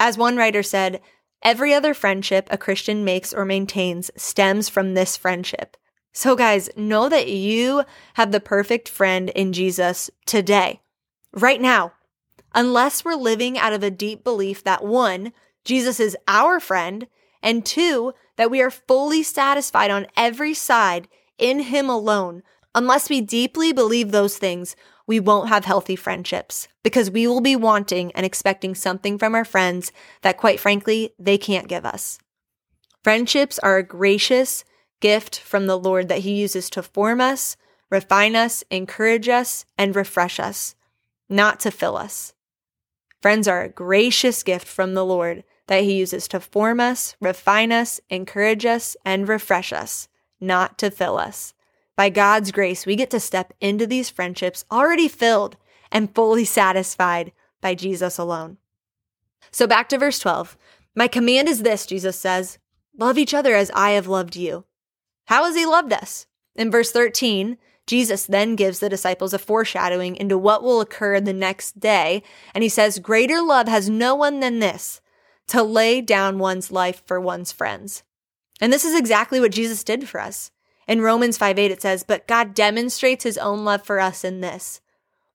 As 0.00 0.16
one 0.16 0.36
writer 0.36 0.62
said, 0.62 1.02
every 1.42 1.72
other 1.72 1.94
friendship 1.94 2.48
a 2.50 2.58
Christian 2.58 3.04
makes 3.04 3.32
or 3.32 3.44
maintains 3.44 4.10
stems 4.16 4.68
from 4.68 4.94
this 4.94 5.16
friendship. 5.16 5.76
So, 6.12 6.34
guys, 6.34 6.70
know 6.76 7.08
that 7.08 7.28
you 7.28 7.84
have 8.14 8.32
the 8.32 8.40
perfect 8.40 8.88
friend 8.88 9.30
in 9.30 9.52
Jesus 9.52 10.10
today, 10.26 10.80
right 11.32 11.60
now. 11.60 11.92
Unless 12.54 13.04
we're 13.04 13.14
living 13.14 13.58
out 13.58 13.72
of 13.72 13.82
a 13.82 13.90
deep 13.90 14.24
belief 14.24 14.64
that 14.64 14.84
one, 14.84 15.32
Jesus 15.64 16.00
is 16.00 16.16
our 16.26 16.58
friend, 16.58 17.06
and 17.42 17.64
two, 17.64 18.14
that 18.36 18.50
we 18.50 18.60
are 18.60 18.70
fully 18.70 19.22
satisfied 19.22 19.90
on 19.90 20.06
every 20.16 20.54
side 20.54 21.08
in 21.36 21.60
Him 21.60 21.88
alone. 21.88 22.42
Unless 22.74 23.10
we 23.10 23.20
deeply 23.20 23.72
believe 23.72 24.10
those 24.10 24.38
things, 24.38 24.74
we 25.08 25.18
won't 25.18 25.48
have 25.48 25.64
healthy 25.64 25.96
friendships 25.96 26.68
because 26.84 27.10
we 27.10 27.26
will 27.26 27.40
be 27.40 27.56
wanting 27.56 28.12
and 28.12 28.24
expecting 28.24 28.74
something 28.74 29.18
from 29.18 29.34
our 29.34 29.44
friends 29.44 29.90
that, 30.20 30.36
quite 30.36 30.60
frankly, 30.60 31.14
they 31.18 31.38
can't 31.38 31.66
give 31.66 31.86
us. 31.86 32.18
Friendships 33.02 33.58
are 33.60 33.78
a 33.78 33.82
gracious 33.82 34.64
gift 35.00 35.40
from 35.40 35.66
the 35.66 35.78
Lord 35.78 36.08
that 36.08 36.20
He 36.20 36.34
uses 36.34 36.68
to 36.70 36.82
form 36.82 37.22
us, 37.22 37.56
refine 37.90 38.36
us, 38.36 38.62
encourage 38.70 39.30
us, 39.30 39.64
and 39.78 39.96
refresh 39.96 40.38
us, 40.38 40.74
not 41.28 41.58
to 41.60 41.70
fill 41.70 41.96
us. 41.96 42.34
Friends 43.22 43.48
are 43.48 43.62
a 43.62 43.68
gracious 43.68 44.42
gift 44.42 44.68
from 44.68 44.92
the 44.92 45.06
Lord 45.06 45.42
that 45.68 45.84
He 45.84 45.94
uses 45.94 46.28
to 46.28 46.38
form 46.38 46.80
us, 46.80 47.16
refine 47.18 47.72
us, 47.72 47.98
encourage 48.10 48.66
us, 48.66 48.94
and 49.06 49.26
refresh 49.26 49.72
us, 49.72 50.08
not 50.38 50.76
to 50.78 50.90
fill 50.90 51.16
us. 51.16 51.54
By 51.98 52.10
God's 52.10 52.52
grace, 52.52 52.86
we 52.86 52.94
get 52.94 53.10
to 53.10 53.18
step 53.18 53.52
into 53.60 53.84
these 53.84 54.08
friendships 54.08 54.64
already 54.70 55.08
filled 55.08 55.56
and 55.90 56.14
fully 56.14 56.44
satisfied 56.44 57.32
by 57.60 57.74
Jesus 57.74 58.18
alone. 58.18 58.58
So 59.50 59.66
back 59.66 59.88
to 59.88 59.98
verse 59.98 60.20
12. 60.20 60.56
My 60.94 61.08
command 61.08 61.48
is 61.48 61.64
this, 61.64 61.86
Jesus 61.86 62.16
says 62.16 62.60
love 62.96 63.18
each 63.18 63.34
other 63.34 63.52
as 63.56 63.72
I 63.74 63.90
have 63.90 64.06
loved 64.06 64.36
you. 64.36 64.64
How 65.26 65.44
has 65.46 65.56
he 65.56 65.66
loved 65.66 65.92
us? 65.92 66.28
In 66.54 66.70
verse 66.70 66.92
13, 66.92 67.58
Jesus 67.84 68.26
then 68.26 68.54
gives 68.54 68.78
the 68.78 68.88
disciples 68.88 69.34
a 69.34 69.38
foreshadowing 69.38 70.14
into 70.14 70.38
what 70.38 70.62
will 70.62 70.80
occur 70.80 71.18
the 71.18 71.32
next 71.32 71.80
day. 71.80 72.22
And 72.54 72.62
he 72.62 72.68
says, 72.68 73.00
Greater 73.00 73.42
love 73.42 73.66
has 73.66 73.90
no 73.90 74.14
one 74.14 74.38
than 74.38 74.60
this, 74.60 75.00
to 75.48 75.64
lay 75.64 76.00
down 76.00 76.38
one's 76.38 76.70
life 76.70 77.02
for 77.06 77.20
one's 77.20 77.50
friends. 77.50 78.04
And 78.60 78.72
this 78.72 78.84
is 78.84 78.96
exactly 78.96 79.40
what 79.40 79.50
Jesus 79.50 79.82
did 79.82 80.08
for 80.08 80.20
us. 80.20 80.52
In 80.88 81.02
Romans 81.02 81.36
5 81.36 81.58
8, 81.58 81.70
it 81.70 81.82
says, 81.82 82.02
But 82.02 82.26
God 82.26 82.54
demonstrates 82.54 83.22
his 83.22 83.38
own 83.38 83.64
love 83.64 83.84
for 83.84 84.00
us 84.00 84.24
in 84.24 84.40
this. 84.40 84.80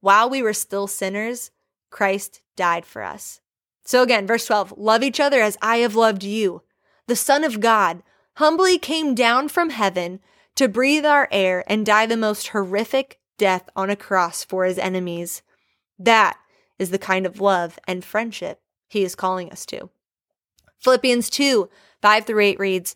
While 0.02 0.30
we 0.30 0.42
were 0.42 0.54
still 0.54 0.88
sinners, 0.88 1.52
Christ 1.92 2.42
died 2.56 2.86
for 2.86 3.04
us. 3.04 3.40
So 3.86 4.02
again, 4.02 4.26
verse 4.26 4.48
12, 4.48 4.74
love 4.78 5.04
each 5.04 5.20
other 5.20 5.42
as 5.42 5.58
I 5.62 5.78
have 5.78 5.96
loved 5.96 6.24
you. 6.24 6.64
The 7.08 7.16
Son 7.16 7.44
of 7.44 7.60
God 7.60 8.02
humbly 8.38 8.80
came 8.80 9.14
down 9.14 9.48
from 9.48 9.70
heaven 9.70 10.20
to 10.56 10.68
breathe 10.68 11.06
our 11.06 11.28
air 11.32 11.64
and 11.68 11.86
die 11.86 12.08
the 12.08 12.18
most 12.18 12.50
horrific 12.50 13.20
death 13.38 13.70
on 13.76 13.90
a 13.90 13.96
cross 13.96 14.44
for 14.44 14.66
his 14.66 14.80
enemies. 14.80 15.44
That 16.00 16.38
is 16.80 16.90
the 16.90 16.98
kind 16.98 17.26
of 17.26 17.40
love 17.40 17.78
and 17.88 18.04
friendship 18.04 18.60
he 18.90 19.04
is 19.04 19.16
calling 19.16 19.52
us 19.52 19.66
to. 19.68 19.90
Philippians 20.80 21.30
2 21.30 21.70
5 22.02 22.26
through 22.26 22.42
8 22.42 22.60
reads, 22.60 22.96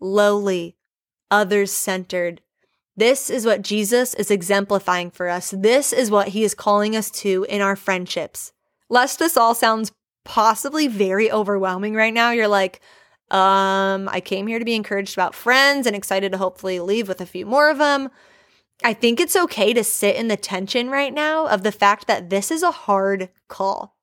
lowly, 0.00 0.76
others 1.30 1.72
centered. 1.72 2.40
This 2.96 3.28
is 3.28 3.44
what 3.44 3.62
Jesus 3.62 4.14
is 4.14 4.30
exemplifying 4.30 5.10
for 5.10 5.28
us. 5.28 5.50
This 5.50 5.92
is 5.92 6.10
what 6.10 6.28
he 6.28 6.44
is 6.44 6.54
calling 6.54 6.96
us 6.96 7.10
to 7.12 7.44
in 7.48 7.60
our 7.60 7.76
friendships. 7.76 8.52
Lest 8.88 9.18
this 9.18 9.36
all 9.36 9.54
sounds 9.54 9.92
possibly 10.24 10.88
very 10.88 11.30
overwhelming 11.30 11.94
right 11.94 12.14
now, 12.14 12.30
you're 12.30 12.48
like, 12.48 12.80
um, 13.30 14.08
I 14.08 14.22
came 14.24 14.46
here 14.46 14.58
to 14.58 14.64
be 14.64 14.74
encouraged 14.74 15.14
about 15.14 15.34
friends 15.34 15.86
and 15.86 15.96
excited 15.96 16.32
to 16.32 16.38
hopefully 16.38 16.78
leave 16.80 17.08
with 17.08 17.20
a 17.20 17.26
few 17.26 17.44
more 17.44 17.70
of 17.70 17.78
them. 17.78 18.10
I 18.84 18.92
think 18.92 19.18
it's 19.18 19.36
okay 19.36 19.72
to 19.72 19.82
sit 19.82 20.16
in 20.16 20.28
the 20.28 20.36
tension 20.36 20.90
right 20.90 21.12
now 21.12 21.46
of 21.48 21.62
the 21.62 21.72
fact 21.72 22.06
that 22.06 22.30
this 22.30 22.50
is 22.50 22.62
a 22.62 22.70
hard 22.70 23.30
call. 23.48 23.95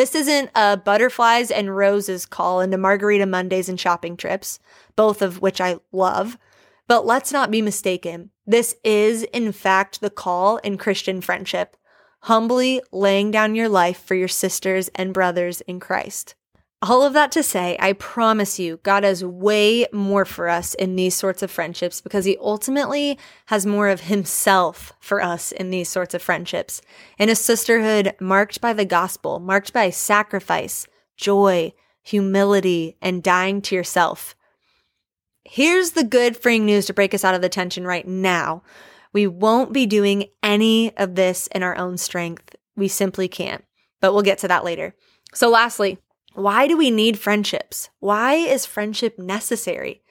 This 0.00 0.14
isn't 0.14 0.48
a 0.54 0.78
butterflies 0.78 1.50
and 1.50 1.76
roses 1.76 2.24
call 2.24 2.62
into 2.62 2.78
Margarita 2.78 3.26
Mondays 3.26 3.68
and 3.68 3.78
shopping 3.78 4.16
trips, 4.16 4.58
both 4.96 5.20
of 5.20 5.42
which 5.42 5.60
I 5.60 5.76
love. 5.92 6.38
But 6.88 7.04
let's 7.04 7.32
not 7.32 7.50
be 7.50 7.60
mistaken. 7.60 8.30
This 8.46 8.74
is, 8.82 9.24
in 9.24 9.52
fact, 9.52 10.00
the 10.00 10.08
call 10.08 10.56
in 10.56 10.78
Christian 10.78 11.20
friendship 11.20 11.76
humbly 12.20 12.80
laying 12.90 13.30
down 13.30 13.54
your 13.54 13.68
life 13.68 14.02
for 14.02 14.14
your 14.14 14.26
sisters 14.26 14.88
and 14.94 15.12
brothers 15.12 15.60
in 15.62 15.80
Christ. 15.80 16.34
All 16.82 17.02
of 17.02 17.12
that 17.12 17.30
to 17.32 17.42
say, 17.42 17.76
I 17.78 17.92
promise 17.92 18.58
you, 18.58 18.80
God 18.82 19.04
has 19.04 19.22
way 19.22 19.86
more 19.92 20.24
for 20.24 20.48
us 20.48 20.72
in 20.72 20.96
these 20.96 21.14
sorts 21.14 21.42
of 21.42 21.50
friendships 21.50 22.00
because 22.00 22.24
He 22.24 22.38
ultimately 22.40 23.18
has 23.46 23.66
more 23.66 23.88
of 23.88 24.02
Himself 24.02 24.94
for 24.98 25.22
us 25.22 25.52
in 25.52 25.68
these 25.68 25.90
sorts 25.90 26.14
of 26.14 26.22
friendships. 26.22 26.80
In 27.18 27.28
a 27.28 27.34
sisterhood 27.34 28.14
marked 28.18 28.62
by 28.62 28.72
the 28.72 28.86
gospel, 28.86 29.40
marked 29.40 29.74
by 29.74 29.90
sacrifice, 29.90 30.86
joy, 31.18 31.74
humility, 32.02 32.96
and 33.02 33.22
dying 33.22 33.60
to 33.62 33.74
yourself. 33.74 34.34
Here's 35.44 35.90
the 35.90 36.04
good 36.04 36.34
freeing 36.34 36.64
news 36.64 36.86
to 36.86 36.94
break 36.94 37.12
us 37.12 37.24
out 37.24 37.34
of 37.34 37.42
the 37.42 37.50
tension 37.50 37.86
right 37.86 38.08
now. 38.08 38.62
We 39.12 39.26
won't 39.26 39.74
be 39.74 39.84
doing 39.84 40.26
any 40.42 40.96
of 40.96 41.14
this 41.14 41.46
in 41.48 41.62
our 41.62 41.76
own 41.76 41.98
strength. 41.98 42.56
We 42.74 42.88
simply 42.88 43.28
can't, 43.28 43.64
but 44.00 44.14
we'll 44.14 44.22
get 44.22 44.38
to 44.38 44.48
that 44.48 44.64
later. 44.64 44.94
So, 45.34 45.50
lastly, 45.50 45.98
why 46.40 46.66
do 46.66 46.76
we 46.76 46.90
need 46.90 47.18
friendships? 47.18 47.90
Why 47.98 48.34
is 48.34 48.66
friendship 48.66 49.18
necessary? 49.18 50.02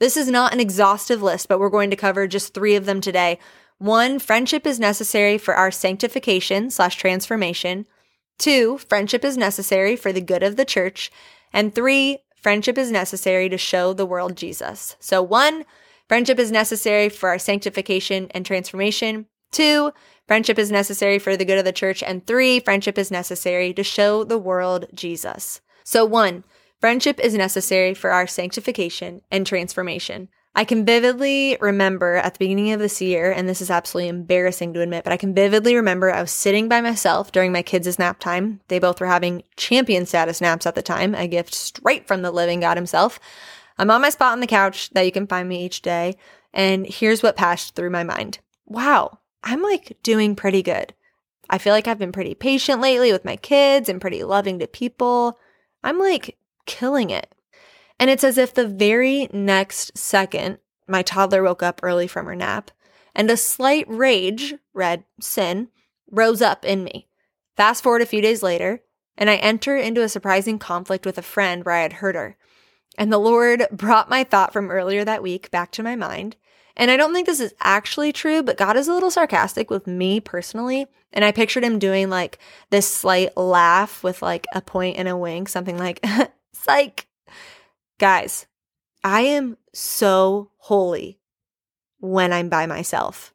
This 0.00 0.16
is 0.16 0.28
not 0.28 0.52
an 0.52 0.60
exhaustive 0.60 1.22
list, 1.22 1.48
but 1.48 1.58
we're 1.58 1.70
going 1.70 1.90
to 1.90 1.96
cover 1.96 2.26
just 2.26 2.54
three 2.54 2.74
of 2.74 2.86
them 2.86 3.00
today. 3.00 3.38
One, 3.78 4.18
friendship 4.18 4.66
is 4.66 4.80
necessary 4.80 5.38
for 5.38 5.54
our 5.54 5.70
sanctification 5.70 6.70
slash 6.70 6.96
transformation. 6.96 7.86
Two, 8.38 8.78
friendship 8.78 9.24
is 9.24 9.36
necessary 9.36 9.96
for 9.96 10.12
the 10.12 10.20
good 10.20 10.42
of 10.42 10.56
the 10.56 10.64
church. 10.64 11.10
And 11.52 11.74
three, 11.74 12.18
friendship 12.36 12.76
is 12.76 12.90
necessary 12.90 13.48
to 13.48 13.58
show 13.58 13.92
the 13.92 14.06
world 14.06 14.36
Jesus. 14.36 14.96
So 15.00 15.22
one, 15.22 15.64
friendship 16.08 16.38
is 16.38 16.50
necessary 16.50 17.08
for 17.08 17.28
our 17.28 17.38
sanctification 17.38 18.28
and 18.32 18.44
transformation. 18.44 19.26
Two, 19.52 19.92
Friendship 20.26 20.58
is 20.58 20.72
necessary 20.72 21.18
for 21.18 21.36
the 21.36 21.44
good 21.44 21.58
of 21.58 21.66
the 21.66 21.72
church. 21.72 22.02
And 22.02 22.26
three, 22.26 22.60
friendship 22.60 22.96
is 22.96 23.10
necessary 23.10 23.74
to 23.74 23.82
show 23.82 24.24
the 24.24 24.38
world 24.38 24.86
Jesus. 24.94 25.60
So, 25.84 26.04
one, 26.04 26.44
friendship 26.80 27.20
is 27.20 27.34
necessary 27.34 27.94
for 27.94 28.10
our 28.10 28.26
sanctification 28.26 29.20
and 29.30 29.46
transformation. 29.46 30.28
I 30.56 30.64
can 30.64 30.86
vividly 30.86 31.58
remember 31.60 32.14
at 32.14 32.34
the 32.34 32.38
beginning 32.38 32.72
of 32.72 32.78
this 32.78 33.02
year, 33.02 33.32
and 33.32 33.48
this 33.48 33.60
is 33.60 33.70
absolutely 33.70 34.08
embarrassing 34.08 34.72
to 34.74 34.80
admit, 34.80 35.02
but 35.02 35.12
I 35.12 35.16
can 35.16 35.34
vividly 35.34 35.74
remember 35.74 36.10
I 36.12 36.20
was 36.20 36.30
sitting 36.30 36.68
by 36.68 36.80
myself 36.80 37.32
during 37.32 37.50
my 37.52 37.62
kids' 37.62 37.98
nap 37.98 38.20
time. 38.20 38.60
They 38.68 38.78
both 38.78 39.00
were 39.00 39.08
having 39.08 39.42
champion 39.56 40.06
status 40.06 40.40
naps 40.40 40.64
at 40.64 40.76
the 40.76 40.82
time, 40.82 41.14
a 41.14 41.26
gift 41.26 41.54
straight 41.54 42.06
from 42.06 42.22
the 42.22 42.30
living 42.30 42.60
God 42.60 42.76
himself. 42.76 43.18
I'm 43.78 43.90
on 43.90 44.00
my 44.00 44.10
spot 44.10 44.32
on 44.32 44.40
the 44.40 44.46
couch 44.46 44.90
that 44.90 45.04
you 45.04 45.10
can 45.10 45.26
find 45.26 45.48
me 45.48 45.64
each 45.64 45.82
day, 45.82 46.16
and 46.52 46.86
here's 46.86 47.22
what 47.22 47.36
passed 47.36 47.74
through 47.74 47.90
my 47.90 48.04
mind. 48.04 48.38
Wow, 48.64 49.18
I'm 49.42 49.60
like 49.60 49.98
doing 50.04 50.36
pretty 50.36 50.62
good. 50.62 50.94
I 51.50 51.58
feel 51.58 51.72
like 51.72 51.88
I've 51.88 51.98
been 51.98 52.12
pretty 52.12 52.34
patient 52.34 52.80
lately 52.80 53.12
with 53.12 53.24
my 53.24 53.36
kids 53.36 53.88
and 53.88 54.00
pretty 54.00 54.22
loving 54.22 54.60
to 54.60 54.68
people. 54.68 55.38
I'm 55.84 55.98
like 55.98 56.36
killing 56.66 57.10
it. 57.10 57.32
And 58.00 58.10
it's 58.10 58.24
as 58.24 58.38
if 58.38 58.52
the 58.52 58.66
very 58.66 59.28
next 59.32 59.96
second, 59.96 60.58
my 60.88 61.02
toddler 61.02 61.42
woke 61.42 61.62
up 61.62 61.80
early 61.82 62.08
from 62.08 62.26
her 62.26 62.34
nap 62.34 62.72
and 63.14 63.30
a 63.30 63.36
slight 63.36 63.84
rage, 63.88 64.54
red 64.72 65.04
sin, 65.20 65.68
rose 66.10 66.42
up 66.42 66.64
in 66.64 66.82
me. 66.82 67.06
Fast 67.56 67.82
forward 67.82 68.02
a 68.02 68.06
few 68.06 68.20
days 68.20 68.42
later, 68.42 68.82
and 69.16 69.30
I 69.30 69.36
enter 69.36 69.76
into 69.76 70.02
a 70.02 70.08
surprising 70.08 70.58
conflict 70.58 71.06
with 71.06 71.18
a 71.18 71.22
friend 71.22 71.64
where 71.64 71.76
I 71.76 71.82
had 71.82 71.94
hurt 71.94 72.16
her. 72.16 72.36
And 72.98 73.12
the 73.12 73.18
Lord 73.18 73.66
brought 73.72 74.10
my 74.10 74.24
thought 74.24 74.52
from 74.52 74.70
earlier 74.70 75.04
that 75.04 75.22
week 75.22 75.50
back 75.50 75.70
to 75.72 75.82
my 75.82 75.94
mind 75.94 76.36
and 76.76 76.90
I 76.90 76.96
don't 76.96 77.12
think 77.12 77.26
this 77.26 77.40
is 77.40 77.54
actually 77.60 78.12
true, 78.12 78.42
but 78.42 78.56
God 78.56 78.76
is 78.76 78.88
a 78.88 78.92
little 78.92 79.10
sarcastic 79.10 79.70
with 79.70 79.86
me 79.86 80.20
personally. 80.20 80.86
And 81.12 81.24
I 81.24 81.32
pictured 81.32 81.64
him 81.64 81.78
doing 81.78 82.10
like 82.10 82.38
this 82.70 82.92
slight 82.92 83.36
laugh 83.36 84.02
with 84.02 84.22
like 84.22 84.46
a 84.52 84.60
point 84.60 84.96
and 84.98 85.08
a 85.08 85.16
wink, 85.16 85.48
something 85.48 85.78
like, 85.78 86.04
psych. 86.52 87.06
Guys, 87.98 88.46
I 89.04 89.20
am 89.20 89.56
so 89.72 90.50
holy 90.56 91.20
when 92.00 92.32
I'm 92.32 92.48
by 92.48 92.66
myself. 92.66 93.33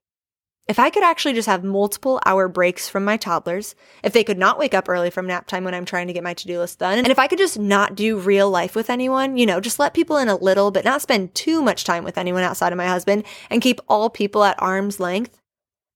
If 0.70 0.78
I 0.78 0.92
could 0.92 1.02
actually 1.02 1.34
just 1.34 1.48
have 1.48 1.64
multiple 1.64 2.22
hour 2.28 2.48
breaks 2.48 2.88
from 2.88 3.04
my 3.04 3.18
toddlers, 3.18 3.74
if 4.04 4.14
they 4.14 4.24
could 4.24 4.38
not 4.38 4.60
wake 4.60 4.76
up 4.76 4.88
early 4.88 5.10
from 5.10 5.26
nap 5.26 5.48
time 5.48 5.64
when 5.64 5.74
I'm 5.74 5.84
trying 5.84 6.06
to 6.06 6.14
get 6.14 6.24
my 6.24 6.36
to 6.36 6.48
do 6.48 6.60
list 6.60 6.78
done, 6.78 7.00
and 7.00 7.08
if 7.08 7.18
I 7.18 7.26
could 7.26 7.40
just 7.40 7.58
not 7.58 7.96
do 7.96 8.20
real 8.20 8.52
life 8.52 8.76
with 8.76 8.92
anyone, 8.92 9.36
you 9.36 9.48
know, 9.48 9.60
just 9.60 9.80
let 9.80 9.96
people 9.96 10.18
in 10.18 10.28
a 10.28 10.36
little, 10.36 10.70
but 10.70 10.86
not 10.86 11.02
spend 11.02 11.34
too 11.34 11.64
much 11.64 11.86
time 11.86 12.04
with 12.04 12.20
anyone 12.20 12.44
outside 12.44 12.72
of 12.72 12.78
my 12.78 12.86
husband 12.86 13.24
and 13.50 13.64
keep 13.64 13.82
all 13.90 14.12
people 14.12 14.44
at 14.44 14.62
arm's 14.62 15.00
length, 15.00 15.42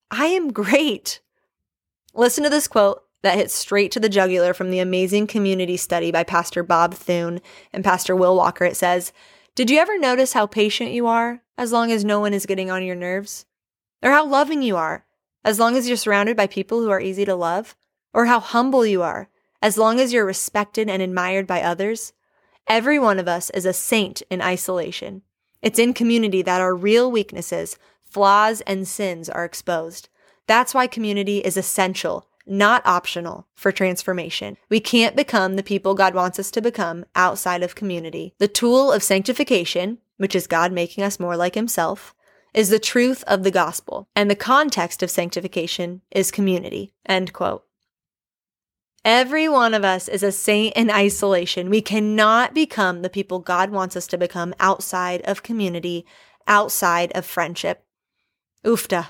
I 0.09 0.25
am 0.25 0.51
great. 0.51 1.21
Listen 2.15 2.43
to 2.43 2.49
this 2.49 2.67
quote 2.67 3.03
that 3.21 3.38
hits 3.38 3.53
straight 3.53 3.91
to 3.91 3.99
the 3.99 4.09
jugular 4.09 4.55
from 4.55 4.71
the 4.71 4.79
amazing 4.79 5.27
community 5.27 5.77
study 5.77 6.12
by 6.12 6.23
Pastor 6.23 6.63
Bob 6.63 6.95
Thune 6.95 7.41
and 7.73 7.83
Pastor 7.83 8.15
Will 8.15 8.36
Walker. 8.36 8.65
It 8.65 8.75
says, 8.75 9.13
Did 9.53 9.69
you 9.69 9.77
ever 9.77 9.99
notice 9.99 10.33
how 10.33 10.47
patient 10.47 10.93
you 10.93 11.05
are 11.05 11.43
as 11.59 11.71
long 11.71 11.91
as 11.91 12.03
no 12.03 12.19
one 12.19 12.33
is 12.33 12.47
getting 12.47 12.71
on 12.71 12.83
your 12.83 12.95
nerves? 12.95 13.45
Or 14.03 14.11
how 14.11 14.25
loving 14.25 14.61
you 14.61 14.75
are 14.75 15.05
as 15.43 15.59
long 15.59 15.75
as 15.75 15.87
you're 15.87 15.97
surrounded 15.97 16.37
by 16.37 16.47
people 16.47 16.81
who 16.81 16.89
are 16.89 17.01
easy 17.01 17.25
to 17.25 17.35
love? 17.35 17.75
Or 18.13 18.25
how 18.25 18.39
humble 18.39 18.85
you 18.85 19.01
are 19.01 19.29
as 19.61 19.77
long 19.77 19.99
as 19.99 20.13
you're 20.13 20.25
respected 20.25 20.89
and 20.89 21.01
admired 21.01 21.47
by 21.47 21.63
others? 21.63 22.13
Every 22.67 22.99
one 22.99 23.17
of 23.17 23.27
us 23.27 23.49
is 23.51 23.65
a 23.65 23.73
saint 23.73 24.21
in 24.29 24.41
isolation. 24.41 25.23
It's 25.61 25.79
in 25.79 25.93
community 25.93 26.41
that 26.43 26.61
our 26.61 26.75
real 26.75 27.09
weaknesses, 27.09 27.79
flaws, 28.03 28.61
and 28.61 28.87
sins 28.87 29.29
are 29.29 29.45
exposed. 29.45 30.09
That's 30.45 30.73
why 30.73 30.87
community 30.87 31.39
is 31.39 31.57
essential 31.57 32.27
not 32.45 32.85
optional 32.85 33.47
for 33.55 33.71
transformation. 33.71 34.57
We 34.69 34.79
can't 34.79 35.15
become 35.15 35.55
the 35.55 35.63
people 35.63 35.93
God 35.93 36.13
wants 36.13 36.39
us 36.39 36.51
to 36.51 36.61
become 36.61 37.05
outside 37.15 37.63
of 37.63 37.75
community. 37.75 38.33
The 38.37 38.47
tool 38.47 38.91
of 38.91 39.03
sanctification, 39.03 39.99
which 40.17 40.35
is 40.35 40.47
God 40.47 40.71
making 40.71 41.03
us 41.03 41.19
more 41.19 41.37
like 41.37 41.55
Himself, 41.55 42.13
is 42.53 42.69
the 42.69 42.79
truth 42.79 43.23
of 43.25 43.43
the 43.43 43.51
gospel, 43.51 44.07
and 44.15 44.29
the 44.29 44.35
context 44.35 45.01
of 45.01 45.09
sanctification 45.09 46.01
is 46.11 46.31
community. 46.31 46.93
End 47.05 47.33
quote. 47.33 47.65
Every 49.05 49.49
one 49.49 49.73
of 49.73 49.83
us 49.83 50.07
is 50.07 50.23
a 50.23 50.31
saint 50.31 50.75
in 50.77 50.89
isolation. 50.89 51.69
We 51.69 51.81
cannot 51.81 52.53
become 52.53 53.01
the 53.01 53.09
people 53.09 53.39
God 53.39 53.69
wants 53.69 53.97
us 53.97 54.07
to 54.07 54.17
become 54.17 54.53
outside 54.59 55.21
of 55.23 55.43
community, 55.43 56.05
outside 56.47 57.11
of 57.13 57.25
friendship. 57.25 57.83
Oofta. 58.63 59.07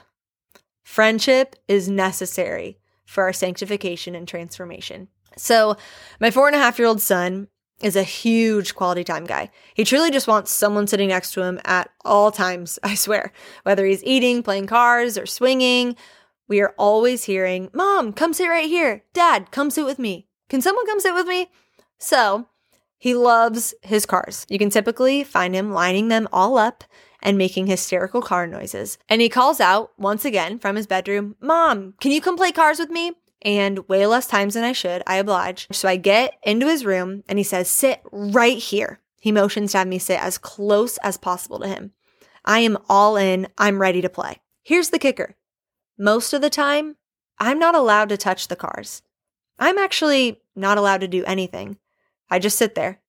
Friendship 0.84 1.56
is 1.68 1.88
necessary 1.88 2.80
for 3.06 3.24
our 3.24 3.34
sanctification 3.34 4.16
and 4.16 4.28
transformation. 4.28 5.10
So, 5.38 5.78
my 6.20 6.32
four 6.32 6.48
and 6.48 6.56
a 6.56 6.60
half 6.60 6.80
year 6.80 6.88
old 6.88 7.02
son 7.02 7.48
is 7.84 7.96
a 7.96 8.04
huge 8.04 8.76
quality 8.76 9.04
time 9.04 9.26
guy. 9.26 9.52
He 9.74 9.84
truly 9.84 10.10
just 10.10 10.28
wants 10.28 10.52
someone 10.52 10.88
sitting 10.88 11.10
next 11.10 11.34
to 11.34 11.44
him 11.44 11.60
at 11.66 11.90
all 12.04 12.32
times, 12.32 12.80
I 12.84 12.96
swear. 12.96 13.32
Whether 13.64 13.86
he's 13.86 14.04
eating, 14.04 14.42
playing 14.44 14.68
cars, 14.68 15.18
or 15.18 15.26
swinging, 15.26 15.96
we 16.48 16.62
are 16.62 16.74
always 16.78 17.26
hearing, 17.26 17.70
Mom, 17.74 18.14
come 18.14 18.34
sit 18.34 18.48
right 18.48 18.68
here. 18.68 19.04
Dad, 19.14 19.52
come 19.52 19.70
sit 19.70 19.86
with 19.86 20.00
me. 20.00 20.28
Can 20.50 20.62
someone 20.62 20.86
come 20.86 21.00
sit 21.00 21.14
with 21.14 21.28
me? 21.28 21.50
So, 22.00 22.48
he 22.98 23.14
loves 23.14 23.74
his 23.82 24.06
cars. 24.06 24.46
You 24.50 24.58
can 24.58 24.70
typically 24.70 25.24
find 25.24 25.54
him 25.54 25.72
lining 25.72 26.08
them 26.08 26.28
all 26.32 26.58
up 26.58 26.84
and 27.22 27.38
making 27.38 27.68
hysterical 27.68 28.22
car 28.22 28.46
noises. 28.46 28.98
And 29.10 29.22
he 29.22 29.30
calls 29.30 29.60
out 29.60 29.92
once 29.98 30.26
again 30.26 30.60
from 30.60 30.76
his 30.76 30.88
bedroom, 30.88 31.36
Mom, 31.42 31.96
can 32.00 32.12
you 32.12 32.22
come 32.22 32.38
play 32.38 32.52
cars 32.52 32.80
with 32.80 32.90
me? 32.90 33.14
And 33.44 33.88
way 33.90 34.08
less 34.08 34.28
times 34.28 34.54
than 34.54 34.64
I 34.64 34.72
should, 34.72 35.04
I 35.06 35.18
oblige. 35.18 35.68
So 35.72 35.88
I 35.88 35.98
get 35.98 36.38
into 36.44 36.68
his 36.68 36.86
room 36.86 37.24
and 37.28 37.38
he 37.38 37.44
says, 37.44 37.70
Sit 37.70 38.02
right 38.12 38.58
here. 38.58 39.00
He 39.20 39.32
motions 39.32 39.72
to 39.72 39.80
have 39.80 39.88
me 39.88 40.00
sit 40.00 40.22
as 40.22 40.38
close 40.38 40.98
as 40.98 41.18
possible 41.18 41.60
to 41.60 41.68
him. 41.68 41.92
I 42.46 42.60
am 42.60 42.78
all 42.90 43.16
in. 43.16 43.48
I'm 43.58 43.80
ready 43.80 44.02
to 44.02 44.10
play. 44.10 44.42
Here's 44.64 44.90
the 44.90 45.00
kicker 45.00 45.36
most 45.98 46.34
of 46.34 46.42
the 46.42 46.50
time, 46.50 46.96
I'm 47.40 47.60
not 47.60 47.76
allowed 47.76 48.10
to 48.10 48.18
touch 48.18 48.48
the 48.48 48.56
cars. 48.56 49.02
I'm 49.60 49.78
actually 49.78 50.42
not 50.56 50.78
allowed 50.78 51.02
to 51.02 51.08
do 51.08 51.24
anything. 51.26 51.78
I 52.30 52.40
just 52.40 52.58
sit 52.58 52.76
there. 52.76 53.00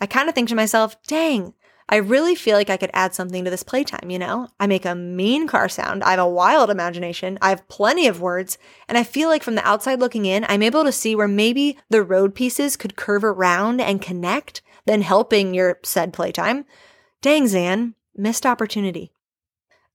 I 0.00 0.06
kind 0.06 0.28
of 0.28 0.34
think 0.34 0.48
to 0.48 0.54
myself, 0.54 1.00
dang, 1.02 1.54
I 1.92 1.96
really 1.96 2.36
feel 2.36 2.56
like 2.56 2.70
I 2.70 2.76
could 2.76 2.92
add 2.94 3.14
something 3.14 3.44
to 3.44 3.50
this 3.50 3.64
playtime, 3.64 4.10
you 4.10 4.18
know? 4.18 4.48
I 4.60 4.68
make 4.68 4.84
a 4.84 4.94
mean 4.94 5.48
car 5.48 5.68
sound. 5.68 6.04
I 6.04 6.12
have 6.12 6.20
a 6.20 6.28
wild 6.28 6.70
imagination. 6.70 7.36
I 7.42 7.48
have 7.50 7.66
plenty 7.66 8.06
of 8.06 8.20
words. 8.20 8.58
And 8.88 8.96
I 8.96 9.02
feel 9.02 9.28
like 9.28 9.42
from 9.42 9.56
the 9.56 9.66
outside 9.66 9.98
looking 9.98 10.24
in, 10.24 10.46
I'm 10.48 10.62
able 10.62 10.84
to 10.84 10.92
see 10.92 11.16
where 11.16 11.26
maybe 11.26 11.76
the 11.88 12.04
road 12.04 12.32
pieces 12.32 12.76
could 12.76 12.94
curve 12.94 13.24
around 13.24 13.80
and 13.80 14.00
connect, 14.00 14.62
then 14.86 15.02
helping 15.02 15.52
your 15.52 15.80
said 15.82 16.12
playtime. 16.12 16.64
Dang, 17.22 17.48
Zan, 17.48 17.96
missed 18.16 18.46
opportunity. 18.46 19.12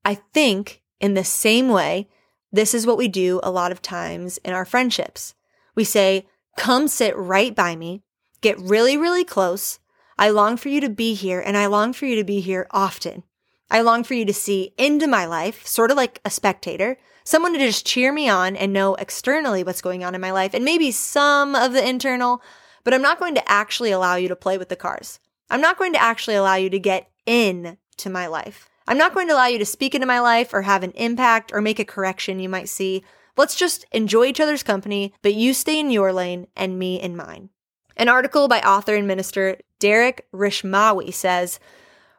I 0.04 0.16
think 0.16 0.82
in 1.00 1.14
the 1.14 1.24
same 1.24 1.70
way, 1.70 2.10
this 2.52 2.74
is 2.74 2.86
what 2.86 2.98
we 2.98 3.08
do 3.08 3.40
a 3.42 3.52
lot 3.52 3.72
of 3.72 3.82
times 3.82 4.38
in 4.40 4.54
our 4.54 4.66
friendships. 4.66 5.34
We 5.76 5.86
say, 5.86 6.28
come 6.58 6.90
sit 6.90 7.16
right 7.16 7.56
by 7.56 7.78
me, 7.78 8.04
get 8.42 8.60
really, 8.60 8.98
really 8.98 9.24
close, 9.24 9.80
I 10.18 10.30
long 10.30 10.58
for 10.58 10.70
you 10.70 10.80
to 10.82 10.90
be 10.90 11.14
here 11.14 11.42
and 11.42 11.58
I 11.58 11.66
long 11.66 11.94
for 11.94 12.06
you 12.06 12.16
to 12.16 12.24
be 12.24 12.40
here 12.40 12.68
often. 12.72 13.24
I 13.70 13.82
long 13.82 14.04
for 14.04 14.14
you 14.14 14.26
to 14.26 14.34
see 14.34 14.74
into 14.78 15.08
my 15.08 15.26
life, 15.26 15.66
sort 15.66 15.92
of 15.92 15.98
like 15.98 16.22
a 16.24 16.30
spectator, 16.30 16.98
someone 17.24 17.54
to 17.54 17.60
just 17.60 17.86
cheer 17.86 18.14
me 18.14 18.30
on 18.30 18.56
and 18.56 18.72
know 18.72 18.96
externally 18.96 19.64
what's 19.64 19.82
going 19.82 20.04
on 20.04 20.16
in 20.16 20.22
my 20.22 20.32
life 20.32 20.54
and 20.54 20.64
maybe 20.64 20.92
some 20.92 21.56
of 21.56 21.74
the 21.74 21.88
internal, 21.88 22.42
but 22.84 22.94
I'm 22.94 23.02
not 23.02 23.20
going 23.20 23.36
to 23.36 23.52
actually 23.52 23.92
allow 23.92 24.16
you 24.16 24.28
to 24.28 24.36
play 24.36 24.58
with 24.58 24.70
the 24.70 24.76
cars. 24.76 25.20
I'm 25.50 25.62
not 25.62 25.78
going 25.78 25.94
to 25.94 26.02
actually 26.02 26.36
allow 26.36 26.56
you 26.56 26.70
to 26.70 26.80
get 26.80 27.10
in 27.26 27.78
to 27.98 28.10
my 28.10 28.28
life. 28.28 28.70
I'm 28.88 28.98
not 28.98 29.14
going 29.14 29.28
to 29.28 29.34
allow 29.34 29.48
you 29.48 29.58
to 29.58 29.66
speak 29.66 29.96
into 29.96 30.08
my 30.08 30.20
life 30.20 30.54
or 30.54 30.62
have 30.62 30.84
an 30.84 30.92
impact 30.92 31.52
or 31.52 31.60
make 31.60 31.80
a 31.80 31.86
correction 31.86 32.40
you 32.40 32.50
might 32.50 32.70
see. 32.70 33.04
Let's 33.36 33.56
just 33.56 33.86
enjoy 33.92 34.26
each 34.26 34.40
other's 34.40 34.64
company, 34.64 35.14
but 35.24 35.34
you 35.34 35.54
stay 35.54 35.80
in 35.80 35.90
your 35.90 36.14
lane 36.14 36.48
and 36.56 36.78
me 36.78 37.02
in 37.02 37.16
mine. 37.16 37.50
An 37.98 38.10
article 38.10 38.48
by 38.48 38.60
author 38.60 38.96
and 38.96 39.08
minister 39.08 39.58
Derek 39.80 40.28
Rishmawy 40.34 41.14
says, 41.14 41.60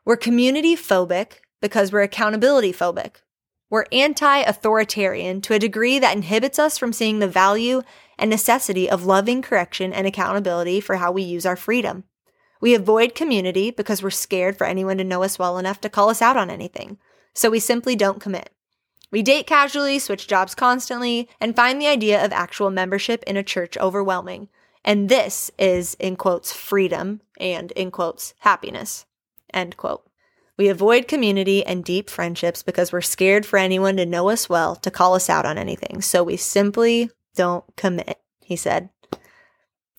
We're 0.04 0.16
community 0.16 0.74
phobic 0.74 1.40
because 1.60 1.92
we're 1.92 2.02
accountability 2.02 2.72
phobic. 2.72 3.16
We're 3.68 3.86
anti 3.92 4.38
authoritarian 4.40 5.40
to 5.42 5.54
a 5.54 5.58
degree 5.58 5.98
that 5.98 6.16
inhibits 6.16 6.58
us 6.58 6.78
from 6.78 6.92
seeing 6.92 7.18
the 7.18 7.28
value 7.28 7.82
and 8.18 8.30
necessity 8.30 8.88
of 8.88 9.04
loving 9.04 9.42
correction 9.42 9.92
and 9.92 10.06
accountability 10.06 10.80
for 10.80 10.96
how 10.96 11.12
we 11.12 11.22
use 11.22 11.44
our 11.44 11.56
freedom. 11.56 12.04
We 12.60 12.74
avoid 12.74 13.14
community 13.14 13.70
because 13.70 14.02
we're 14.02 14.10
scared 14.10 14.56
for 14.56 14.66
anyone 14.66 14.96
to 14.98 15.04
know 15.04 15.22
us 15.22 15.38
well 15.38 15.58
enough 15.58 15.80
to 15.82 15.90
call 15.90 16.08
us 16.08 16.22
out 16.22 16.36
on 16.36 16.48
anything. 16.48 16.98
So 17.34 17.50
we 17.50 17.60
simply 17.60 17.96
don't 17.96 18.20
commit. 18.20 18.50
We 19.10 19.22
date 19.22 19.46
casually, 19.46 19.98
switch 19.98 20.26
jobs 20.26 20.54
constantly, 20.54 21.28
and 21.40 21.54
find 21.54 21.80
the 21.80 21.86
idea 21.86 22.24
of 22.24 22.32
actual 22.32 22.70
membership 22.70 23.22
in 23.24 23.36
a 23.36 23.42
church 23.42 23.76
overwhelming. 23.78 24.48
And 24.87 25.09
this 25.09 25.51
is, 25.59 25.96
in 25.99 26.14
quotes, 26.14 26.53
freedom 26.53 27.20
and, 27.40 27.72
in 27.72 27.90
quotes, 27.90 28.35
happiness, 28.38 29.05
end 29.53 29.77
quote. 29.77 30.09
We 30.57 30.68
avoid 30.68 31.09
community 31.09 31.66
and 31.66 31.85
deep 31.85 32.09
friendships 32.09 32.62
because 32.62 32.92
we're 32.92 33.03
scared 33.03 33.44
for 33.44 33.59
anyone 33.59 33.96
to 33.96 34.07
know 34.07 34.31
us 34.31 34.49
well 34.49 34.77
to 34.77 34.90
call 34.90 35.14
us 35.14 35.29
out 35.29 35.44
on 35.44 35.59
anything. 35.59 36.01
So 36.01 36.22
we 36.22 36.37
simply 36.37 37.11
don't 37.35 37.64
commit, 37.77 38.20
he 38.40 38.55
said. 38.55 38.88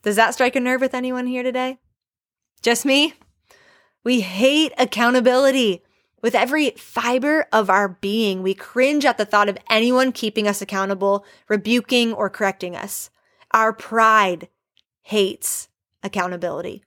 Does 0.03 0.15
that 0.15 0.33
strike 0.33 0.55
a 0.55 0.59
nerve 0.61 0.79
with 0.79 0.93
anyone 0.93 1.27
here 1.27 1.43
today? 1.43 1.79
Just 2.61 2.85
me? 2.85 3.13
We 4.05 4.21
hate 4.21 4.71
accountability. 4.77 5.83
With 6.21 6.33
every 6.33 6.71
fiber 6.71 7.45
of 7.51 7.69
our 7.69 7.89
being, 7.89 8.41
we 8.41 8.53
cringe 8.53 9.05
at 9.05 9.17
the 9.17 9.25
thought 9.25 9.49
of 9.49 9.57
anyone 9.69 10.11
keeping 10.11 10.47
us 10.47 10.61
accountable, 10.61 11.25
rebuking, 11.49 12.13
or 12.13 12.29
correcting 12.29 12.75
us. 12.75 13.09
Our 13.51 13.73
pride 13.73 14.47
hates 15.07 15.69
accountability. 16.03 16.83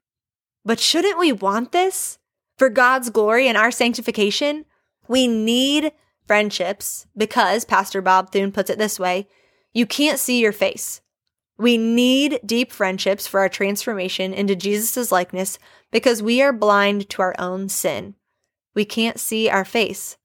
But 0.62 0.78
shouldn't 0.78 1.18
we 1.18 1.32
want 1.32 1.72
this? 1.72 2.18
For 2.58 2.68
God's 2.68 3.08
glory 3.08 3.48
and 3.48 3.56
our 3.56 3.70
sanctification, 3.70 4.66
we 5.08 5.26
need 5.26 5.92
friendships 6.26 7.06
because, 7.16 7.64
Pastor 7.64 8.02
Bob 8.02 8.30
Thune 8.30 8.52
puts 8.52 8.68
it 8.68 8.76
this 8.76 9.00
way, 9.00 9.26
you 9.72 9.86
can't 9.86 10.18
see 10.18 10.38
your 10.38 10.52
face. 10.52 11.00
We 11.56 11.78
need 11.78 12.40
deep 12.44 12.72
friendships 12.72 13.26
for 13.26 13.40
our 13.40 13.48
transformation 13.48 14.34
into 14.34 14.54
Jesus' 14.54 15.10
likeness 15.10 15.58
because 15.90 16.22
we 16.22 16.42
are 16.42 16.52
blind 16.52 17.08
to 17.10 17.22
our 17.22 17.34
own 17.38 17.70
sin. 17.70 18.16
We 18.74 18.84
can't 18.84 19.18
see 19.18 19.48
our 19.48 19.64
face. 19.64 20.18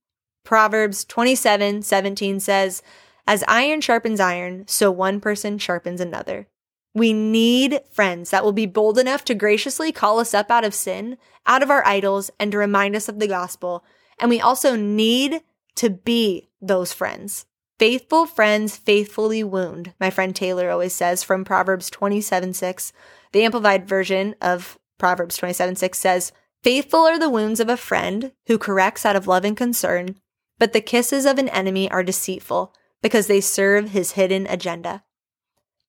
Proverbs 0.44 1.06
27 1.06 1.82
17 1.82 2.42
says, 2.42 2.84
As 3.26 3.46
iron 3.48 3.80
sharpens 3.80 4.20
iron, 4.20 4.66
so 4.68 4.92
one 4.92 5.22
person 5.22 5.58
sharpens 5.58 6.02
another. 6.02 6.50
We 6.96 7.12
need 7.12 7.82
friends 7.92 8.30
that 8.30 8.44
will 8.44 8.54
be 8.54 8.66
bold 8.66 8.98
enough 8.98 9.26
to 9.26 9.36
graciously 9.36 9.92
call 9.92 10.18
us 10.20 10.34
up 10.34 10.50
out 10.50 10.64
of 10.64 10.74
sin, 10.74 11.18
out 11.46 11.62
of 11.62 11.70
our 11.70 11.86
idols, 11.86 12.32
and 12.40 12.54
to 12.54 12.58
remind 12.58 12.96
us 12.96 13.10
of 13.10 13.20
the 13.20 13.28
gospel. 13.28 13.84
And 14.18 14.30
we 14.30 14.40
also 14.40 14.78
need 14.78 15.42
to 15.76 15.90
be 15.90 16.50
those 16.62 16.94
friends. 16.94 17.46
Faithful 17.78 18.26
friends 18.26 18.78
faithfully 18.78 19.44
wound, 19.44 19.94
my 20.00 20.10
friend 20.10 20.34
Taylor 20.34 20.70
always 20.70 20.94
says 20.94 21.22
from 21.22 21.44
Proverbs 21.44 21.90
27 21.90 22.54
6. 22.54 22.94
The 23.34 23.44
Amplified 23.44 23.86
version 23.86 24.34
of 24.42 24.80
Proverbs 24.98 25.36
27 25.36 25.76
6 25.76 26.00
says, 26.00 26.32
Faithful 26.64 27.02
are 27.02 27.20
the 27.20 27.30
wounds 27.30 27.60
of 27.60 27.68
a 27.68 27.76
friend 27.76 28.32
who 28.48 28.58
corrects 28.58 29.06
out 29.06 29.18
of 29.18 29.28
love 29.28 29.44
and 29.44 29.58
concern, 29.58 30.16
but 30.58 30.72
the 30.72 30.80
kisses 30.80 31.26
of 31.26 31.38
an 31.38 31.50
enemy 31.50 31.92
are 31.92 32.04
deceitful 32.04 32.74
because 33.02 33.28
they 33.28 33.42
serve 33.42 33.90
his 33.90 34.14
hidden 34.14 34.48
agenda. 34.48 35.04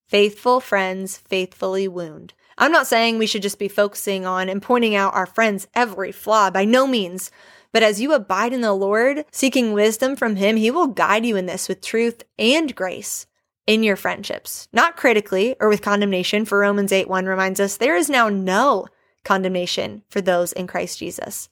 Faithful 0.07 0.61
friends 0.61 1.17
faithfully 1.17 1.85
wound. 1.85 2.33
I'm 2.57 2.71
not 2.71 2.87
saying 2.87 3.17
we 3.17 3.27
should 3.27 3.41
just 3.41 3.59
be 3.59 3.67
focusing 3.67 4.25
on 4.25 4.47
and 4.47 4.61
pointing 4.61 4.95
out 4.95 5.13
our 5.13 5.25
friends' 5.25 5.67
every 5.75 6.13
flaw, 6.13 6.49
by 6.49 6.63
no 6.63 6.87
means. 6.87 7.29
But 7.73 7.83
as 7.83 7.99
you 7.99 8.13
abide 8.13 8.53
in 8.53 8.61
the 8.61 8.71
Lord, 8.71 9.25
seeking 9.31 9.73
wisdom 9.73 10.15
from 10.15 10.37
Him, 10.37 10.55
He 10.55 10.71
will 10.71 10.87
guide 10.87 11.25
you 11.25 11.35
in 11.35 11.45
this 11.45 11.67
with 11.67 11.81
truth 11.81 12.23
and 12.39 12.73
grace. 12.73 13.27
in 13.67 13.83
your 13.83 13.97
friendships, 13.97 14.69
not 14.71 14.95
critically 14.95 15.53
or 15.59 15.67
with 15.67 15.81
condemnation, 15.81 16.45
for 16.45 16.59
Romans 16.59 16.93
8 16.93 17.09
1 17.09 17.25
reminds 17.25 17.59
us 17.59 17.75
there 17.75 17.97
is 17.97 18.09
now 18.09 18.29
no 18.29 18.87
condemnation 19.25 20.03
for 20.07 20.21
those 20.21 20.53
in 20.53 20.67
Christ 20.67 20.99
Jesus. 20.99 21.49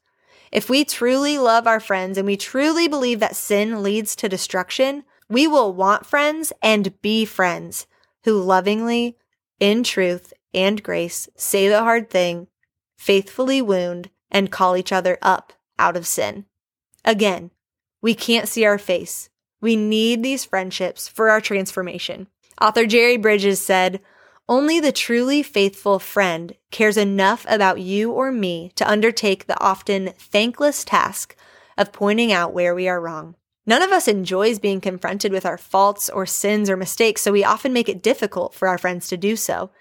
If 0.49 0.69
we 0.69 0.85
truly 0.85 1.37
love 1.37 1.67
our 1.67 1.81
friends 1.81 2.17
and 2.17 2.25
we 2.25 2.37
truly 2.37 2.87
believe 2.87 3.19
that 3.19 3.35
sin 3.35 3.83
leads 3.83 4.15
to 4.15 4.29
destruction, 4.29 5.03
we 5.27 5.45
will 5.45 5.73
want 5.73 6.05
friends 6.05 6.53
and 6.63 7.01
be 7.01 7.25
friends 7.25 7.85
who 8.25 8.41
lovingly, 8.41 9.17
in 9.59 9.83
truth 9.83 10.33
and 10.53 10.83
grace, 10.83 11.29
say 11.35 11.67
the 11.67 11.79
hard 11.79 12.09
thing, 12.09 12.47
faithfully 12.97 13.61
wound, 13.61 14.09
and 14.29 14.51
call 14.51 14.75
each 14.75 14.91
other 14.91 15.17
up 15.21 15.53
out 15.79 15.95
of 15.95 16.05
sin. 16.05 16.45
Again, 17.03 17.51
we 18.01 18.13
can't 18.13 18.47
see 18.47 18.65
our 18.65 18.77
face. 18.77 19.29
We 19.61 19.75
need 19.75 20.21
these 20.21 20.43
friendships 20.43 21.07
for 21.07 21.29
our 21.29 21.39
transformation. 21.39 22.27
Author 22.61 22.85
Jerry 22.85 23.17
Bridges 23.17 23.61
said, 23.61 24.01
only 24.47 24.79
the 24.79 24.91
truly 24.91 25.41
faithful 25.41 25.97
friend 25.97 26.55
cares 26.69 26.97
enough 26.97 27.45
about 27.49 27.79
you 27.79 28.11
or 28.11 28.31
me 28.31 28.71
to 28.75 28.89
undertake 28.89 29.47
the 29.47 29.59
often 29.59 30.13
thankless 30.19 30.83
task 30.83 31.35
of 31.77 31.91
pointing 31.91 32.31
out 32.31 32.53
where 32.53 32.75
we 32.75 32.87
are 32.87 33.01
wrong. 33.01 33.35
None 33.67 33.81
of 33.81 33.91
us 33.91 34.07
enjoys 34.07 34.59
being 34.59 34.79
confronted 34.79 35.31
with 35.31 35.45
our 35.45 35.57
faults 35.57 36.09
or 36.09 36.25
sins 36.25 36.69
or 36.69 36.77
mistakes, 36.77 37.21
so 37.21 37.31
we 37.31 37.43
often 37.43 37.73
make 37.73 37.89
it 37.89 38.03
difficult 38.03 38.53
for 38.53 38.67
our 38.67 38.77
friends 38.77 39.07
to 39.07 39.17
do 39.17 39.35
so. 39.35 39.71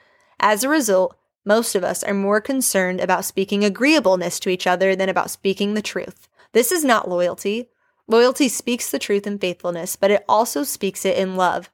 As 0.41 0.65
a 0.65 0.69
result, 0.69 1.17
most 1.45 1.75
of 1.75 1.85
us 1.85 2.03
are 2.03 2.15
more 2.15 2.41
concerned 2.41 3.01
about 3.01 3.27
speaking 3.27 3.63
agreeableness 3.63 4.41
to 4.41 4.49
each 4.49 4.67
other 4.67 4.97
than 4.97 5.11
about 5.11 5.31
speaking 5.31 5.75
the 5.75 5.83
truth. 5.83 6.29
This 6.53 6.73
is 6.73 6.85
not 6.85 7.11
loyalty. 7.11 7.69
Loyalty 8.09 8.49
speaks 8.49 8.91
the 8.91 8.99
truth 8.99 9.27
in 9.27 9.39
faithfulness, 9.39 9.97
but 9.97 10.11
it 10.11 10.25
also 10.29 10.63
speaks 10.63 11.05
it 11.05 11.19
in 11.19 11.37
love. 11.37 11.71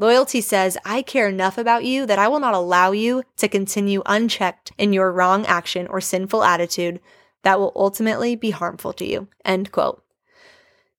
Loyalty 0.00 0.40
says, 0.40 0.78
I 0.84 1.02
care 1.02 1.28
enough 1.28 1.58
about 1.58 1.84
you 1.84 2.06
that 2.06 2.20
I 2.20 2.28
will 2.28 2.38
not 2.38 2.54
allow 2.54 2.92
you 2.92 3.24
to 3.36 3.48
continue 3.48 4.02
unchecked 4.06 4.70
in 4.78 4.92
your 4.92 5.10
wrong 5.10 5.44
action 5.46 5.88
or 5.88 6.00
sinful 6.00 6.44
attitude 6.44 7.00
that 7.42 7.58
will 7.58 7.72
ultimately 7.74 8.36
be 8.36 8.50
harmful 8.50 8.92
to 8.92 9.04
you. 9.04 9.26
End 9.44 9.72
quote. 9.72 10.04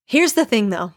Here's 0.09 0.33
the 0.33 0.43
thing 0.43 0.71
though. 0.71 0.93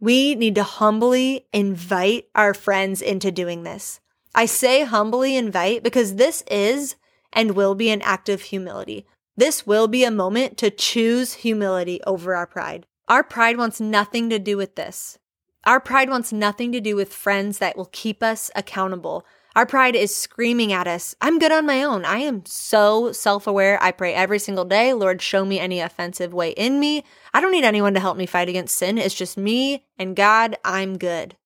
We 0.00 0.34
need 0.34 0.56
to 0.56 0.64
humbly 0.64 1.46
invite 1.52 2.26
our 2.34 2.52
friends 2.52 3.00
into 3.00 3.30
doing 3.30 3.62
this. 3.62 4.00
I 4.34 4.46
say 4.46 4.82
humbly 4.82 5.36
invite 5.36 5.84
because 5.84 6.16
this 6.16 6.42
is 6.50 6.96
and 7.32 7.52
will 7.52 7.76
be 7.76 7.90
an 7.90 8.02
act 8.02 8.28
of 8.28 8.42
humility. 8.42 9.06
This 9.36 9.68
will 9.68 9.86
be 9.86 10.02
a 10.02 10.10
moment 10.10 10.58
to 10.58 10.70
choose 10.70 11.34
humility 11.34 12.00
over 12.08 12.34
our 12.34 12.48
pride. 12.48 12.86
Our 13.06 13.22
pride 13.22 13.56
wants 13.56 13.80
nothing 13.80 14.28
to 14.30 14.40
do 14.40 14.56
with 14.56 14.74
this. 14.74 15.16
Our 15.62 15.78
pride 15.78 16.10
wants 16.10 16.32
nothing 16.32 16.72
to 16.72 16.80
do 16.80 16.96
with 16.96 17.14
friends 17.14 17.58
that 17.58 17.76
will 17.76 17.88
keep 17.92 18.20
us 18.20 18.50
accountable. 18.56 19.24
Our 19.56 19.66
pride 19.66 19.94
is 19.94 20.12
screaming 20.12 20.72
at 20.72 20.88
us, 20.88 21.14
I'm 21.20 21.38
good 21.38 21.52
on 21.52 21.64
my 21.64 21.84
own. 21.84 22.04
I 22.04 22.18
am 22.18 22.44
so 22.44 23.12
self 23.12 23.46
aware. 23.46 23.80
I 23.80 23.92
pray 23.92 24.12
every 24.12 24.40
single 24.40 24.64
day, 24.64 24.92
Lord, 24.92 25.22
show 25.22 25.44
me 25.44 25.60
any 25.60 25.80
offensive 25.80 26.34
way 26.34 26.50
in 26.50 26.80
me. 26.80 27.04
I 27.32 27.40
don't 27.40 27.52
need 27.52 27.64
anyone 27.64 27.94
to 27.94 28.00
help 28.00 28.16
me 28.16 28.26
fight 28.26 28.48
against 28.48 28.76
sin. 28.76 28.98
It's 28.98 29.14
just 29.14 29.38
me 29.38 29.84
and 29.96 30.16
God. 30.16 30.56
I'm 30.64 30.98
good. 30.98 31.36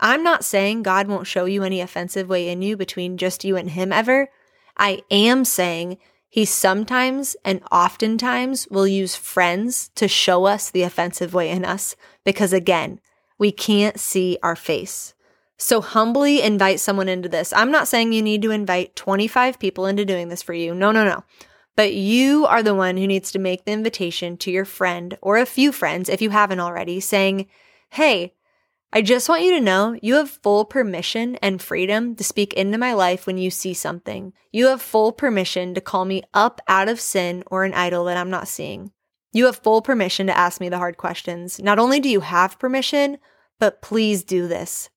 I'm 0.00 0.22
not 0.22 0.44
saying 0.44 0.82
God 0.82 1.08
won't 1.08 1.26
show 1.26 1.46
you 1.46 1.62
any 1.62 1.80
offensive 1.80 2.28
way 2.28 2.48
in 2.50 2.60
you 2.60 2.76
between 2.76 3.16
just 3.16 3.42
you 3.42 3.56
and 3.56 3.70
Him 3.70 3.90
ever. 3.90 4.28
I 4.76 5.02
am 5.10 5.46
saying 5.46 5.96
He 6.28 6.44
sometimes 6.44 7.36
and 7.42 7.62
oftentimes 7.72 8.68
will 8.70 8.86
use 8.86 9.16
friends 9.16 9.90
to 9.94 10.08
show 10.08 10.44
us 10.44 10.68
the 10.68 10.82
offensive 10.82 11.32
way 11.32 11.48
in 11.48 11.64
us 11.64 11.96
because, 12.22 12.52
again, 12.52 13.00
we 13.38 13.50
can't 13.50 13.98
see 13.98 14.36
our 14.42 14.56
face. 14.56 15.13
So 15.56 15.80
humbly 15.80 16.42
invite 16.42 16.80
someone 16.80 17.08
into 17.08 17.28
this. 17.28 17.52
I'm 17.52 17.70
not 17.70 17.88
saying 17.88 18.12
you 18.12 18.22
need 18.22 18.42
to 18.42 18.50
invite 18.50 18.96
25 18.96 19.58
people 19.58 19.86
into 19.86 20.04
doing 20.04 20.28
this 20.28 20.42
for 20.42 20.52
you. 20.52 20.74
No, 20.74 20.90
no, 20.90 21.04
no. 21.04 21.24
But 21.76 21.94
you 21.94 22.46
are 22.46 22.62
the 22.62 22.74
one 22.74 22.96
who 22.96 23.06
needs 23.06 23.32
to 23.32 23.38
make 23.38 23.64
the 23.64 23.72
invitation 23.72 24.36
to 24.38 24.50
your 24.50 24.64
friend 24.64 25.16
or 25.20 25.38
a 25.38 25.46
few 25.46 25.72
friends, 25.72 26.08
if 26.08 26.22
you 26.22 26.30
haven't 26.30 26.60
already, 26.60 27.00
saying, 27.00 27.46
Hey, 27.90 28.34
I 28.92 29.02
just 29.02 29.28
want 29.28 29.42
you 29.42 29.50
to 29.56 29.60
know 29.60 29.98
you 30.02 30.14
have 30.14 30.30
full 30.30 30.64
permission 30.64 31.34
and 31.36 31.60
freedom 31.60 32.14
to 32.14 32.22
speak 32.22 32.52
into 32.54 32.78
my 32.78 32.92
life 32.92 33.26
when 33.26 33.38
you 33.38 33.50
see 33.50 33.74
something. 33.74 34.32
You 34.52 34.68
have 34.68 34.80
full 34.80 35.10
permission 35.10 35.74
to 35.74 35.80
call 35.80 36.04
me 36.04 36.22
up 36.32 36.60
out 36.68 36.88
of 36.88 37.00
sin 37.00 37.42
or 37.48 37.64
an 37.64 37.74
idol 37.74 38.04
that 38.04 38.16
I'm 38.16 38.30
not 38.30 38.46
seeing. 38.46 38.92
You 39.32 39.46
have 39.46 39.56
full 39.56 39.82
permission 39.82 40.28
to 40.28 40.38
ask 40.38 40.60
me 40.60 40.68
the 40.68 40.78
hard 40.78 40.96
questions. 40.96 41.60
Not 41.60 41.80
only 41.80 41.98
do 41.98 42.08
you 42.08 42.20
have 42.20 42.60
permission, 42.60 43.18
but 43.58 43.82
please 43.82 44.22
do 44.22 44.46
this. 44.46 44.90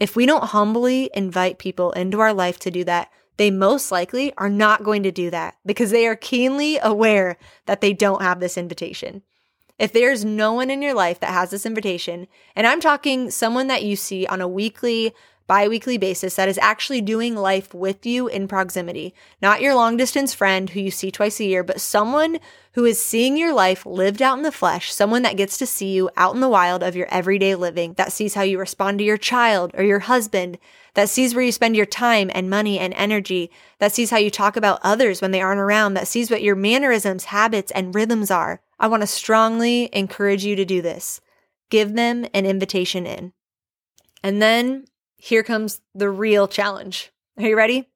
If 0.00 0.16
we 0.16 0.24
don't 0.24 0.44
humbly 0.44 1.10
invite 1.14 1.58
people 1.58 1.92
into 1.92 2.20
our 2.20 2.32
life 2.32 2.58
to 2.60 2.70
do 2.70 2.84
that, 2.84 3.10
they 3.36 3.50
most 3.50 3.92
likely 3.92 4.32
are 4.38 4.48
not 4.48 4.82
going 4.82 5.02
to 5.02 5.12
do 5.12 5.30
that 5.30 5.56
because 5.64 5.90
they 5.90 6.06
are 6.06 6.16
keenly 6.16 6.78
aware 6.82 7.36
that 7.66 7.82
they 7.82 7.92
don't 7.92 8.22
have 8.22 8.40
this 8.40 8.56
invitation. 8.58 9.22
If 9.78 9.92
there's 9.92 10.24
no 10.24 10.52
one 10.52 10.70
in 10.70 10.82
your 10.82 10.94
life 10.94 11.20
that 11.20 11.30
has 11.30 11.50
this 11.50 11.64
invitation, 11.64 12.26
and 12.54 12.66
I'm 12.66 12.80
talking 12.80 13.30
someone 13.30 13.66
that 13.68 13.82
you 13.82 13.96
see 13.96 14.26
on 14.26 14.40
a 14.40 14.48
weekly, 14.48 15.14
bi-weekly 15.50 15.98
basis 15.98 16.36
that 16.36 16.48
is 16.48 16.60
actually 16.62 17.00
doing 17.00 17.34
life 17.34 17.74
with 17.74 18.06
you 18.06 18.28
in 18.28 18.46
proximity. 18.46 19.12
Not 19.42 19.60
your 19.60 19.74
long 19.74 19.96
distance 19.96 20.32
friend 20.32 20.70
who 20.70 20.78
you 20.78 20.92
see 20.92 21.10
twice 21.10 21.40
a 21.40 21.44
year, 21.44 21.64
but 21.64 21.80
someone 21.80 22.38
who 22.74 22.84
is 22.84 23.04
seeing 23.04 23.36
your 23.36 23.52
life 23.52 23.84
lived 23.84 24.22
out 24.22 24.36
in 24.36 24.44
the 24.44 24.52
flesh, 24.52 24.92
someone 24.94 25.22
that 25.22 25.36
gets 25.36 25.58
to 25.58 25.66
see 25.66 25.92
you 25.92 26.08
out 26.16 26.36
in 26.36 26.40
the 26.40 26.48
wild 26.48 26.84
of 26.84 26.94
your 26.94 27.08
everyday 27.08 27.56
living, 27.56 27.94
that 27.94 28.12
sees 28.12 28.34
how 28.34 28.42
you 28.42 28.60
respond 28.60 28.98
to 28.98 29.04
your 29.04 29.16
child 29.16 29.72
or 29.74 29.82
your 29.82 29.98
husband, 29.98 30.56
that 30.94 31.08
sees 31.08 31.34
where 31.34 31.42
you 31.42 31.50
spend 31.50 31.74
your 31.74 31.84
time 31.84 32.30
and 32.32 32.48
money 32.48 32.78
and 32.78 32.94
energy, 32.94 33.50
that 33.80 33.90
sees 33.90 34.10
how 34.10 34.18
you 34.18 34.30
talk 34.30 34.56
about 34.56 34.78
others 34.84 35.20
when 35.20 35.32
they 35.32 35.42
aren't 35.42 35.58
around, 35.58 35.94
that 35.94 36.06
sees 36.06 36.30
what 36.30 36.44
your 36.44 36.54
mannerisms, 36.54 37.24
habits, 37.24 37.72
and 37.72 37.92
rhythms 37.92 38.30
are. 38.30 38.62
I 38.78 38.86
want 38.86 39.02
to 39.02 39.08
strongly 39.08 39.88
encourage 39.92 40.44
you 40.44 40.54
to 40.54 40.64
do 40.64 40.80
this. 40.80 41.20
Give 41.70 41.94
them 41.94 42.24
an 42.32 42.46
invitation 42.46 43.04
in. 43.04 43.32
And 44.22 44.40
then 44.40 44.84
here 45.20 45.42
comes 45.42 45.82
the 45.94 46.08
real 46.08 46.48
challenge. 46.48 47.12
Are 47.36 47.46
you 47.46 47.56
ready? 47.56 47.90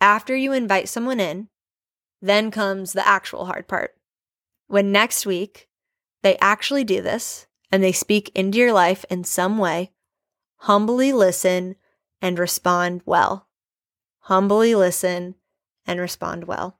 After 0.00 0.34
you 0.34 0.52
invite 0.52 0.88
someone 0.88 1.20
in, 1.20 1.48
then 2.20 2.50
comes 2.50 2.92
the 2.92 3.06
actual 3.06 3.46
hard 3.46 3.68
part. 3.68 3.94
When 4.66 4.90
next 4.90 5.24
week 5.24 5.68
they 6.22 6.36
actually 6.38 6.82
do 6.82 7.00
this 7.00 7.46
and 7.70 7.82
they 7.82 7.92
speak 7.92 8.32
into 8.34 8.58
your 8.58 8.72
life 8.72 9.04
in 9.08 9.22
some 9.22 9.56
way, 9.56 9.92
humbly 10.56 11.12
listen 11.12 11.76
and 12.20 12.40
respond 12.40 13.02
well. 13.06 13.46
Humbly 14.22 14.74
listen 14.74 15.36
and 15.86 16.00
respond 16.00 16.44
well. 16.44 16.78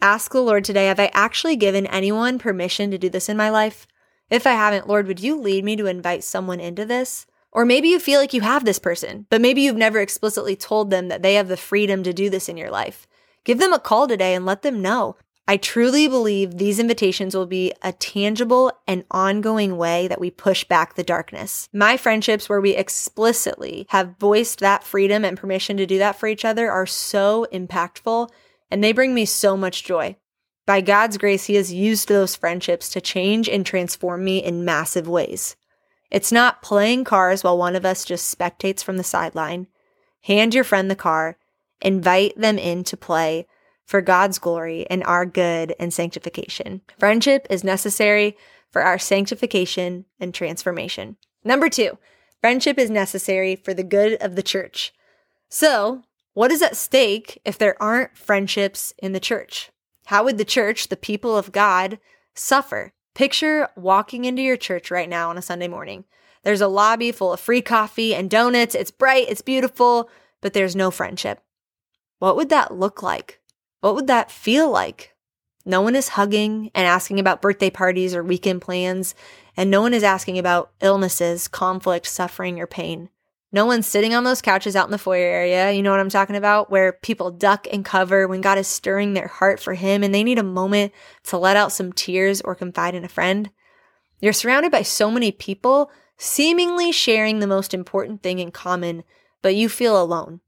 Ask 0.00 0.32
the 0.32 0.40
Lord 0.40 0.64
today 0.64 0.88
Have 0.88 0.98
I 0.98 1.10
actually 1.14 1.54
given 1.54 1.86
anyone 1.86 2.40
permission 2.40 2.90
to 2.90 2.98
do 2.98 3.08
this 3.08 3.28
in 3.28 3.36
my 3.36 3.48
life? 3.48 3.86
If 4.28 4.44
I 4.44 4.52
haven't, 4.52 4.88
Lord, 4.88 5.06
would 5.06 5.20
you 5.20 5.40
lead 5.40 5.64
me 5.64 5.76
to 5.76 5.86
invite 5.86 6.24
someone 6.24 6.58
into 6.58 6.84
this? 6.84 7.26
Or 7.56 7.64
maybe 7.64 7.88
you 7.88 7.98
feel 7.98 8.20
like 8.20 8.34
you 8.34 8.42
have 8.42 8.66
this 8.66 8.78
person, 8.78 9.24
but 9.30 9.40
maybe 9.40 9.62
you've 9.62 9.76
never 9.76 9.98
explicitly 9.98 10.56
told 10.56 10.90
them 10.90 11.08
that 11.08 11.22
they 11.22 11.36
have 11.36 11.48
the 11.48 11.56
freedom 11.56 12.02
to 12.02 12.12
do 12.12 12.28
this 12.28 12.50
in 12.50 12.58
your 12.58 12.70
life. 12.70 13.08
Give 13.44 13.58
them 13.58 13.72
a 13.72 13.78
call 13.78 14.06
today 14.06 14.34
and 14.34 14.44
let 14.44 14.60
them 14.60 14.82
know. 14.82 15.16
I 15.48 15.56
truly 15.56 16.06
believe 16.06 16.58
these 16.58 16.78
invitations 16.78 17.34
will 17.34 17.46
be 17.46 17.72
a 17.80 17.94
tangible 17.94 18.72
and 18.86 19.04
ongoing 19.10 19.78
way 19.78 20.06
that 20.06 20.20
we 20.20 20.30
push 20.30 20.64
back 20.64 20.96
the 20.96 21.02
darkness. 21.02 21.70
My 21.72 21.96
friendships, 21.96 22.46
where 22.46 22.60
we 22.60 22.76
explicitly 22.76 23.86
have 23.88 24.18
voiced 24.18 24.60
that 24.60 24.84
freedom 24.84 25.24
and 25.24 25.38
permission 25.38 25.78
to 25.78 25.86
do 25.86 25.96
that 25.96 26.16
for 26.16 26.26
each 26.26 26.44
other, 26.44 26.70
are 26.70 26.84
so 26.84 27.46
impactful 27.50 28.28
and 28.70 28.84
they 28.84 28.92
bring 28.92 29.14
me 29.14 29.24
so 29.24 29.56
much 29.56 29.82
joy. 29.82 30.16
By 30.66 30.82
God's 30.82 31.16
grace, 31.16 31.46
He 31.46 31.54
has 31.54 31.72
used 31.72 32.08
those 32.08 32.36
friendships 32.36 32.90
to 32.90 33.00
change 33.00 33.48
and 33.48 33.64
transform 33.64 34.24
me 34.24 34.44
in 34.44 34.66
massive 34.66 35.08
ways. 35.08 35.56
It's 36.10 36.32
not 36.32 36.62
playing 36.62 37.04
cars 37.04 37.42
while 37.42 37.58
one 37.58 37.76
of 37.76 37.84
us 37.84 38.04
just 38.04 38.28
spectates 38.28 38.82
from 38.82 38.96
the 38.96 39.04
sideline. 39.04 39.66
Hand 40.22 40.54
your 40.54 40.64
friend 40.64 40.90
the 40.90 40.96
car, 40.96 41.38
invite 41.80 42.38
them 42.38 42.58
in 42.58 42.84
to 42.84 42.96
play 42.96 43.46
for 43.84 44.00
God's 44.00 44.38
glory 44.38 44.86
and 44.90 45.04
our 45.04 45.24
good 45.24 45.74
and 45.78 45.92
sanctification. 45.92 46.82
Friendship 46.98 47.46
is 47.48 47.62
necessary 47.62 48.36
for 48.70 48.82
our 48.82 48.98
sanctification 48.98 50.04
and 50.18 50.34
transformation. 50.34 51.16
Number 51.44 51.68
two, 51.68 51.98
friendship 52.40 52.78
is 52.78 52.90
necessary 52.90 53.56
for 53.56 53.72
the 53.72 53.84
good 53.84 54.14
of 54.20 54.34
the 54.34 54.42
church. 54.42 54.92
So, 55.48 56.02
what 56.34 56.50
is 56.50 56.60
at 56.60 56.76
stake 56.76 57.40
if 57.44 57.56
there 57.56 57.80
aren't 57.80 58.18
friendships 58.18 58.92
in 58.98 59.12
the 59.12 59.20
church? 59.20 59.70
How 60.06 60.24
would 60.24 60.38
the 60.38 60.44
church, 60.44 60.88
the 60.88 60.96
people 60.96 61.36
of 61.36 61.52
God, 61.52 61.98
suffer? 62.34 62.92
Picture 63.16 63.70
walking 63.76 64.26
into 64.26 64.42
your 64.42 64.58
church 64.58 64.90
right 64.90 65.08
now 65.08 65.30
on 65.30 65.38
a 65.38 65.42
Sunday 65.42 65.68
morning. 65.68 66.04
There's 66.42 66.60
a 66.60 66.68
lobby 66.68 67.12
full 67.12 67.32
of 67.32 67.40
free 67.40 67.62
coffee 67.62 68.14
and 68.14 68.28
donuts. 68.28 68.74
It's 68.74 68.90
bright, 68.90 69.30
it's 69.30 69.40
beautiful, 69.40 70.10
but 70.42 70.52
there's 70.52 70.76
no 70.76 70.90
friendship. 70.90 71.40
What 72.18 72.36
would 72.36 72.50
that 72.50 72.74
look 72.74 73.02
like? 73.02 73.40
What 73.80 73.94
would 73.94 74.06
that 74.08 74.30
feel 74.30 74.70
like? 74.70 75.16
No 75.64 75.80
one 75.80 75.96
is 75.96 76.10
hugging 76.10 76.70
and 76.74 76.86
asking 76.86 77.18
about 77.18 77.40
birthday 77.40 77.70
parties 77.70 78.14
or 78.14 78.22
weekend 78.22 78.60
plans, 78.60 79.14
and 79.56 79.70
no 79.70 79.80
one 79.80 79.94
is 79.94 80.02
asking 80.02 80.38
about 80.38 80.72
illnesses, 80.82 81.48
conflict, 81.48 82.06
suffering, 82.06 82.60
or 82.60 82.66
pain. 82.66 83.08
No 83.56 83.64
one's 83.64 83.86
sitting 83.86 84.14
on 84.14 84.24
those 84.24 84.42
couches 84.42 84.76
out 84.76 84.86
in 84.86 84.90
the 84.90 84.98
foyer 84.98 85.24
area, 85.24 85.72
you 85.72 85.82
know 85.82 85.90
what 85.90 85.98
I'm 85.98 86.10
talking 86.10 86.36
about, 86.36 86.70
where 86.70 86.92
people 86.92 87.30
duck 87.30 87.66
and 87.72 87.86
cover 87.86 88.28
when 88.28 88.42
God 88.42 88.58
is 88.58 88.68
stirring 88.68 89.14
their 89.14 89.28
heart 89.28 89.60
for 89.60 89.72
Him 89.72 90.02
and 90.02 90.14
they 90.14 90.22
need 90.22 90.38
a 90.38 90.42
moment 90.42 90.92
to 91.28 91.38
let 91.38 91.56
out 91.56 91.72
some 91.72 91.90
tears 91.90 92.42
or 92.42 92.54
confide 92.54 92.94
in 92.94 93.02
a 93.02 93.08
friend. 93.08 93.48
You're 94.20 94.34
surrounded 94.34 94.70
by 94.70 94.82
so 94.82 95.10
many 95.10 95.32
people 95.32 95.90
seemingly 96.18 96.92
sharing 96.92 97.38
the 97.38 97.46
most 97.46 97.72
important 97.72 98.22
thing 98.22 98.40
in 98.40 98.50
common, 98.50 99.04
but 99.40 99.54
you 99.54 99.70
feel 99.70 99.98
alone. 99.98 100.40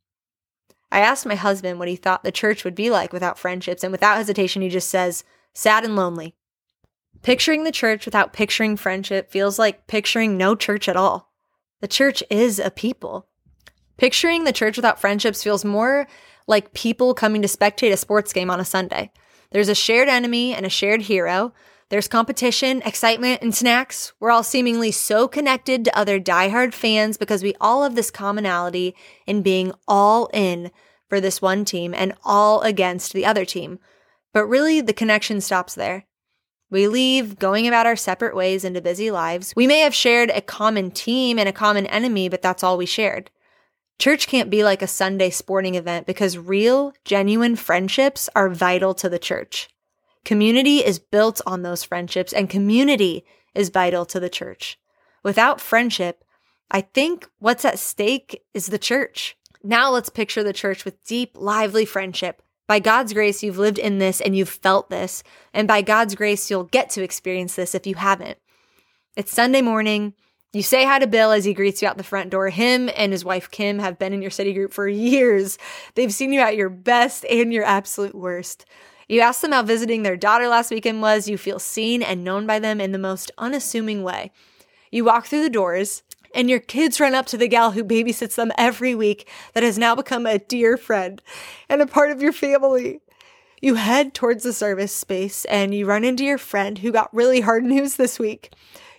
I 0.92 1.00
asked 1.00 1.24
my 1.24 1.34
husband 1.34 1.78
what 1.78 1.88
he 1.88 1.96
thought 1.96 2.24
the 2.24 2.30
church 2.30 2.62
would 2.62 2.74
be 2.74 2.90
like 2.90 3.14
without 3.14 3.38
friendships, 3.38 3.82
and 3.82 3.90
without 3.90 4.18
hesitation, 4.18 4.60
he 4.60 4.68
just 4.68 4.90
says, 4.90 5.24
sad 5.54 5.82
and 5.82 5.96
lonely. 5.96 6.34
Picturing 7.22 7.64
the 7.64 7.72
church 7.72 8.04
without 8.04 8.34
picturing 8.34 8.76
friendship 8.76 9.30
feels 9.30 9.58
like 9.58 9.86
picturing 9.86 10.36
no 10.36 10.54
church 10.54 10.90
at 10.90 10.96
all. 10.96 11.27
The 11.80 11.88
church 11.88 12.22
is 12.30 12.58
a 12.58 12.70
people. 12.70 13.26
Picturing 13.96 14.44
the 14.44 14.52
church 14.52 14.76
without 14.76 15.00
friendships 15.00 15.42
feels 15.42 15.64
more 15.64 16.06
like 16.46 16.72
people 16.72 17.14
coming 17.14 17.42
to 17.42 17.48
spectate 17.48 17.92
a 17.92 17.96
sports 17.96 18.32
game 18.32 18.50
on 18.50 18.60
a 18.60 18.64
Sunday. 18.64 19.10
There's 19.50 19.68
a 19.68 19.74
shared 19.74 20.08
enemy 20.08 20.54
and 20.54 20.66
a 20.66 20.70
shared 20.70 21.02
hero. 21.02 21.52
There's 21.90 22.08
competition, 22.08 22.82
excitement, 22.84 23.42
and 23.42 23.54
snacks. 23.54 24.12
We're 24.20 24.30
all 24.30 24.42
seemingly 24.42 24.90
so 24.90 25.26
connected 25.26 25.84
to 25.84 25.98
other 25.98 26.20
diehard 26.20 26.74
fans 26.74 27.16
because 27.16 27.42
we 27.42 27.54
all 27.60 27.82
have 27.82 27.94
this 27.94 28.10
commonality 28.10 28.94
in 29.26 29.42
being 29.42 29.72
all 29.86 30.28
in 30.34 30.70
for 31.08 31.20
this 31.20 31.40
one 31.40 31.64
team 31.64 31.94
and 31.94 32.14
all 32.24 32.60
against 32.60 33.14
the 33.14 33.24
other 33.24 33.44
team. 33.44 33.78
But 34.34 34.46
really, 34.46 34.80
the 34.80 34.92
connection 34.92 35.40
stops 35.40 35.74
there. 35.74 36.04
We 36.70 36.86
leave 36.86 37.38
going 37.38 37.66
about 37.66 37.86
our 37.86 37.96
separate 37.96 38.36
ways 38.36 38.64
into 38.64 38.82
busy 38.82 39.10
lives. 39.10 39.54
We 39.56 39.66
may 39.66 39.80
have 39.80 39.94
shared 39.94 40.30
a 40.30 40.42
common 40.42 40.90
team 40.90 41.38
and 41.38 41.48
a 41.48 41.52
common 41.52 41.86
enemy, 41.86 42.28
but 42.28 42.42
that's 42.42 42.62
all 42.62 42.76
we 42.76 42.86
shared. 42.86 43.30
Church 43.98 44.28
can't 44.28 44.50
be 44.50 44.62
like 44.62 44.82
a 44.82 44.86
Sunday 44.86 45.30
sporting 45.30 45.74
event 45.74 46.06
because 46.06 46.38
real, 46.38 46.92
genuine 47.04 47.56
friendships 47.56 48.28
are 48.36 48.48
vital 48.48 48.94
to 48.94 49.08
the 49.08 49.18
church. 49.18 49.68
Community 50.24 50.78
is 50.78 50.98
built 50.98 51.40
on 51.46 51.62
those 51.62 51.82
friendships, 51.82 52.32
and 52.32 52.50
community 52.50 53.24
is 53.54 53.70
vital 53.70 54.04
to 54.04 54.20
the 54.20 54.28
church. 54.28 54.78
Without 55.22 55.60
friendship, 55.60 56.22
I 56.70 56.82
think 56.82 57.28
what's 57.38 57.64
at 57.64 57.78
stake 57.78 58.42
is 58.52 58.66
the 58.66 58.78
church. 58.78 59.36
Now 59.64 59.90
let's 59.90 60.10
picture 60.10 60.44
the 60.44 60.52
church 60.52 60.84
with 60.84 61.02
deep, 61.04 61.32
lively 61.34 61.84
friendship 61.84 62.42
by 62.68 62.78
God's 62.78 63.14
grace, 63.14 63.42
you've 63.42 63.58
lived 63.58 63.78
in 63.78 63.98
this 63.98 64.20
and 64.20 64.36
you've 64.36 64.48
felt 64.48 64.90
this. 64.90 65.24
And 65.54 65.66
by 65.66 65.82
God's 65.82 66.14
grace, 66.14 66.50
you'll 66.50 66.64
get 66.64 66.90
to 66.90 67.02
experience 67.02 67.56
this 67.56 67.74
if 67.74 67.86
you 67.86 67.96
haven't. 67.96 68.38
It's 69.16 69.32
Sunday 69.32 69.62
morning. 69.62 70.12
You 70.52 70.62
say 70.62 70.84
hi 70.84 70.98
to 70.98 71.06
Bill 71.06 71.32
as 71.32 71.46
he 71.46 71.54
greets 71.54 71.80
you 71.80 71.88
out 71.88 71.96
the 71.96 72.04
front 72.04 72.30
door. 72.30 72.50
Him 72.50 72.90
and 72.94 73.10
his 73.10 73.24
wife 73.24 73.50
Kim 73.50 73.78
have 73.78 73.98
been 73.98 74.12
in 74.12 74.22
your 74.22 74.30
city 74.30 74.52
group 74.52 74.72
for 74.72 74.86
years. 74.88 75.58
They've 75.94 76.12
seen 76.12 76.32
you 76.32 76.40
at 76.40 76.56
your 76.56 76.68
best 76.68 77.24
and 77.24 77.52
your 77.52 77.64
absolute 77.64 78.14
worst. 78.14 78.66
You 79.08 79.22
ask 79.22 79.40
them 79.40 79.52
how 79.52 79.62
visiting 79.62 80.02
their 80.02 80.18
daughter 80.18 80.46
last 80.46 80.70
weekend 80.70 81.00
was. 81.00 81.26
You 81.26 81.38
feel 81.38 81.58
seen 81.58 82.02
and 82.02 82.22
known 82.22 82.46
by 82.46 82.58
them 82.58 82.82
in 82.82 82.92
the 82.92 82.98
most 82.98 83.30
unassuming 83.38 84.02
way. 84.02 84.30
You 84.92 85.04
walk 85.04 85.26
through 85.26 85.42
the 85.42 85.50
doors 85.50 86.02
and 86.34 86.50
your 86.50 86.60
kids 86.60 87.00
run 87.00 87.14
up 87.14 87.26
to 87.26 87.36
the 87.36 87.48
gal 87.48 87.72
who 87.72 87.84
babysits 87.84 88.34
them 88.34 88.52
every 88.58 88.94
week 88.94 89.28
that 89.54 89.62
has 89.62 89.78
now 89.78 89.94
become 89.94 90.26
a 90.26 90.38
dear 90.38 90.76
friend 90.76 91.22
and 91.68 91.82
a 91.82 91.86
part 91.86 92.10
of 92.10 92.22
your 92.22 92.32
family. 92.32 93.00
You 93.60 93.74
head 93.74 94.14
towards 94.14 94.44
the 94.44 94.52
service 94.52 94.92
space 94.92 95.44
and 95.46 95.74
you 95.74 95.86
run 95.86 96.04
into 96.04 96.24
your 96.24 96.38
friend 96.38 96.78
who 96.78 96.92
got 96.92 97.12
really 97.14 97.40
hard 97.40 97.64
news 97.64 97.96
this 97.96 98.18
week. 98.18 98.52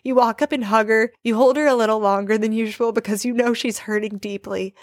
You 0.03 0.15
walk 0.15 0.41
up 0.41 0.51
and 0.51 0.65
hug 0.65 0.87
her. 0.87 1.11
You 1.23 1.35
hold 1.35 1.57
her 1.57 1.67
a 1.67 1.75
little 1.75 1.99
longer 1.99 2.37
than 2.37 2.51
usual 2.51 2.91
because 2.91 3.25
you 3.25 3.33
know 3.33 3.53
she's 3.53 3.79
hurting 3.79 4.17
deeply. 4.17 4.73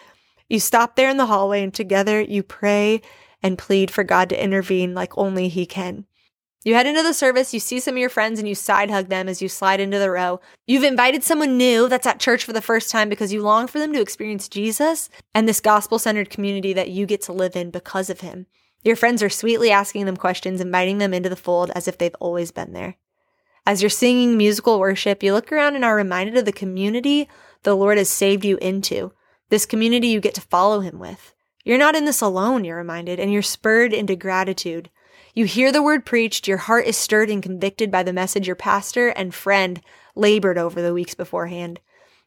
You 0.49 0.61
stop 0.61 0.97
there 0.97 1.11
in 1.11 1.17
the 1.17 1.27
hallway 1.27 1.63
and 1.63 1.75
together 1.75 2.21
you 2.21 2.43
pray 2.43 3.03
and 3.43 3.59
plead 3.59 3.91
for 3.91 4.05
God 4.05 4.29
to 4.31 4.43
intervene 4.43 4.95
like 4.95 5.17
only 5.19 5.49
He 5.49 5.67
can. 5.67 6.07
You 6.67 6.75
head 6.75 6.89
into 6.89 7.05
the 7.05 7.15
service, 7.15 7.55
you 7.55 7.61
see 7.61 7.79
some 7.79 7.95
of 7.95 8.01
your 8.01 8.09
friends, 8.09 8.41
and 8.41 8.49
you 8.49 8.57
side 8.57 8.91
hug 8.91 9.07
them 9.07 9.29
as 9.29 9.41
you 9.41 9.49
slide 9.49 9.79
into 9.79 10.01
the 10.01 10.11
row. 10.11 10.41
You've 10.67 10.83
invited 10.83 11.23
someone 11.23 11.57
new 11.57 11.89
that's 11.89 12.09
at 12.09 12.19
church 12.19 12.43
for 12.43 12.53
the 12.53 12.61
first 12.61 12.91
time 12.91 13.09
because 13.09 13.33
you 13.33 13.41
long 13.41 13.69
for 13.69 13.79
them 13.79 13.93
to 13.93 14.01
experience 14.01 14.49
Jesus 14.49 15.09
and 15.33 15.49
this 15.49 15.61
gospel 15.61 16.01
centered 16.01 16.29
community 16.29 16.73
that 16.73 16.91
you 16.91 17.07
get 17.07 17.23
to 17.23 17.33
live 17.33 17.55
in 17.55 17.71
because 17.71 18.11
of 18.11 18.23
him. 18.23 18.47
Your 18.83 18.97
friends 18.97 19.23
are 19.23 19.31
sweetly 19.31 19.71
asking 19.71 20.07
them 20.07 20.17
questions, 20.17 20.61
inviting 20.61 20.99
them 20.99 21.15
into 21.15 21.29
the 21.29 21.37
fold 21.37 21.71
as 21.77 21.87
if 21.87 21.99
they've 21.99 22.17
always 22.19 22.51
been 22.51 22.73
there. 22.73 22.97
As 23.65 23.81
you're 23.81 23.89
singing 23.89 24.37
musical 24.37 24.81
worship, 24.81 25.23
you 25.23 25.35
look 25.35 25.53
around 25.53 25.77
and 25.77 25.85
are 25.85 25.95
reminded 25.95 26.37
of 26.37 26.47
the 26.47 26.53
community 26.53 27.29
the 27.63 27.77
Lord 27.77 27.97
has 27.97 28.09
saved 28.09 28.45
you 28.45 28.57
into, 28.57 29.13
this 29.51 29.67
community 29.67 30.09
you 30.09 30.21
get 30.21 30.35
to 30.35 30.41
follow 30.41 30.81
him 30.81 30.99
with. 30.99 31.33
You're 31.65 31.79
not 31.79 31.95
in 31.95 32.07
this 32.07 32.21
alone, 32.21 32.65
you're 32.65 32.77
reminded, 32.77 33.21
and 33.21 33.33
you're 33.33 33.41
spurred 33.41 33.93
into 33.93 34.17
gratitude. 34.17 34.91
You 35.37 35.44
hear 35.44 35.70
the 35.70 35.83
word 35.83 36.07
preached, 36.07 36.49
your 36.49 36.57
heart 36.57 36.87
is 36.87 36.96
stirred 36.96 37.29
and 37.29 37.42
convicted 37.42 37.90
by 37.90 38.03
the 38.03 38.14
message 38.14 38.46
your 38.46 38.57
pastor 38.57 39.09
and 39.09 39.35
friend 39.35 39.83
labored 40.14 40.57
over 40.57 40.81
the 40.81 40.94
weeks 40.94 41.14
beforehand. 41.14 41.79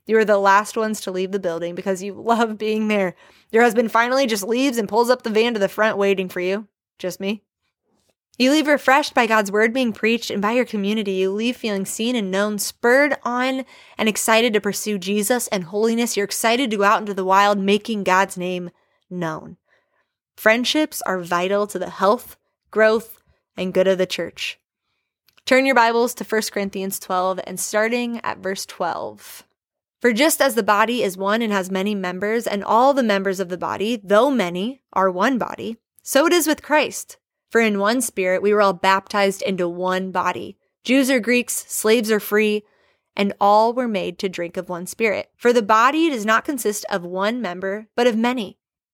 You 0.06 0.16
are 0.20 0.26
the 0.26 0.38
last 0.38 0.78
ones 0.78 1.02
to 1.02 1.12
leave 1.12 1.32
the 1.32 1.40
building 1.40 1.74
because 1.74 2.04
you 2.04 2.14
love 2.14 2.60
being 2.60 2.88
there. 2.88 3.16
Your 3.52 3.64
husband 3.64 3.92
finally 3.92 4.28
just 4.28 4.44
leaves 4.44 4.78
and 4.78 4.88
pulls 4.88 5.10
up 5.10 5.24
the 5.24 5.32
van 5.32 5.56
to 5.56 5.60
the 5.60 5.68
front 5.68 5.98
waiting 5.98 6.30
for 6.30 6.40
you. 6.40 6.68
Just 7.00 7.20
me. 7.20 7.42
You 8.38 8.52
leave 8.52 8.68
refreshed 8.68 9.16
by 9.16 9.26
God's 9.26 9.52
word 9.52 9.74
being 9.74 9.92
preached 9.92 10.30
and 10.30 10.40
by 10.40 10.52
your 10.52 10.66
community. 10.66 11.14
You 11.14 11.32
leave 11.32 11.58
feeling 11.58 11.88
seen 11.88 12.16
and 12.16 12.30
known, 12.30 12.60
spurred 12.60 13.18
on 13.24 13.66
and 13.98 14.08
excited 14.08 14.54
to 14.54 14.62
pursue 14.62 15.00
Jesus 15.00 15.48
and 15.48 15.64
holiness. 15.64 16.16
You're 16.16 16.26
excited 16.26 16.70
to 16.70 16.78
go 16.78 16.84
out 16.84 17.02
into 17.02 17.16
the 17.16 17.26
wild, 17.26 17.58
making 17.58 18.04
God's 18.04 18.38
name 18.38 18.70
known. 19.10 19.58
Friendships 20.38 21.02
are 21.08 21.20
vital 21.20 21.66
to 21.66 21.80
the 21.80 21.90
health 21.90 22.38
growth, 22.72 23.22
and 23.58 23.74
good 23.74 23.88
of 23.88 23.98
the 23.98 24.06
church. 24.06 24.60
Turn 25.46 25.66
your 25.66 25.76
Bibles 25.76 26.14
to 26.16 26.24
1 26.24 26.42
Corinthians 26.52 27.00
12 27.00 27.40
and 27.46 27.60
starting 27.60 28.20
at 28.24 28.38
verse 28.38 28.66
12. 28.66 29.44
For 30.02 30.14
just 30.14 30.42
as 30.42 30.56
the 30.56 30.64
body 30.64 31.04
is 31.04 31.18
one 31.18 31.42
and 31.42 31.52
has 31.52 31.72
many 31.72 31.96
members, 31.96 32.48
and 32.48 32.64
all 32.64 32.94
the 32.94 33.04
members 33.04 33.40
of 33.40 33.50
the 33.50 33.58
body, 33.58 34.00
though 34.02 34.30
many, 34.30 34.82
are 34.94 35.10
one 35.10 35.38
body, 35.38 35.78
so 36.04 36.26
it 36.26 36.34
is 36.34 36.48
with 36.48 36.62
Christ. 36.62 37.18
For 37.50 37.60
in 37.60 37.80
one 37.80 38.00
spirit 38.02 38.42
we 38.42 38.54
were 38.54 38.62
all 38.62 38.74
baptized 38.74 39.42
into 39.42 39.68
one 39.68 40.12
body. 40.12 40.58
Jews 40.84 41.10
or 41.10 41.20
Greeks, 41.20 41.66
slaves 41.68 42.12
or 42.12 42.20
free, 42.20 42.64
and 43.16 43.34
all 43.42 43.74
were 43.74 43.88
made 43.88 44.20
to 44.20 44.30
drink 44.30 44.56
of 44.56 44.70
one 44.70 44.86
spirit. 44.86 45.32
For 45.36 45.52
the 45.52 45.62
body 45.64 46.10
does 46.10 46.26
not 46.26 46.46
consist 46.46 46.86
of 46.90 47.04
one 47.04 47.42
member, 47.42 47.88
but 47.96 48.08
of 48.08 48.16
many. 48.16 48.59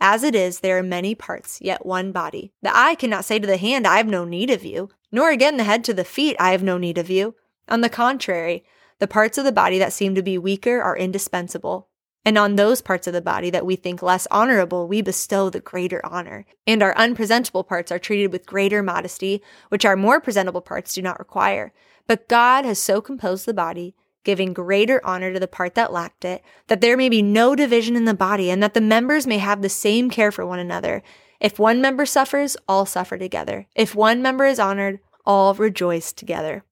As 0.00 0.22
it 0.22 0.34
is, 0.34 0.60
there 0.60 0.78
are 0.78 0.82
many 0.82 1.14
parts, 1.14 1.58
yet 1.60 1.86
one 1.86 2.12
body. 2.12 2.52
The 2.62 2.76
eye 2.76 2.94
cannot 2.94 3.24
say 3.24 3.38
to 3.38 3.46
the 3.46 3.56
hand, 3.56 3.86
I 3.86 3.96
have 3.96 4.06
no 4.06 4.24
need 4.24 4.50
of 4.50 4.64
you, 4.64 4.90
nor 5.10 5.30
again 5.30 5.56
the 5.56 5.64
head 5.64 5.84
to 5.84 5.94
the 5.94 6.04
feet, 6.04 6.36
I 6.38 6.50
have 6.50 6.62
no 6.62 6.76
need 6.78 6.98
of 6.98 7.08
you. 7.08 7.34
On 7.68 7.80
the 7.80 7.88
contrary, 7.88 8.64
the 8.98 9.06
parts 9.06 9.38
of 9.38 9.44
the 9.44 9.52
body 9.52 9.78
that 9.78 9.92
seem 9.92 10.14
to 10.14 10.22
be 10.22 10.38
weaker 10.38 10.80
are 10.80 10.96
indispensable. 10.96 11.88
And 12.24 12.36
on 12.36 12.56
those 12.56 12.82
parts 12.82 13.06
of 13.06 13.12
the 13.12 13.22
body 13.22 13.50
that 13.50 13.64
we 13.64 13.76
think 13.76 14.02
less 14.02 14.26
honorable, 14.30 14.88
we 14.88 15.00
bestow 15.00 15.48
the 15.48 15.60
greater 15.60 16.04
honor. 16.04 16.44
And 16.66 16.82
our 16.82 16.96
unpresentable 16.96 17.62
parts 17.62 17.92
are 17.92 18.00
treated 18.00 18.32
with 18.32 18.46
greater 18.46 18.82
modesty, 18.82 19.42
which 19.68 19.84
our 19.84 19.96
more 19.96 20.20
presentable 20.20 20.60
parts 20.60 20.92
do 20.94 21.02
not 21.02 21.20
require. 21.20 21.72
But 22.08 22.28
God 22.28 22.64
has 22.64 22.80
so 22.80 23.00
composed 23.00 23.46
the 23.46 23.54
body 23.54 23.94
giving 24.26 24.52
greater 24.52 25.00
honor 25.06 25.32
to 25.32 25.40
the 25.40 25.48
part 25.48 25.74
that 25.76 25.92
lacked 25.92 26.24
it, 26.24 26.42
that 26.66 26.82
there 26.82 26.96
may 26.96 27.08
be 27.08 27.22
no 27.22 27.54
division 27.54 27.96
in 27.96 28.04
the 28.04 28.12
body, 28.12 28.50
and 28.50 28.62
that 28.62 28.74
the 28.74 28.80
members 28.80 29.26
may 29.26 29.38
have 29.38 29.62
the 29.62 29.68
same 29.68 30.10
care 30.10 30.32
for 30.32 30.44
one 30.44 30.58
another. 30.58 31.02
If 31.40 31.58
one 31.58 31.80
member 31.80 32.04
suffers, 32.04 32.56
all 32.68 32.84
suffer 32.84 33.16
together. 33.16 33.68
If 33.74 33.94
one 33.94 34.20
member 34.20 34.44
is 34.44 34.58
honored, 34.58 34.98
all 35.24 35.54
rejoice 35.54 36.12
together. 36.12 36.64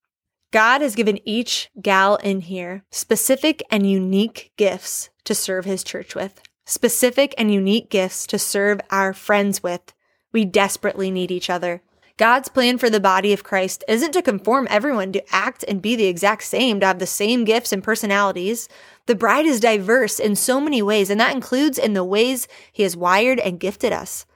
God 0.50 0.82
has 0.82 0.94
given 0.94 1.20
each 1.24 1.70
gal 1.80 2.16
in 2.16 2.40
here 2.40 2.84
specific 2.90 3.62
and 3.70 3.88
unique 3.88 4.52
gifts 4.57 5.11
to 5.24 5.34
serve 5.34 5.64
his 5.64 5.84
church 5.84 6.14
with, 6.14 6.42
specific 6.64 7.34
and 7.38 7.52
unique 7.52 7.88
gifts 7.88 8.26
to 8.26 8.38
serve 8.38 8.80
our 8.90 9.12
friends 9.12 9.62
with. 9.62 9.92
We 10.32 10.44
desperately 10.44 11.11
need 11.11 11.30
each 11.30 11.48
other. 11.48 11.82
God's 12.16 12.48
plan 12.48 12.78
for 12.78 12.88
the 12.88 13.00
body 13.00 13.32
of 13.32 13.42
Christ 13.42 13.82
isn't 13.88 14.12
to 14.12 14.22
conform 14.22 14.68
everyone 14.70 15.10
to 15.12 15.34
act 15.34 15.64
and 15.66 15.82
be 15.82 15.96
the 15.96 16.06
exact 16.06 16.44
same, 16.44 16.78
to 16.78 16.86
have 16.86 17.00
the 17.00 17.06
same 17.06 17.44
gifts 17.44 17.72
and 17.72 17.82
personalities. 17.82 18.68
The 19.06 19.16
bride 19.16 19.46
is 19.46 19.58
diverse 19.58 20.20
in 20.20 20.36
so 20.36 20.60
many 20.60 20.80
ways, 20.80 21.10
and 21.10 21.18
that 21.18 21.34
includes 21.34 21.76
in 21.76 21.94
the 21.94 22.04
ways 22.04 22.46
He 22.70 22.84
has 22.84 22.96
wired 22.96 23.40
and 23.40 23.58
gifted 23.58 23.92
us. 23.92 24.26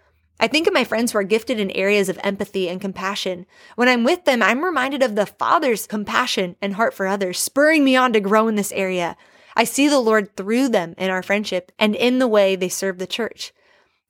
I 0.40 0.48
think 0.48 0.66
of 0.66 0.74
my 0.74 0.82
friends 0.82 1.12
who 1.12 1.18
are 1.18 1.24
gifted 1.24 1.60
in 1.60 1.70
areas 1.70 2.08
of 2.08 2.18
empathy 2.24 2.68
and 2.68 2.80
compassion. 2.80 3.46
When 3.76 3.88
I'm 3.88 4.02
with 4.02 4.24
them, 4.24 4.42
I'm 4.42 4.64
reminded 4.64 5.04
of 5.04 5.14
the 5.14 5.26
Father's 5.26 5.86
compassion 5.86 6.56
and 6.60 6.74
heart 6.74 6.94
for 6.94 7.06
others, 7.06 7.38
spurring 7.38 7.84
me 7.84 7.94
on 7.94 8.12
to 8.12 8.20
grow 8.20 8.48
in 8.48 8.56
this 8.56 8.72
area. 8.72 9.16
I 9.54 9.62
see 9.62 9.88
the 9.88 10.00
Lord 10.00 10.36
through 10.36 10.70
them 10.70 10.94
in 10.98 11.10
our 11.10 11.22
friendship 11.22 11.70
and 11.78 11.94
in 11.94 12.18
the 12.18 12.28
way 12.28 12.56
they 12.56 12.68
serve 12.68 12.98
the 12.98 13.06
church. 13.06 13.52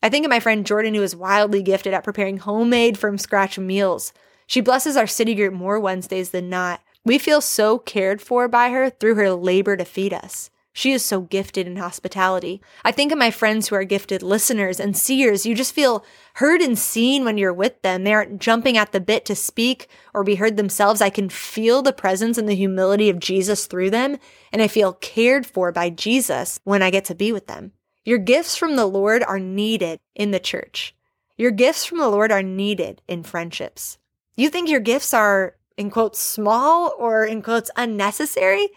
I 0.03 0.09
think 0.09 0.24
of 0.24 0.30
my 0.30 0.40
friend 0.40 0.64
Jordan, 0.64 0.94
who 0.94 1.03
is 1.03 1.16
wildly 1.16 1.62
gifted 1.62 1.92
at 1.92 2.05
preparing 2.05 2.38
homemade 2.38 2.96
from 2.96 3.18
scratch 3.18 3.59
meals. 3.59 4.12
She 4.46 4.61
blesses 4.61 4.96
our 4.96 5.09
city 5.09 5.34
group 5.34 5.53
more 5.53 5.80
Wednesdays 5.80 6.30
than 6.30 6.49
not. 6.49 6.80
We 7.05 7.18
feel 7.18 7.40
so 7.40 7.78
cared 7.78 8.22
for 8.22 8.46
by 8.46 8.70
her 8.70 8.90
through 8.90 9.16
her 9.16 9.30
labor 9.30 9.76
to 9.76 9.84
feed 9.84 10.12
us. 10.12 10.51
She 10.72 10.92
is 10.92 11.05
so 11.05 11.22
gifted 11.22 11.66
in 11.66 11.76
hospitality. 11.76 12.62
I 12.84 12.92
think 12.92 13.11
of 13.11 13.18
my 13.18 13.32
friends 13.32 13.66
who 13.66 13.74
are 13.74 13.82
gifted 13.82 14.22
listeners 14.22 14.78
and 14.78 14.96
seers. 14.96 15.44
You 15.44 15.57
just 15.57 15.74
feel 15.74 16.05
heard 16.34 16.61
and 16.61 16.78
seen 16.78 17.24
when 17.24 17.36
you're 17.36 17.53
with 17.53 17.82
them. 17.82 18.05
They 18.05 18.14
aren't 18.14 18.40
jumping 18.40 18.76
at 18.78 18.92
the 18.92 19.01
bit 19.01 19.24
to 19.24 19.34
speak 19.34 19.88
or 20.14 20.22
be 20.22 20.36
heard 20.36 20.57
themselves. 20.57 21.01
I 21.01 21.11
can 21.11 21.28
feel 21.30 21.82
the 21.82 21.92
presence 21.92 22.38
and 22.38 22.49
the 22.49 22.55
humility 22.55 23.11
of 23.11 23.18
Jesus 23.18 23.66
through 23.66 23.90
them, 23.90 24.18
and 24.53 24.62
I 24.62 24.68
feel 24.68 24.92
cared 24.92 25.46
for 25.46 25.72
by 25.72 25.90
Jesus 25.90 26.61
when 26.62 26.82
I 26.82 26.90
get 26.90 27.05
to 27.07 27.14
be 27.16 27.32
with 27.32 27.49
them. 27.49 27.72
Your 28.09 28.16
gifts 28.16 28.56
from 28.56 28.76
the 28.76 28.86
Lord 28.86 29.22
are 29.22 29.38
needed 29.38 30.00
in 30.14 30.30
the 30.30 30.40
church. 30.40 30.94
Your 31.36 31.50
gifts 31.50 31.84
from 31.84 31.98
the 31.98 32.09
Lord 32.09 32.32
are 32.32 32.42
needed 32.42 33.02
in 33.06 33.22
friendships. 33.22 33.98
You 34.34 34.48
think 34.48 34.70
your 34.70 34.80
gifts 34.80 35.12
are, 35.12 35.56
in 35.76 35.90
quotes, 35.90 36.18
small 36.18 36.94
or 36.98 37.26
in 37.26 37.42
quotes, 37.42 37.70
unnecessary? 37.76 38.70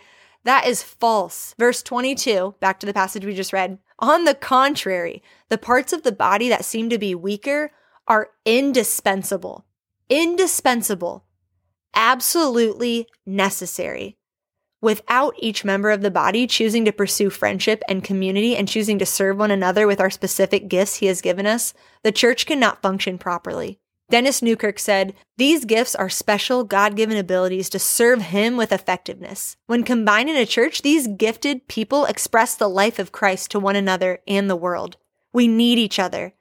That 0.44 0.68
is 0.68 0.84
false. 0.84 1.56
Verse 1.58 1.82
22, 1.82 2.56
back 2.60 2.82
to 2.82 2.86
the 2.86 2.94
passage 2.94 3.26
we 3.26 3.34
just 3.34 3.54
read. 3.54 3.80
On 4.00 4.26
the 4.26 4.36
contrary, 4.36 5.24
the 5.48 5.58
parts 5.58 5.94
of 5.94 6.04
the 6.04 6.12
body 6.12 6.50
that 6.50 6.66
seem 6.66 6.90
to 6.90 6.98
be 6.98 7.16
weaker 7.16 7.72
are 8.10 8.32
indispensable. 8.44 9.64
Indispensable. 10.10 11.24
Absolutely 11.96 13.08
necessary 13.26 14.18
without 14.82 15.36
each 15.38 15.64
member 15.64 15.92
of 15.92 16.02
the 16.02 16.12
body 16.12 16.48
choosing 16.48 16.84
to 16.86 16.92
pursue 16.92 17.30
friendship 17.30 17.84
and 17.88 18.04
community 18.04 18.56
and 18.56 18.68
choosing 18.68 19.00
to 19.00 19.06
serve 19.06 19.38
one 19.38 19.52
another 19.52 19.88
with 19.88 20.02
our 20.02 20.10
specific 20.10 20.68
gifts 20.68 20.96
he 20.96 21.06
has 21.06 21.22
given 21.22 21.46
us, 21.46 21.74
the 22.04 22.12
church 22.12 22.46
cannot 22.46 22.82
function 22.82 23.18
properly. 23.18 23.80
Dennis 24.12 24.42
Newkirk 24.42 24.78
said, 24.78 25.14
These 25.38 25.64
gifts 25.64 25.96
are 25.96 26.10
special 26.10 26.66
God 26.66 26.98
given 26.98 27.16
abilities 27.16 27.70
to 27.70 27.80
serve 27.80 28.22
Him 28.22 28.58
with 28.58 28.74
effectiveness. 28.74 29.56
When 29.68 29.84
combined 29.84 30.30
in 30.30 30.36
a 30.36 30.46
church, 30.46 30.82
these 30.82 31.08
gifted 31.08 31.70
people 31.70 32.04
express 32.04 32.56
the 32.56 32.68
life 32.68 33.00
of 33.00 33.14
Christ 33.14 33.52
to 33.52 33.60
one 33.60 33.78
another 33.78 34.20
and 34.28 34.50
the 34.50 34.58
world. 34.58 34.98
We 35.32 35.48
need 35.48 35.80
each 35.80 35.98
other. 35.98 36.34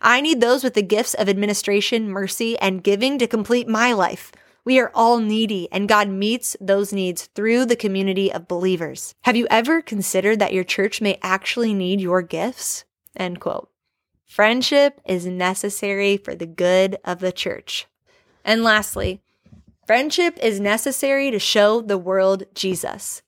I 0.00 0.22
need 0.22 0.40
those 0.40 0.64
with 0.64 0.72
the 0.72 0.82
gifts 0.82 1.12
of 1.12 1.28
administration, 1.28 2.08
mercy, 2.08 2.58
and 2.60 2.82
giving 2.82 3.18
to 3.18 3.26
complete 3.26 3.68
my 3.68 3.92
life. 3.92 4.32
We 4.64 4.78
are 4.78 4.90
all 4.94 5.18
needy, 5.18 5.68
and 5.72 5.88
God 5.88 6.08
meets 6.08 6.56
those 6.60 6.92
needs 6.92 7.26
through 7.34 7.66
the 7.66 7.76
community 7.76 8.32
of 8.32 8.48
believers. 8.48 9.14
Have 9.22 9.36
you 9.36 9.46
ever 9.50 9.80
considered 9.80 10.38
that 10.40 10.52
your 10.52 10.64
church 10.64 11.00
may 11.00 11.18
actually 11.22 11.72
need 11.72 12.00
your 12.00 12.22
gifts? 12.22 12.84
End 13.16 13.40
quote. 13.40 13.70
Friendship 14.26 15.00
is 15.06 15.26
necessary 15.26 16.18
for 16.18 16.34
the 16.34 16.46
good 16.46 16.98
of 17.04 17.20
the 17.20 17.32
church. 17.32 17.86
And 18.44 18.62
lastly, 18.62 19.22
friendship 19.86 20.38
is 20.42 20.60
necessary 20.60 21.30
to 21.30 21.38
show 21.38 21.80
the 21.80 21.98
world 21.98 22.44
Jesus. 22.54 23.22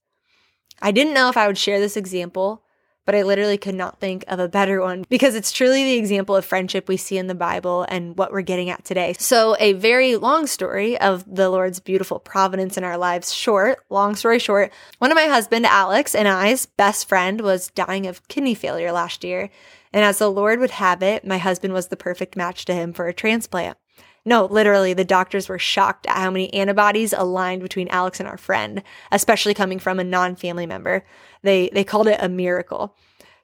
I 0.82 0.92
didn't 0.92 1.14
know 1.14 1.30
if 1.30 1.36
I 1.36 1.46
would 1.46 1.58
share 1.58 1.80
this 1.80 1.96
example 1.96 2.62
but 3.06 3.14
I 3.14 3.22
literally 3.22 3.58
could 3.58 3.74
not 3.74 4.00
think 4.00 4.24
of 4.28 4.38
a 4.38 4.48
better 4.48 4.80
one 4.80 5.04
because 5.08 5.34
it's 5.34 5.52
truly 5.52 5.84
the 5.84 5.94
example 5.94 6.36
of 6.36 6.44
friendship 6.44 6.88
we 6.88 6.96
see 6.96 7.18
in 7.18 7.26
the 7.26 7.34
Bible 7.34 7.86
and 7.88 8.16
what 8.16 8.32
we're 8.32 8.42
getting 8.42 8.70
at 8.70 8.84
today. 8.84 9.14
So, 9.18 9.56
a 9.58 9.72
very 9.74 10.16
long 10.16 10.46
story 10.46 10.98
of 11.00 11.24
the 11.26 11.48
Lord's 11.48 11.80
beautiful 11.80 12.18
providence 12.18 12.76
in 12.76 12.84
our 12.84 12.98
lives 12.98 13.32
short, 13.32 13.84
long 13.90 14.14
story 14.14 14.38
short, 14.38 14.72
one 14.98 15.10
of 15.10 15.16
my 15.16 15.26
husband, 15.26 15.66
Alex, 15.66 16.14
and 16.14 16.28
I's 16.28 16.66
best 16.66 17.08
friend 17.08 17.40
was 17.40 17.68
dying 17.68 18.06
of 18.06 18.26
kidney 18.28 18.54
failure 18.54 18.92
last 18.92 19.24
year. 19.24 19.50
And 19.92 20.04
as 20.04 20.18
the 20.18 20.30
Lord 20.30 20.60
would 20.60 20.70
have 20.70 21.02
it, 21.02 21.26
my 21.26 21.38
husband 21.38 21.74
was 21.74 21.88
the 21.88 21.96
perfect 21.96 22.36
match 22.36 22.64
to 22.66 22.74
him 22.74 22.92
for 22.92 23.08
a 23.08 23.14
transplant. 23.14 23.76
No, 24.24 24.44
literally, 24.44 24.92
the 24.92 25.04
doctors 25.04 25.48
were 25.48 25.58
shocked 25.58 26.06
at 26.06 26.16
how 26.16 26.30
many 26.30 26.52
antibodies 26.52 27.12
aligned 27.12 27.62
between 27.62 27.88
Alex 27.88 28.20
and 28.20 28.28
our 28.28 28.36
friend, 28.36 28.82
especially 29.10 29.54
coming 29.54 29.78
from 29.78 29.98
a 29.98 30.04
non 30.04 30.36
family 30.36 30.66
member. 30.66 31.04
They, 31.42 31.70
they 31.72 31.84
called 31.84 32.08
it 32.08 32.22
a 32.22 32.28
miracle. 32.28 32.96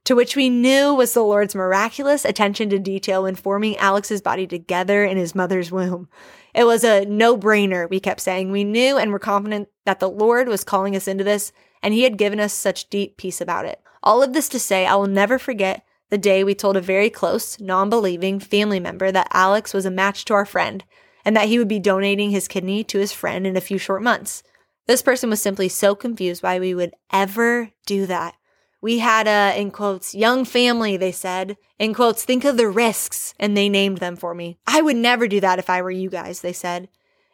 To 0.05 0.15
which 0.15 0.37
we 0.37 0.49
knew 0.49 0.95
was 0.95 1.15
the 1.15 1.23
Lord's 1.23 1.55
miraculous 1.57 2.25
attention 2.25 2.71
to 2.71 2.79
detail 2.79 3.27
in 3.27 3.35
forming 3.35 3.77
Alex's 3.79 4.23
body 4.23 4.47
together 4.47 5.05
in 5.05 5.17
his 5.17 5.35
mother's 5.35 5.73
womb. 5.73 6.09
It 6.55 6.65
was 6.65 6.85
a 6.85 7.05
no 7.05 7.37
brainer, 7.37 7.91
we 7.91 7.99
kept 7.99 8.21
saying. 8.21 8.51
We 8.51 8.65
knew 8.65 8.97
and 8.99 9.11
were 9.11 9.19
confident 9.19 9.69
that 9.85 10.01
the 10.01 10.09
Lord 10.09 10.49
was 10.49 10.65
calling 10.65 10.95
us 10.95 11.09
into 11.09 11.25
this, 11.25 11.53
and 11.83 11.93
He 11.93 12.05
had 12.05 12.19
given 12.19 12.41
us 12.41 12.53
such 12.53 12.89
deep 12.89 13.17
peace 13.17 13.41
about 13.41 13.67
it. 13.67 13.81
All 14.03 14.23
of 14.23 14.33
this 14.33 14.49
to 14.51 14.59
say, 14.59 14.87
I 14.87 14.95
will 14.95 15.07
never 15.07 15.39
forget 15.39 15.85
the 16.11 16.19
day 16.19 16.45
we 16.45 16.55
told 16.55 16.77
a 16.77 16.81
very 16.81 17.11
close, 17.11 17.59
non 17.61 17.91
believing 17.91 18.39
family 18.41 18.81
member 18.81 19.11
that 19.11 19.29
Alex 19.33 19.75
was 19.75 19.87
a 19.87 19.91
match 19.91 20.25
to 20.27 20.35
our 20.35 20.47
friend 20.47 20.85
and 21.25 21.37
that 21.37 21.49
he 21.49 21.59
would 21.59 21.69
be 21.69 21.81
donating 21.81 22.31
his 22.31 22.49
kidney 22.49 22.85
to 22.85 22.99
his 22.99 23.13
friend 23.13 23.47
in 23.47 23.57
a 23.57 23.61
few 23.61 23.79
short 23.79 24.03
months. 24.03 24.43
This 24.87 25.03
person 25.03 25.29
was 25.29 25.43
simply 25.43 25.69
so 25.69 25.97
confused 25.97 26.43
why 26.43 26.61
we 26.61 26.75
would 26.75 26.93
ever 27.13 27.73
do 27.87 28.07
that. 28.07 28.37
We 28.81 28.99
had 29.01 29.27
a, 29.27 29.61
in 29.61 29.73
quotes, 29.73 30.15
young 30.15 30.45
family, 30.45 30.97
they 30.97 31.11
said. 31.11 31.57
In 31.79 31.93
quotes, 31.93 32.25
think 32.25 32.45
of 32.45 32.57
the 32.57 32.69
risks, 32.69 33.35
and 33.39 33.57
they 33.57 33.69
named 33.69 33.99
them 33.99 34.15
for 34.15 34.33
me. 34.33 34.59
I 34.67 34.83
would 34.83 34.97
never 34.97 35.27
do 35.27 35.41
that 35.41 35.59
if 35.59 35.69
I 35.69 35.83
were 35.83 35.91
you 35.91 36.09
guys, 36.09 36.41
they 36.41 36.53
said. 36.53 36.89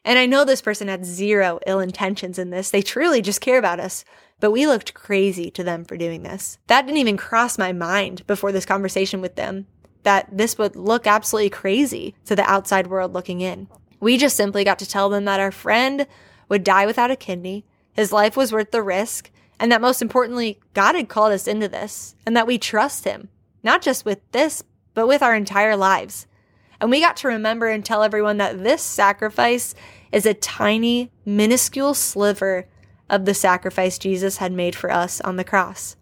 And 0.05 0.19
I 0.19 0.25
know 0.25 0.45
this 0.45 0.63
person 0.63 0.89
had 0.89 1.05
zero 1.05 1.61
ill 1.67 1.79
intentions 1.79 2.39
in 2.39 2.51
this. 2.51 2.71
They 2.71 2.81
truly 2.81 3.21
just 3.21 3.43
care 3.43 3.59
about 3.59 3.81
us. 3.81 4.05
But 4.43 4.51
we 4.51 4.67
looked 4.67 4.93
crazy 4.93 5.53
to 5.53 5.63
them 5.63 5.85
for 5.85 5.97
doing 5.97 6.25
this. 6.25 6.59
That 6.67 6.85
didn't 6.85 6.99
even 6.99 7.17
cross 7.17 7.59
my 7.59 7.73
mind 7.73 8.27
before 8.27 8.51
this 8.51 8.67
conversation 8.67 9.21
with 9.21 9.37
them 9.37 9.69
that 10.03 10.27
this 10.37 10.59
would 10.59 10.75
look 10.75 11.07
absolutely 11.07 11.51
crazy 11.51 12.17
to 12.25 12.35
the 12.35 12.51
outside 12.51 12.89
world 12.89 13.13
looking 13.13 13.41
in. 13.41 13.69
We 14.01 14.19
just 14.19 14.35
simply 14.35 14.65
got 14.65 14.81
to 14.81 14.89
tell 14.89 15.09
them 15.09 15.27
that 15.27 15.39
our 15.39 15.53
friend 15.53 16.09
would 16.49 16.65
die 16.65 16.87
without 16.87 17.13
a 17.13 17.15
kidney, 17.15 17.65
his 17.93 18.13
life 18.13 18.37
was 18.37 18.53
worth 18.53 18.73
the 18.73 18.83
risk, 18.83 19.31
and 19.61 19.71
that 19.71 19.81
most 19.81 20.03
importantly, 20.03 20.59
God 20.75 20.97
had 20.97 21.09
called 21.09 21.33
us 21.33 21.47
into 21.47 21.69
this 21.69 22.17
and 22.27 22.37
that 22.37 22.47
we 22.49 22.59
trust 22.59 23.05
Him, 23.05 23.29
not 23.63 23.81
just 23.81 24.05
with 24.05 24.19
this, 24.33 24.65
but 24.93 25.07
with 25.07 25.23
our 25.23 25.37
entire 25.37 25.77
lives. 25.77 26.27
And 26.81 26.91
we 26.91 27.01
got 27.01 27.17
to 27.19 27.29
remember 27.29 27.69
and 27.69 27.85
tell 27.85 28.03
everyone 28.03 28.39
that 28.39 28.65
this 28.65 28.83
sacrifice 28.83 29.75
is 30.11 30.27
a 30.27 30.35
tiny, 30.35 31.13
minuscule 31.25 31.95
sliver 31.95 32.67
of 33.13 33.27
the 33.27 33.35
sacrifice 33.35 33.99
Jesus 33.99 34.39
had 34.39 34.51
made 34.51 34.75
for 34.75 34.91
us 34.91 35.21
on 35.21 35.37
the 35.37 35.45
cross. 35.45 35.95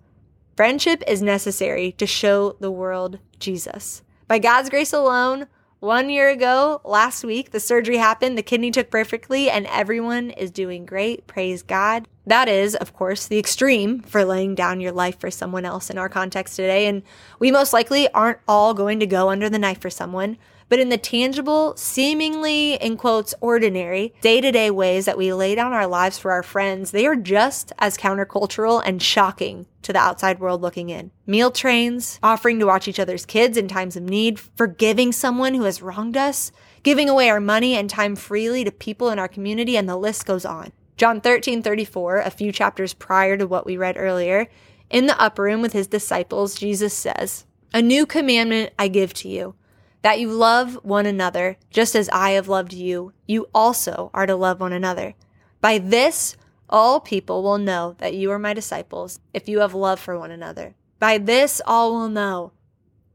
Friendship 0.57 1.03
is 1.07 1.21
necessary 1.21 1.93
to 1.93 2.07
show 2.07 2.57
the 2.61 2.71
world 2.71 3.19
Jesus. 3.39 4.03
By 4.29 4.39
God's 4.39 4.71
grace 4.71 4.93
alone, 4.93 5.47
one 5.81 6.11
year 6.11 6.29
ago, 6.29 6.83
last 6.85 7.25
week, 7.25 7.51
the 7.51 7.59
surgery 7.59 7.97
happened, 7.97 8.37
the 8.37 8.43
kidney 8.43 8.71
took 8.71 8.91
perfectly, 8.91 9.49
and 9.49 9.67
everyone 9.67 10.31
is 10.31 10.51
doing 10.51 10.85
great. 10.85 11.27
Praise 11.27 11.63
God. 11.63 12.07
That 12.27 12.49
is, 12.49 12.77
of 12.77 12.93
course, 12.93 13.27
the 13.27 13.39
extreme 13.39 14.01
for 14.03 14.23
laying 14.23 14.55
down 14.55 14.81
your 14.81 14.93
life 14.93 15.19
for 15.19 15.31
someone 15.31 15.65
else 15.65 15.89
in 15.89 15.97
our 15.97 16.11
context 16.11 16.55
today. 16.55 16.87
And 16.87 17.03
we 17.39 17.51
most 17.51 17.73
likely 17.73 18.09
aren't 18.13 18.41
all 18.47 18.75
going 18.75 19.01
to 19.01 19.07
go 19.07 19.31
under 19.31 19.49
the 19.49 19.59
knife 19.59 19.81
for 19.81 19.89
someone. 19.89 20.37
But 20.71 20.79
in 20.79 20.89
the 20.89 20.99
tangible, 20.99 21.77
seemingly, 21.77 22.75
in 22.75 22.97
quotes, 22.97 23.35
ordinary, 23.41 24.14
day 24.21 24.41
to 24.41 24.53
day 24.53 24.71
ways 24.71 25.05
that 25.05 25.18
we 25.18 25.33
lay 25.33 25.57
down 25.57 25.73
our 25.73 25.89
lives 25.89 26.16
for 26.16 26.31
our 26.31 26.45
friends, 26.45 26.93
they 26.93 27.07
are 27.07 27.16
just 27.16 27.73
as 27.81 27.99
countercultural 27.99 28.81
and 28.87 29.03
shocking 29.03 29.66
to 29.83 29.93
the 29.93 29.99
outside 29.99 30.39
world 30.39 30.62
looking 30.62 30.89
in. 30.89 31.11
Meal 31.27 31.51
trains, 31.51 32.21
offering 32.23 32.61
to 32.61 32.66
watch 32.66 32.87
each 32.87 33.01
other's 33.01 33.27
kids 33.27 33.57
in 33.57 33.66
times 33.66 33.97
of 33.97 34.05
need, 34.05 34.39
forgiving 34.39 35.11
someone 35.11 35.55
who 35.55 35.64
has 35.64 35.83
wronged 35.83 36.16
us, 36.16 36.53
giving 36.85 37.09
away 37.09 37.29
our 37.29 37.41
money 37.41 37.75
and 37.75 37.91
time 37.91 38.14
freely 38.14 38.62
to 38.62 38.71
people 38.71 39.11
in 39.11 39.18
our 39.18 39.29
community, 39.29 39.77
and 39.77 39.89
the 39.89 39.97
list 39.97 40.25
goes 40.25 40.45
on. 40.45 40.71
John 40.97 41.21
13, 41.21 41.64
34, 41.64 42.18
a 42.18 42.31
few 42.31 42.53
chapters 42.53 42.95
prior 42.95 43.37
to 43.37 43.47
what 43.47 43.66
we 43.66 43.77
read 43.77 43.97
earlier, 43.99 44.47
in 44.89 45.07
the 45.07 45.21
upper 45.21 45.43
room 45.43 45.62
with 45.62 45.73
his 45.73 45.89
disciples, 45.89 46.55
Jesus 46.55 46.95
says, 46.95 47.45
A 47.75 47.83
new 47.83 48.07
commandment 48.07 48.73
I 48.79 48.87
give 48.87 49.12
to 49.14 49.29
you 49.29 49.57
that 50.03 50.18
you 50.20 50.32
love 50.32 50.78
one 50.82 51.07
another 51.07 51.57
just 51.70 51.94
as 51.94 52.09
I 52.11 52.30
have 52.30 52.48
loved 52.48 52.72
you. 52.72 53.12
You 53.26 53.48
also 53.55 54.11
are 54.14 54.26
to 54.26 54.34
love 54.34 54.61
one 54.61 54.72
another. 54.72 55.14
By 55.61 55.78
this, 55.78 56.36
all 56.68 57.01
people 57.01 57.42
will 57.42 57.59
know 57.59 57.96
that 57.98 58.14
you 58.14 58.30
are 58.30 58.38
my 58.38 58.55
disciples 58.55 59.20
if 59.34 59.48
you 59.48 59.61
have 59.61 59.74
love 59.74 60.01
for 60.01 60.18
one 60.18 60.30
another. 60.30 60.74
By 60.98 61.18
this, 61.18 61.61
all 61.66 61.92
will 61.92 62.09
know. 62.09 62.53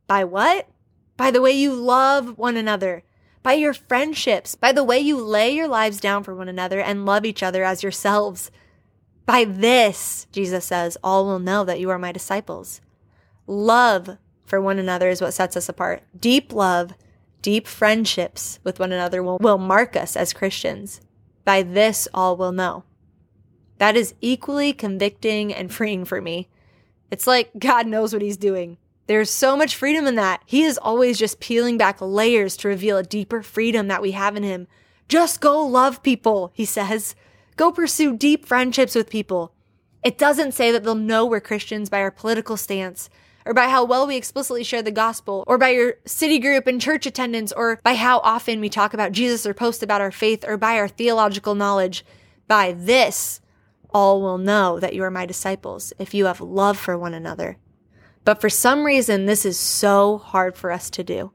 By 0.08 0.24
what? 0.24 0.68
By 1.18 1.32
the 1.32 1.42
way 1.42 1.52
you 1.52 1.74
love 1.74 2.38
one 2.38 2.58
another. 2.58 3.04
by 3.46 3.54
your 3.54 3.76
friendships, 3.76 4.56
by 4.56 4.72
the 4.72 4.84
way 4.84 5.00
you 5.00 5.16
lay 5.24 5.52
your 5.52 5.68
lives 5.68 6.00
down 6.00 6.24
for 6.24 6.34
one 6.34 6.50
another 6.50 6.80
and 6.80 7.06
love 7.06 7.24
each 7.24 7.44
other 7.44 7.64
as 7.64 7.84
yourselves. 7.84 8.50
By 9.28 9.46
this, 9.46 10.26
Jesus 10.32 10.66
says, 10.66 10.98
all 11.04 11.28
will 11.28 11.38
know 11.38 11.64
that 11.64 11.80
you 11.80 11.92
are 11.92 12.00
my 12.00 12.12
disciples. 12.12 12.82
Love 13.46 14.18
for 14.46 14.62
one 14.62 14.80
another 14.80 15.10
is 15.10 15.22
what 15.22 15.34
sets 15.34 15.58
us 15.58 15.70
apart. 15.70 16.04
Deep 16.20 16.54
love, 16.54 16.94
deep 17.42 17.68
friendships 17.68 18.60
with 18.64 18.80
one 18.80 18.92
another 18.92 19.22
will, 19.22 19.38
will 19.40 19.58
mark 19.58 19.96
us 19.96 20.16
as 20.16 20.34
Christians. 20.34 21.02
By 21.44 21.62
this, 21.64 22.08
all 22.14 22.38
will 22.38 22.52
know. 22.52 22.84
That 23.78 23.96
is 23.96 24.16
equally 24.22 24.74
convicting 24.74 25.54
and 25.54 25.72
freeing 25.72 26.06
for 26.06 26.22
me. 26.22 26.50
It's 27.12 27.28
like 27.28 27.52
God 27.60 27.88
knows 27.88 28.14
what 28.14 28.22
he's 28.22 28.38
doing. 28.38 28.78
There's 29.08 29.30
so 29.30 29.56
much 29.56 29.76
freedom 29.76 30.08
in 30.08 30.16
that. 30.16 30.42
He 30.46 30.64
is 30.64 30.80
always 30.80 31.20
just 31.20 31.40
peeling 31.40 31.78
back 31.78 32.02
layers 32.02 32.58
to 32.58 32.68
reveal 32.68 32.98
a 32.98 33.04
deeper 33.04 33.44
freedom 33.44 33.88
that 33.88 34.02
we 34.02 34.12
have 34.12 34.36
in 34.36 34.44
him. 34.44 34.68
Just 35.08 35.42
go 35.42 35.64
love 35.64 36.02
people, 36.02 36.52
he 36.56 36.66
says. 36.66 37.16
Go 37.56 37.72
pursue 37.72 38.18
deep 38.18 38.46
friendships 38.46 38.96
with 38.96 39.10
people. 39.10 39.54
It 40.04 40.18
doesn't 40.18 40.54
say 40.54 40.72
that 40.72 40.84
they'll 40.84 40.96
know 40.96 41.26
we're 41.26 41.42
Christians 41.42 41.90
by 41.90 42.00
our 42.00 42.12
political 42.12 42.58
stance, 42.58 43.10
or 43.46 43.54
by 43.54 43.70
how 43.70 43.84
well 43.86 44.08
we 44.08 44.16
explicitly 44.16 44.64
share 44.64 44.82
the 44.82 44.92
gospel, 44.92 45.44
or 45.48 45.58
by 45.58 45.70
your 45.70 45.96
city 46.06 46.40
group 46.40 46.68
and 46.68 46.82
church 46.82 47.06
attendance, 47.06 47.52
or 47.52 47.80
by 47.84 47.94
how 47.94 48.20
often 48.20 48.60
we 48.60 48.70
talk 48.70 48.94
about 48.94 49.12
Jesus 49.12 49.46
or 49.46 49.54
post 49.54 49.84
about 49.84 50.02
our 50.02 50.12
faith, 50.12 50.44
or 50.48 50.58
by 50.58 50.78
our 50.78 50.88
theological 50.88 51.56
knowledge. 51.56 52.04
By 52.48 52.74
this, 52.74 53.42
all 53.92 54.22
will 54.22 54.38
know 54.38 54.80
that 54.80 54.94
you 54.94 55.04
are 55.04 55.12
my 55.12 55.26
disciples 55.26 55.94
if 56.00 56.14
you 56.14 56.26
have 56.26 56.42
love 56.42 56.78
for 56.78 56.98
one 56.98 57.14
another. 57.14 57.58
But 58.24 58.42
for 58.42 58.50
some 58.50 58.84
reason, 58.84 59.26
this 59.26 59.46
is 59.46 59.58
so 59.58 60.18
hard 60.18 60.58
for 60.58 60.72
us 60.72 60.90
to 60.90 61.04
do. 61.04 61.32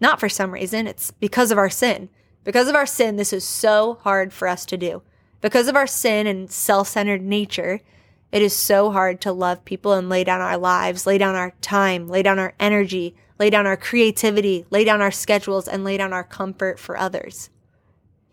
Not 0.00 0.18
for 0.18 0.28
some 0.28 0.52
reason, 0.52 0.86
it's 0.86 1.10
because 1.10 1.50
of 1.50 1.58
our 1.58 1.70
sin. 1.70 2.08
Because 2.42 2.68
of 2.68 2.74
our 2.74 2.86
sin, 2.86 3.16
this 3.16 3.32
is 3.32 3.44
so 3.44 3.98
hard 4.02 4.32
for 4.32 4.48
us 4.48 4.64
to 4.66 4.76
do. 4.76 5.02
Because 5.40 5.68
of 5.68 5.76
our 5.76 5.86
sin 5.86 6.26
and 6.26 6.50
self 6.50 6.88
centered 6.88 7.22
nature, 7.22 7.80
it 8.36 8.42
is 8.42 8.54
so 8.54 8.90
hard 8.90 9.22
to 9.22 9.32
love 9.32 9.64
people 9.64 9.94
and 9.94 10.10
lay 10.10 10.22
down 10.22 10.42
our 10.42 10.58
lives, 10.58 11.06
lay 11.06 11.16
down 11.16 11.34
our 11.34 11.54
time, 11.62 12.06
lay 12.06 12.22
down 12.22 12.38
our 12.38 12.52
energy, 12.60 13.16
lay 13.38 13.48
down 13.48 13.66
our 13.66 13.78
creativity, 13.78 14.66
lay 14.68 14.84
down 14.84 15.00
our 15.00 15.10
schedules, 15.10 15.66
and 15.66 15.84
lay 15.84 15.96
down 15.96 16.12
our 16.12 16.22
comfort 16.22 16.78
for 16.78 16.98
others. 16.98 17.48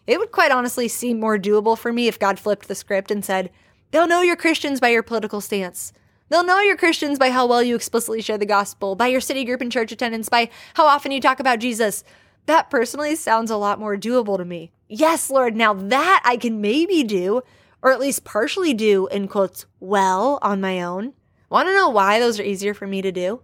It 0.06 0.20
would 0.20 0.34
quite 0.34 0.52
honestly 0.52 0.90
seem 0.90 1.22
more 1.22 1.38
doable 1.38 1.78
for 1.78 1.94
me 1.94 2.10
if 2.10 2.20
God 2.20 2.38
flipped 2.38 2.68
the 2.68 2.76
script 2.76 3.12
and 3.12 3.24
said, 3.24 3.50
They'll 3.92 4.06
know 4.06 4.20
you're 4.20 4.36
Christians 4.36 4.82
by 4.82 4.90
your 4.90 5.04
political 5.04 5.40
stance. 5.40 5.94
They'll 6.28 6.44
know 6.44 6.60
you're 6.60 6.76
Christians 6.76 7.18
by 7.18 7.30
how 7.30 7.48
well 7.48 7.64
you 7.64 7.74
explicitly 7.74 8.22
share 8.22 8.38
the 8.38 8.46
gospel, 8.46 8.96
by 8.96 9.08
your 9.08 9.22
city 9.22 9.46
group 9.46 9.62
and 9.62 9.72
church 9.72 9.94
attendance, 9.94 10.28
by 10.28 10.50
how 10.74 10.86
often 10.86 11.14
you 11.14 11.22
talk 11.22 11.40
about 11.40 11.60
Jesus. 11.60 12.04
That 12.46 12.70
personally 12.70 13.16
sounds 13.16 13.50
a 13.50 13.56
lot 13.56 13.80
more 13.80 13.96
doable 13.96 14.36
to 14.36 14.44
me. 14.44 14.74
Yes, 14.90 15.32
Lord, 15.32 15.56
now 15.56 15.74
that 15.74 16.22
I 16.26 16.36
can 16.36 16.60
maybe 16.60 17.04
do, 17.04 17.42
or 17.84 17.92
at 17.92 18.00
least 18.00 18.24
partially 18.24 18.74
do, 18.74 19.08
in 19.08 19.28
quotes, 19.28 19.66
well 19.82 20.40
on 20.42 20.62
my 20.62 20.82
own. 20.82 21.14
Want 21.50 21.68
to 21.68 21.74
know 21.74 21.90
why 21.90 22.20
those 22.20 22.40
are 22.40 22.44
easier 22.44 22.74
for 22.74 22.88
me 22.88 23.02
to 23.02 23.12
do? 23.12 23.44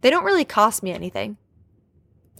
They 0.00 0.10
don't 0.10 0.24
really 0.24 0.46
cost 0.46 0.82
me 0.82 0.90
anything. 0.90 1.36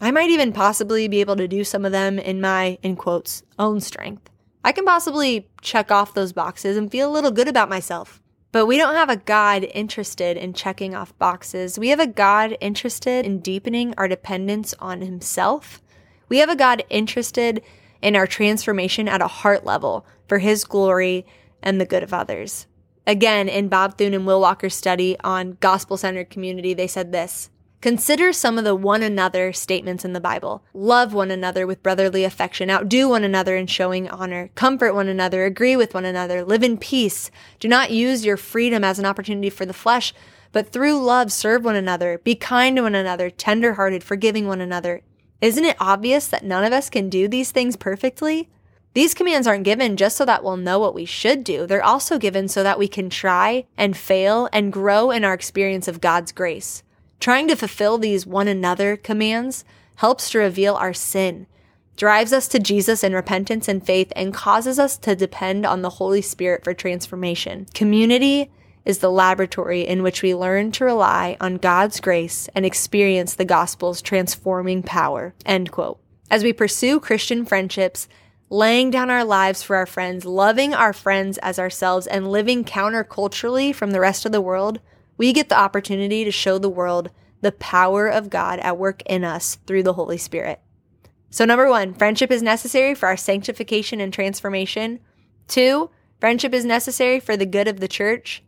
I 0.01 0.11
might 0.11 0.31
even 0.31 0.53
possibly 0.53 1.07
be 1.07 1.21
able 1.21 1.37
to 1.37 1.47
do 1.47 1.63
some 1.63 1.85
of 1.85 1.93
them 1.93 2.19
in 2.19 2.41
my, 2.41 2.79
in 2.83 2.97
quotes, 2.97 3.45
own 3.59 3.81
strength. 3.81 4.31
I 4.65 4.73
can 4.73 4.85
possibly 4.85 5.49
check 5.61 5.93
off 5.93 6.15
those 6.15 6.33
boxes 6.33 6.77
and 6.77 6.91
feel 6.91 7.11
a 7.11 7.13
little 7.13 7.31
good 7.31 7.47
about 7.47 7.69
myself. 7.69 8.21
But 8.51 8.67
we 8.67 8.77
don't 8.77 8.95
have 8.95 9.11
a 9.11 9.17
God 9.17 9.65
interested 9.75 10.37
in 10.37 10.55
checking 10.55 10.95
off 10.95 11.17
boxes. 11.19 11.79
We 11.79 11.89
have 11.89 12.01
a 12.01 12.07
God 12.07 12.57
interested 12.61 13.27
in 13.27 13.41
deepening 13.41 13.95
our 13.97 14.09
dependence 14.09 14.75
on 14.79 15.03
Himself. 15.03 15.83
We 16.29 16.39
have 16.39 16.49
a 16.49 16.57
God 16.57 16.85
interested 16.91 17.63
in 18.03 18.17
our 18.17 18.27
transformation 18.27 19.09
at 19.09 19.23
a 19.23 19.29
heart 19.29 19.65
level 19.65 20.05
for 20.29 20.39
His 20.39 20.65
glory 20.65 21.25
and 21.63 21.81
the 21.81 21.87
good 21.87 22.03
of 22.03 22.13
others. 22.13 22.67
Again, 23.07 23.49
in 23.49 23.69
Bob 23.69 23.97
Thune 23.97 24.15
and 24.15 24.27
Will 24.27 24.41
Walker's 24.41 24.75
study 24.75 25.17
on 25.25 25.57
gospel 25.61 25.97
centered 25.97 26.31
community, 26.31 26.75
they 26.75 26.87
said 26.87 27.13
this 27.13 27.51
Consider 27.81 28.33
some 28.33 28.59
of 28.59 28.65
the 28.65 28.77
one 28.77 29.03
another 29.03 29.53
statements 29.53 30.05
in 30.05 30.13
the 30.13 30.21
Bible. 30.21 30.63
Love 30.73 31.13
one 31.13 31.33
another 31.33 31.67
with 31.67 31.83
brotherly 31.83 32.23
affection, 32.23 32.71
outdo 32.71 33.09
one 33.09 33.25
another 33.25 33.57
in 33.57 33.67
showing 33.67 34.09
honor, 34.09 34.51
comfort 34.55 34.95
one 34.95 35.09
another, 35.09 35.45
agree 35.45 35.75
with 35.75 35.93
one 35.93 36.05
another, 36.05 36.45
live 36.45 36.63
in 36.63 36.79
peace. 36.79 37.29
Do 37.59 37.67
not 37.67 37.91
use 37.91 38.25
your 38.25 38.37
freedom 38.37 38.85
as 38.85 39.01
an 39.01 39.05
opportunity 39.05 39.51
for 39.51 39.67
the 39.67 39.73
flesh, 39.73 40.15
but 40.53 40.71
through 40.71 41.03
love 41.03 41.33
serve 41.33 41.65
one 41.65 41.75
another, 41.75 42.19
be 42.19 42.37
kind 42.37 42.77
to 42.77 42.83
one 42.83 42.95
another, 42.95 43.31
tender 43.31 43.75
hearted, 43.75 44.05
forgiving 44.05 44.47
one 44.47 44.61
another. 44.61 45.03
Isn't 45.43 45.65
it 45.65 45.77
obvious 45.81 46.29
that 46.29 46.45
none 46.45 46.63
of 46.63 46.73
us 46.73 46.89
can 46.89 47.11
do 47.11 47.27
these 47.27 47.51
things 47.51 47.75
perfectly? 47.75 48.49
These 48.95 49.13
commands 49.13 49.49
aren't 49.49 49.65
given 49.65 49.97
just 49.97 50.17
so 50.17 50.25
that 50.25 50.45
we'll 50.45 50.57
know 50.57 50.79
what 50.79 50.95
we 50.95 51.05
should 51.05 51.43
do. 51.43 51.67
They're 51.67 51.85
also 51.85 52.17
given 52.17 52.47
so 52.47 52.63
that 52.63 52.79
we 52.79 52.87
can 52.87 53.11
try 53.11 53.67
and 53.77 53.97
fail 53.97 54.49
and 54.53 54.73
grow 54.73 55.11
in 55.11 55.25
our 55.25 55.35
experience 55.35 55.89
of 55.89 56.01
God's 56.01 56.31
grace. 56.31 56.85
Trying 57.19 57.49
to 57.49 57.57
fulfill 57.57 57.99
these 57.99 58.25
one 58.25 58.47
another 58.47 58.97
commands 58.97 59.65
helps 59.97 60.31
to 60.31 60.39
reveal 60.39 60.77
our 60.77 60.95
sin, 60.95 61.49
drives 61.97 62.33
us 62.33 62.47
to 62.49 62.61
Jesus 62.61 63.03
in 63.03 63.13
repentance 63.13 63.67
and 63.67 63.85
faith, 63.85 64.13
and 64.15 64.33
causes 64.33 64.79
us 64.79 64.97
to 64.99 65.17
depend 65.17 65.67
on 65.67 65.83
the 65.83 65.91
Holy 65.91 66.23
Spirit 66.23 66.63
for 66.63 66.73
transformation. 66.73 67.67
Community 67.75 68.49
is 68.85 68.99
the 68.99 69.11
laboratory 69.11 69.87
in 69.87 70.03
which 70.03 70.23
we 70.23 70.35
learn 70.35 70.73
to 70.73 70.85
rely 70.85 71.37
on 71.41 71.57
God's 71.57 72.01
grace 72.01 72.49
and 72.55 72.67
experience 72.67 73.35
the 73.35 73.45
gospel's 73.45 74.03
transforming 74.03 74.83
power. 74.83 75.35
End 75.47 75.71
quote. 75.71 76.01
As 76.31 76.43
we 76.43 76.53
pursue 76.53 76.99
Christian 76.99 77.45
friendships, 77.45 78.09
laying 78.49 78.91
down 78.91 79.11
our 79.11 79.25
lives 79.25 79.63
for 79.63 79.77
our 79.77 79.87
friends, 79.87 80.25
loving 80.25 80.75
our 80.75 80.93
friends 80.93 81.39
as 81.39 81.59
ourselves, 81.59 82.07
and 82.07 82.31
living 82.31 82.65
counterculturally 82.65 83.75
from 83.75 83.93
the 83.93 84.01
rest 84.01 84.27
of 84.27 84.33
the 84.33 84.41
world, 84.41 84.81
we 85.17 85.33
get 85.33 85.49
the 85.49 85.59
opportunity 85.59 86.25
to 86.25 86.31
show 86.31 86.59
the 86.59 86.69
world 86.69 87.11
the 87.41 87.53
power 87.53 88.09
of 88.09 88.31
God 88.31 88.59
at 88.61 88.79
work 88.79 89.03
in 89.07 89.25
us 89.25 89.59
through 89.67 89.83
the 89.83 89.95
Holy 89.95 90.19
Spirit. 90.19 90.61
So, 91.31 91.45
number 91.45 91.69
one, 91.69 91.95
friendship 91.95 92.31
is 92.31 92.43
necessary 92.43 92.95
for 92.95 93.07
our 93.07 93.17
sanctification 93.17 94.01
and 94.01 94.13
transformation. 94.13 95.01
Two, 95.49 95.91
friendship 96.21 96.53
is 96.53 96.65
necessary 96.65 97.21
for 97.21 97.37
the 97.37 97.47
good 97.47 97.69
of 97.69 97.81
the 97.81 97.89
church. 97.89 98.43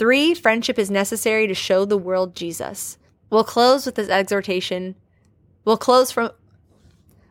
Three, 0.00 0.32
friendship 0.32 0.78
is 0.78 0.90
necessary 0.90 1.46
to 1.46 1.52
show 1.52 1.84
the 1.84 1.98
world 1.98 2.34
Jesus. 2.34 2.96
We'll 3.28 3.44
close 3.44 3.84
with 3.84 3.96
this 3.96 4.08
exhortation. 4.08 4.94
We'll 5.66 5.76
close 5.76 6.10
from 6.10 6.30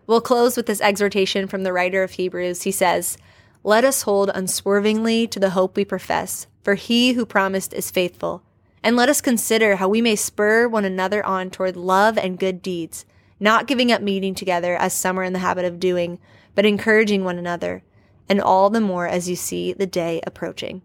We'll 0.06 0.22
close 0.22 0.56
with 0.56 0.68
this 0.68 0.80
exhortation 0.80 1.48
from 1.48 1.64
the 1.64 1.74
writer 1.74 2.04
of 2.04 2.12
Hebrews. 2.12 2.62
He 2.62 2.72
says, 2.72 3.18
Let 3.64 3.84
us 3.84 4.04
hold 4.04 4.30
unswervingly 4.36 5.26
to 5.30 5.40
the 5.40 5.50
hope 5.50 5.76
we 5.76 5.84
profess, 5.84 6.46
for 6.62 6.76
he 6.76 7.14
who 7.14 7.26
promised 7.26 7.74
is 7.74 7.90
faithful. 7.90 8.44
And 8.84 8.96
let 8.96 9.10
us 9.10 9.20
consider 9.20 9.78
how 9.78 9.90
we 9.90 10.00
may 10.00 10.16
spur 10.16 10.68
one 10.68 10.86
another 10.86 11.26
on 11.26 11.50
toward 11.50 11.76
love 11.76 12.20
and 12.20 12.38
good 12.38 12.62
deeds, 12.62 13.04
not 13.40 13.66
giving 13.66 13.92
up 13.92 14.04
meeting 14.04 14.36
together 14.36 14.76
as 14.76 14.94
some 14.94 15.20
are 15.20 15.24
in 15.24 15.34
the 15.34 15.40
habit 15.40 15.66
of 15.66 15.80
doing, 15.80 16.20
but 16.54 16.68
encouraging 16.68 17.24
one 17.24 17.40
another, 17.40 17.82
and 18.30 18.40
all 18.40 18.70
the 18.70 18.80
more 18.80 19.08
as 19.08 19.28
you 19.28 19.36
see 19.36 19.74
the 19.74 19.88
day 19.88 20.22
approaching. 20.28 20.84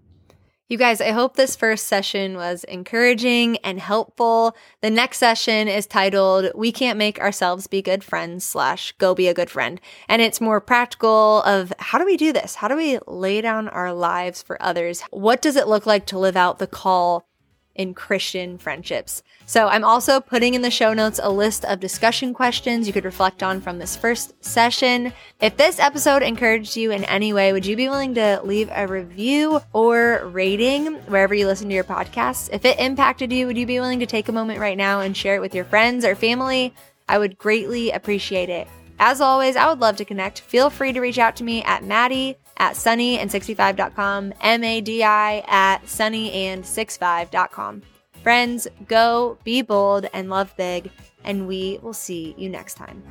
You 0.66 0.78
guys, 0.78 1.02
I 1.02 1.10
hope 1.10 1.36
this 1.36 1.56
first 1.56 1.88
session 1.88 2.36
was 2.36 2.64
encouraging 2.64 3.58
and 3.58 3.78
helpful. 3.78 4.56
The 4.80 4.88
next 4.88 5.18
session 5.18 5.68
is 5.68 5.86
titled 5.86 6.52
We 6.54 6.72
Can't 6.72 6.96
Make 6.96 7.20
Ourselves 7.20 7.66
Be 7.66 7.82
Good 7.82 8.02
Friends 8.02 8.46
slash 8.46 8.92
Go 8.92 9.14
Be 9.14 9.28
a 9.28 9.34
Good 9.34 9.50
Friend. 9.50 9.78
And 10.08 10.22
it's 10.22 10.40
more 10.40 10.62
practical 10.62 11.42
of 11.42 11.70
how 11.78 11.98
do 11.98 12.06
we 12.06 12.16
do 12.16 12.32
this? 12.32 12.54
How 12.54 12.68
do 12.68 12.76
we 12.76 12.98
lay 13.06 13.42
down 13.42 13.68
our 13.68 13.92
lives 13.92 14.40
for 14.40 14.60
others? 14.62 15.02
What 15.10 15.42
does 15.42 15.56
it 15.56 15.68
look 15.68 15.84
like 15.84 16.06
to 16.06 16.18
live 16.18 16.34
out 16.34 16.58
the 16.58 16.66
call 16.66 17.28
in 17.74 17.94
Christian 17.94 18.58
friendships. 18.58 19.22
So, 19.46 19.68
I'm 19.68 19.84
also 19.84 20.20
putting 20.20 20.54
in 20.54 20.62
the 20.62 20.70
show 20.70 20.94
notes 20.94 21.20
a 21.22 21.30
list 21.30 21.64
of 21.64 21.80
discussion 21.80 22.32
questions 22.32 22.86
you 22.86 22.92
could 22.92 23.04
reflect 23.04 23.42
on 23.42 23.60
from 23.60 23.78
this 23.78 23.96
first 23.96 24.42
session. 24.44 25.12
If 25.40 25.56
this 25.56 25.78
episode 25.78 26.22
encouraged 26.22 26.76
you 26.76 26.90
in 26.90 27.04
any 27.04 27.32
way, 27.32 27.52
would 27.52 27.66
you 27.66 27.76
be 27.76 27.88
willing 27.88 28.14
to 28.14 28.40
leave 28.42 28.70
a 28.72 28.86
review 28.86 29.60
or 29.72 30.22
rating 30.32 30.94
wherever 31.06 31.34
you 31.34 31.46
listen 31.46 31.68
to 31.68 31.74
your 31.74 31.84
podcasts? 31.84 32.48
If 32.52 32.64
it 32.64 32.78
impacted 32.78 33.32
you, 33.32 33.46
would 33.46 33.58
you 33.58 33.66
be 33.66 33.80
willing 33.80 34.00
to 34.00 34.06
take 34.06 34.28
a 34.28 34.32
moment 34.32 34.60
right 34.60 34.78
now 34.78 35.00
and 35.00 35.16
share 35.16 35.36
it 35.36 35.40
with 35.40 35.54
your 35.54 35.64
friends 35.64 36.04
or 36.04 36.14
family? 36.14 36.74
I 37.08 37.18
would 37.18 37.36
greatly 37.36 37.90
appreciate 37.90 38.48
it. 38.48 38.66
As 38.98 39.20
always, 39.20 39.56
I 39.56 39.68
would 39.68 39.80
love 39.80 39.96
to 39.96 40.04
connect. 40.04 40.40
Feel 40.40 40.70
free 40.70 40.92
to 40.92 41.00
reach 41.00 41.18
out 41.18 41.36
to 41.36 41.44
me 41.44 41.62
at 41.64 41.84
Madi 41.84 42.36
at 42.56 42.74
sunnyand65.com, 42.74 44.34
M 44.40 44.64
A 44.64 44.80
D 44.80 45.02
I 45.02 45.44
at 45.46 45.84
sunnyand65.com. 45.84 47.82
Friends, 48.22 48.66
go, 48.88 49.36
be 49.44 49.60
bold, 49.62 50.06
and 50.14 50.30
love 50.30 50.56
big, 50.56 50.90
and 51.24 51.46
we 51.46 51.78
will 51.82 51.92
see 51.92 52.34
you 52.38 52.48
next 52.48 52.74
time. 52.74 53.02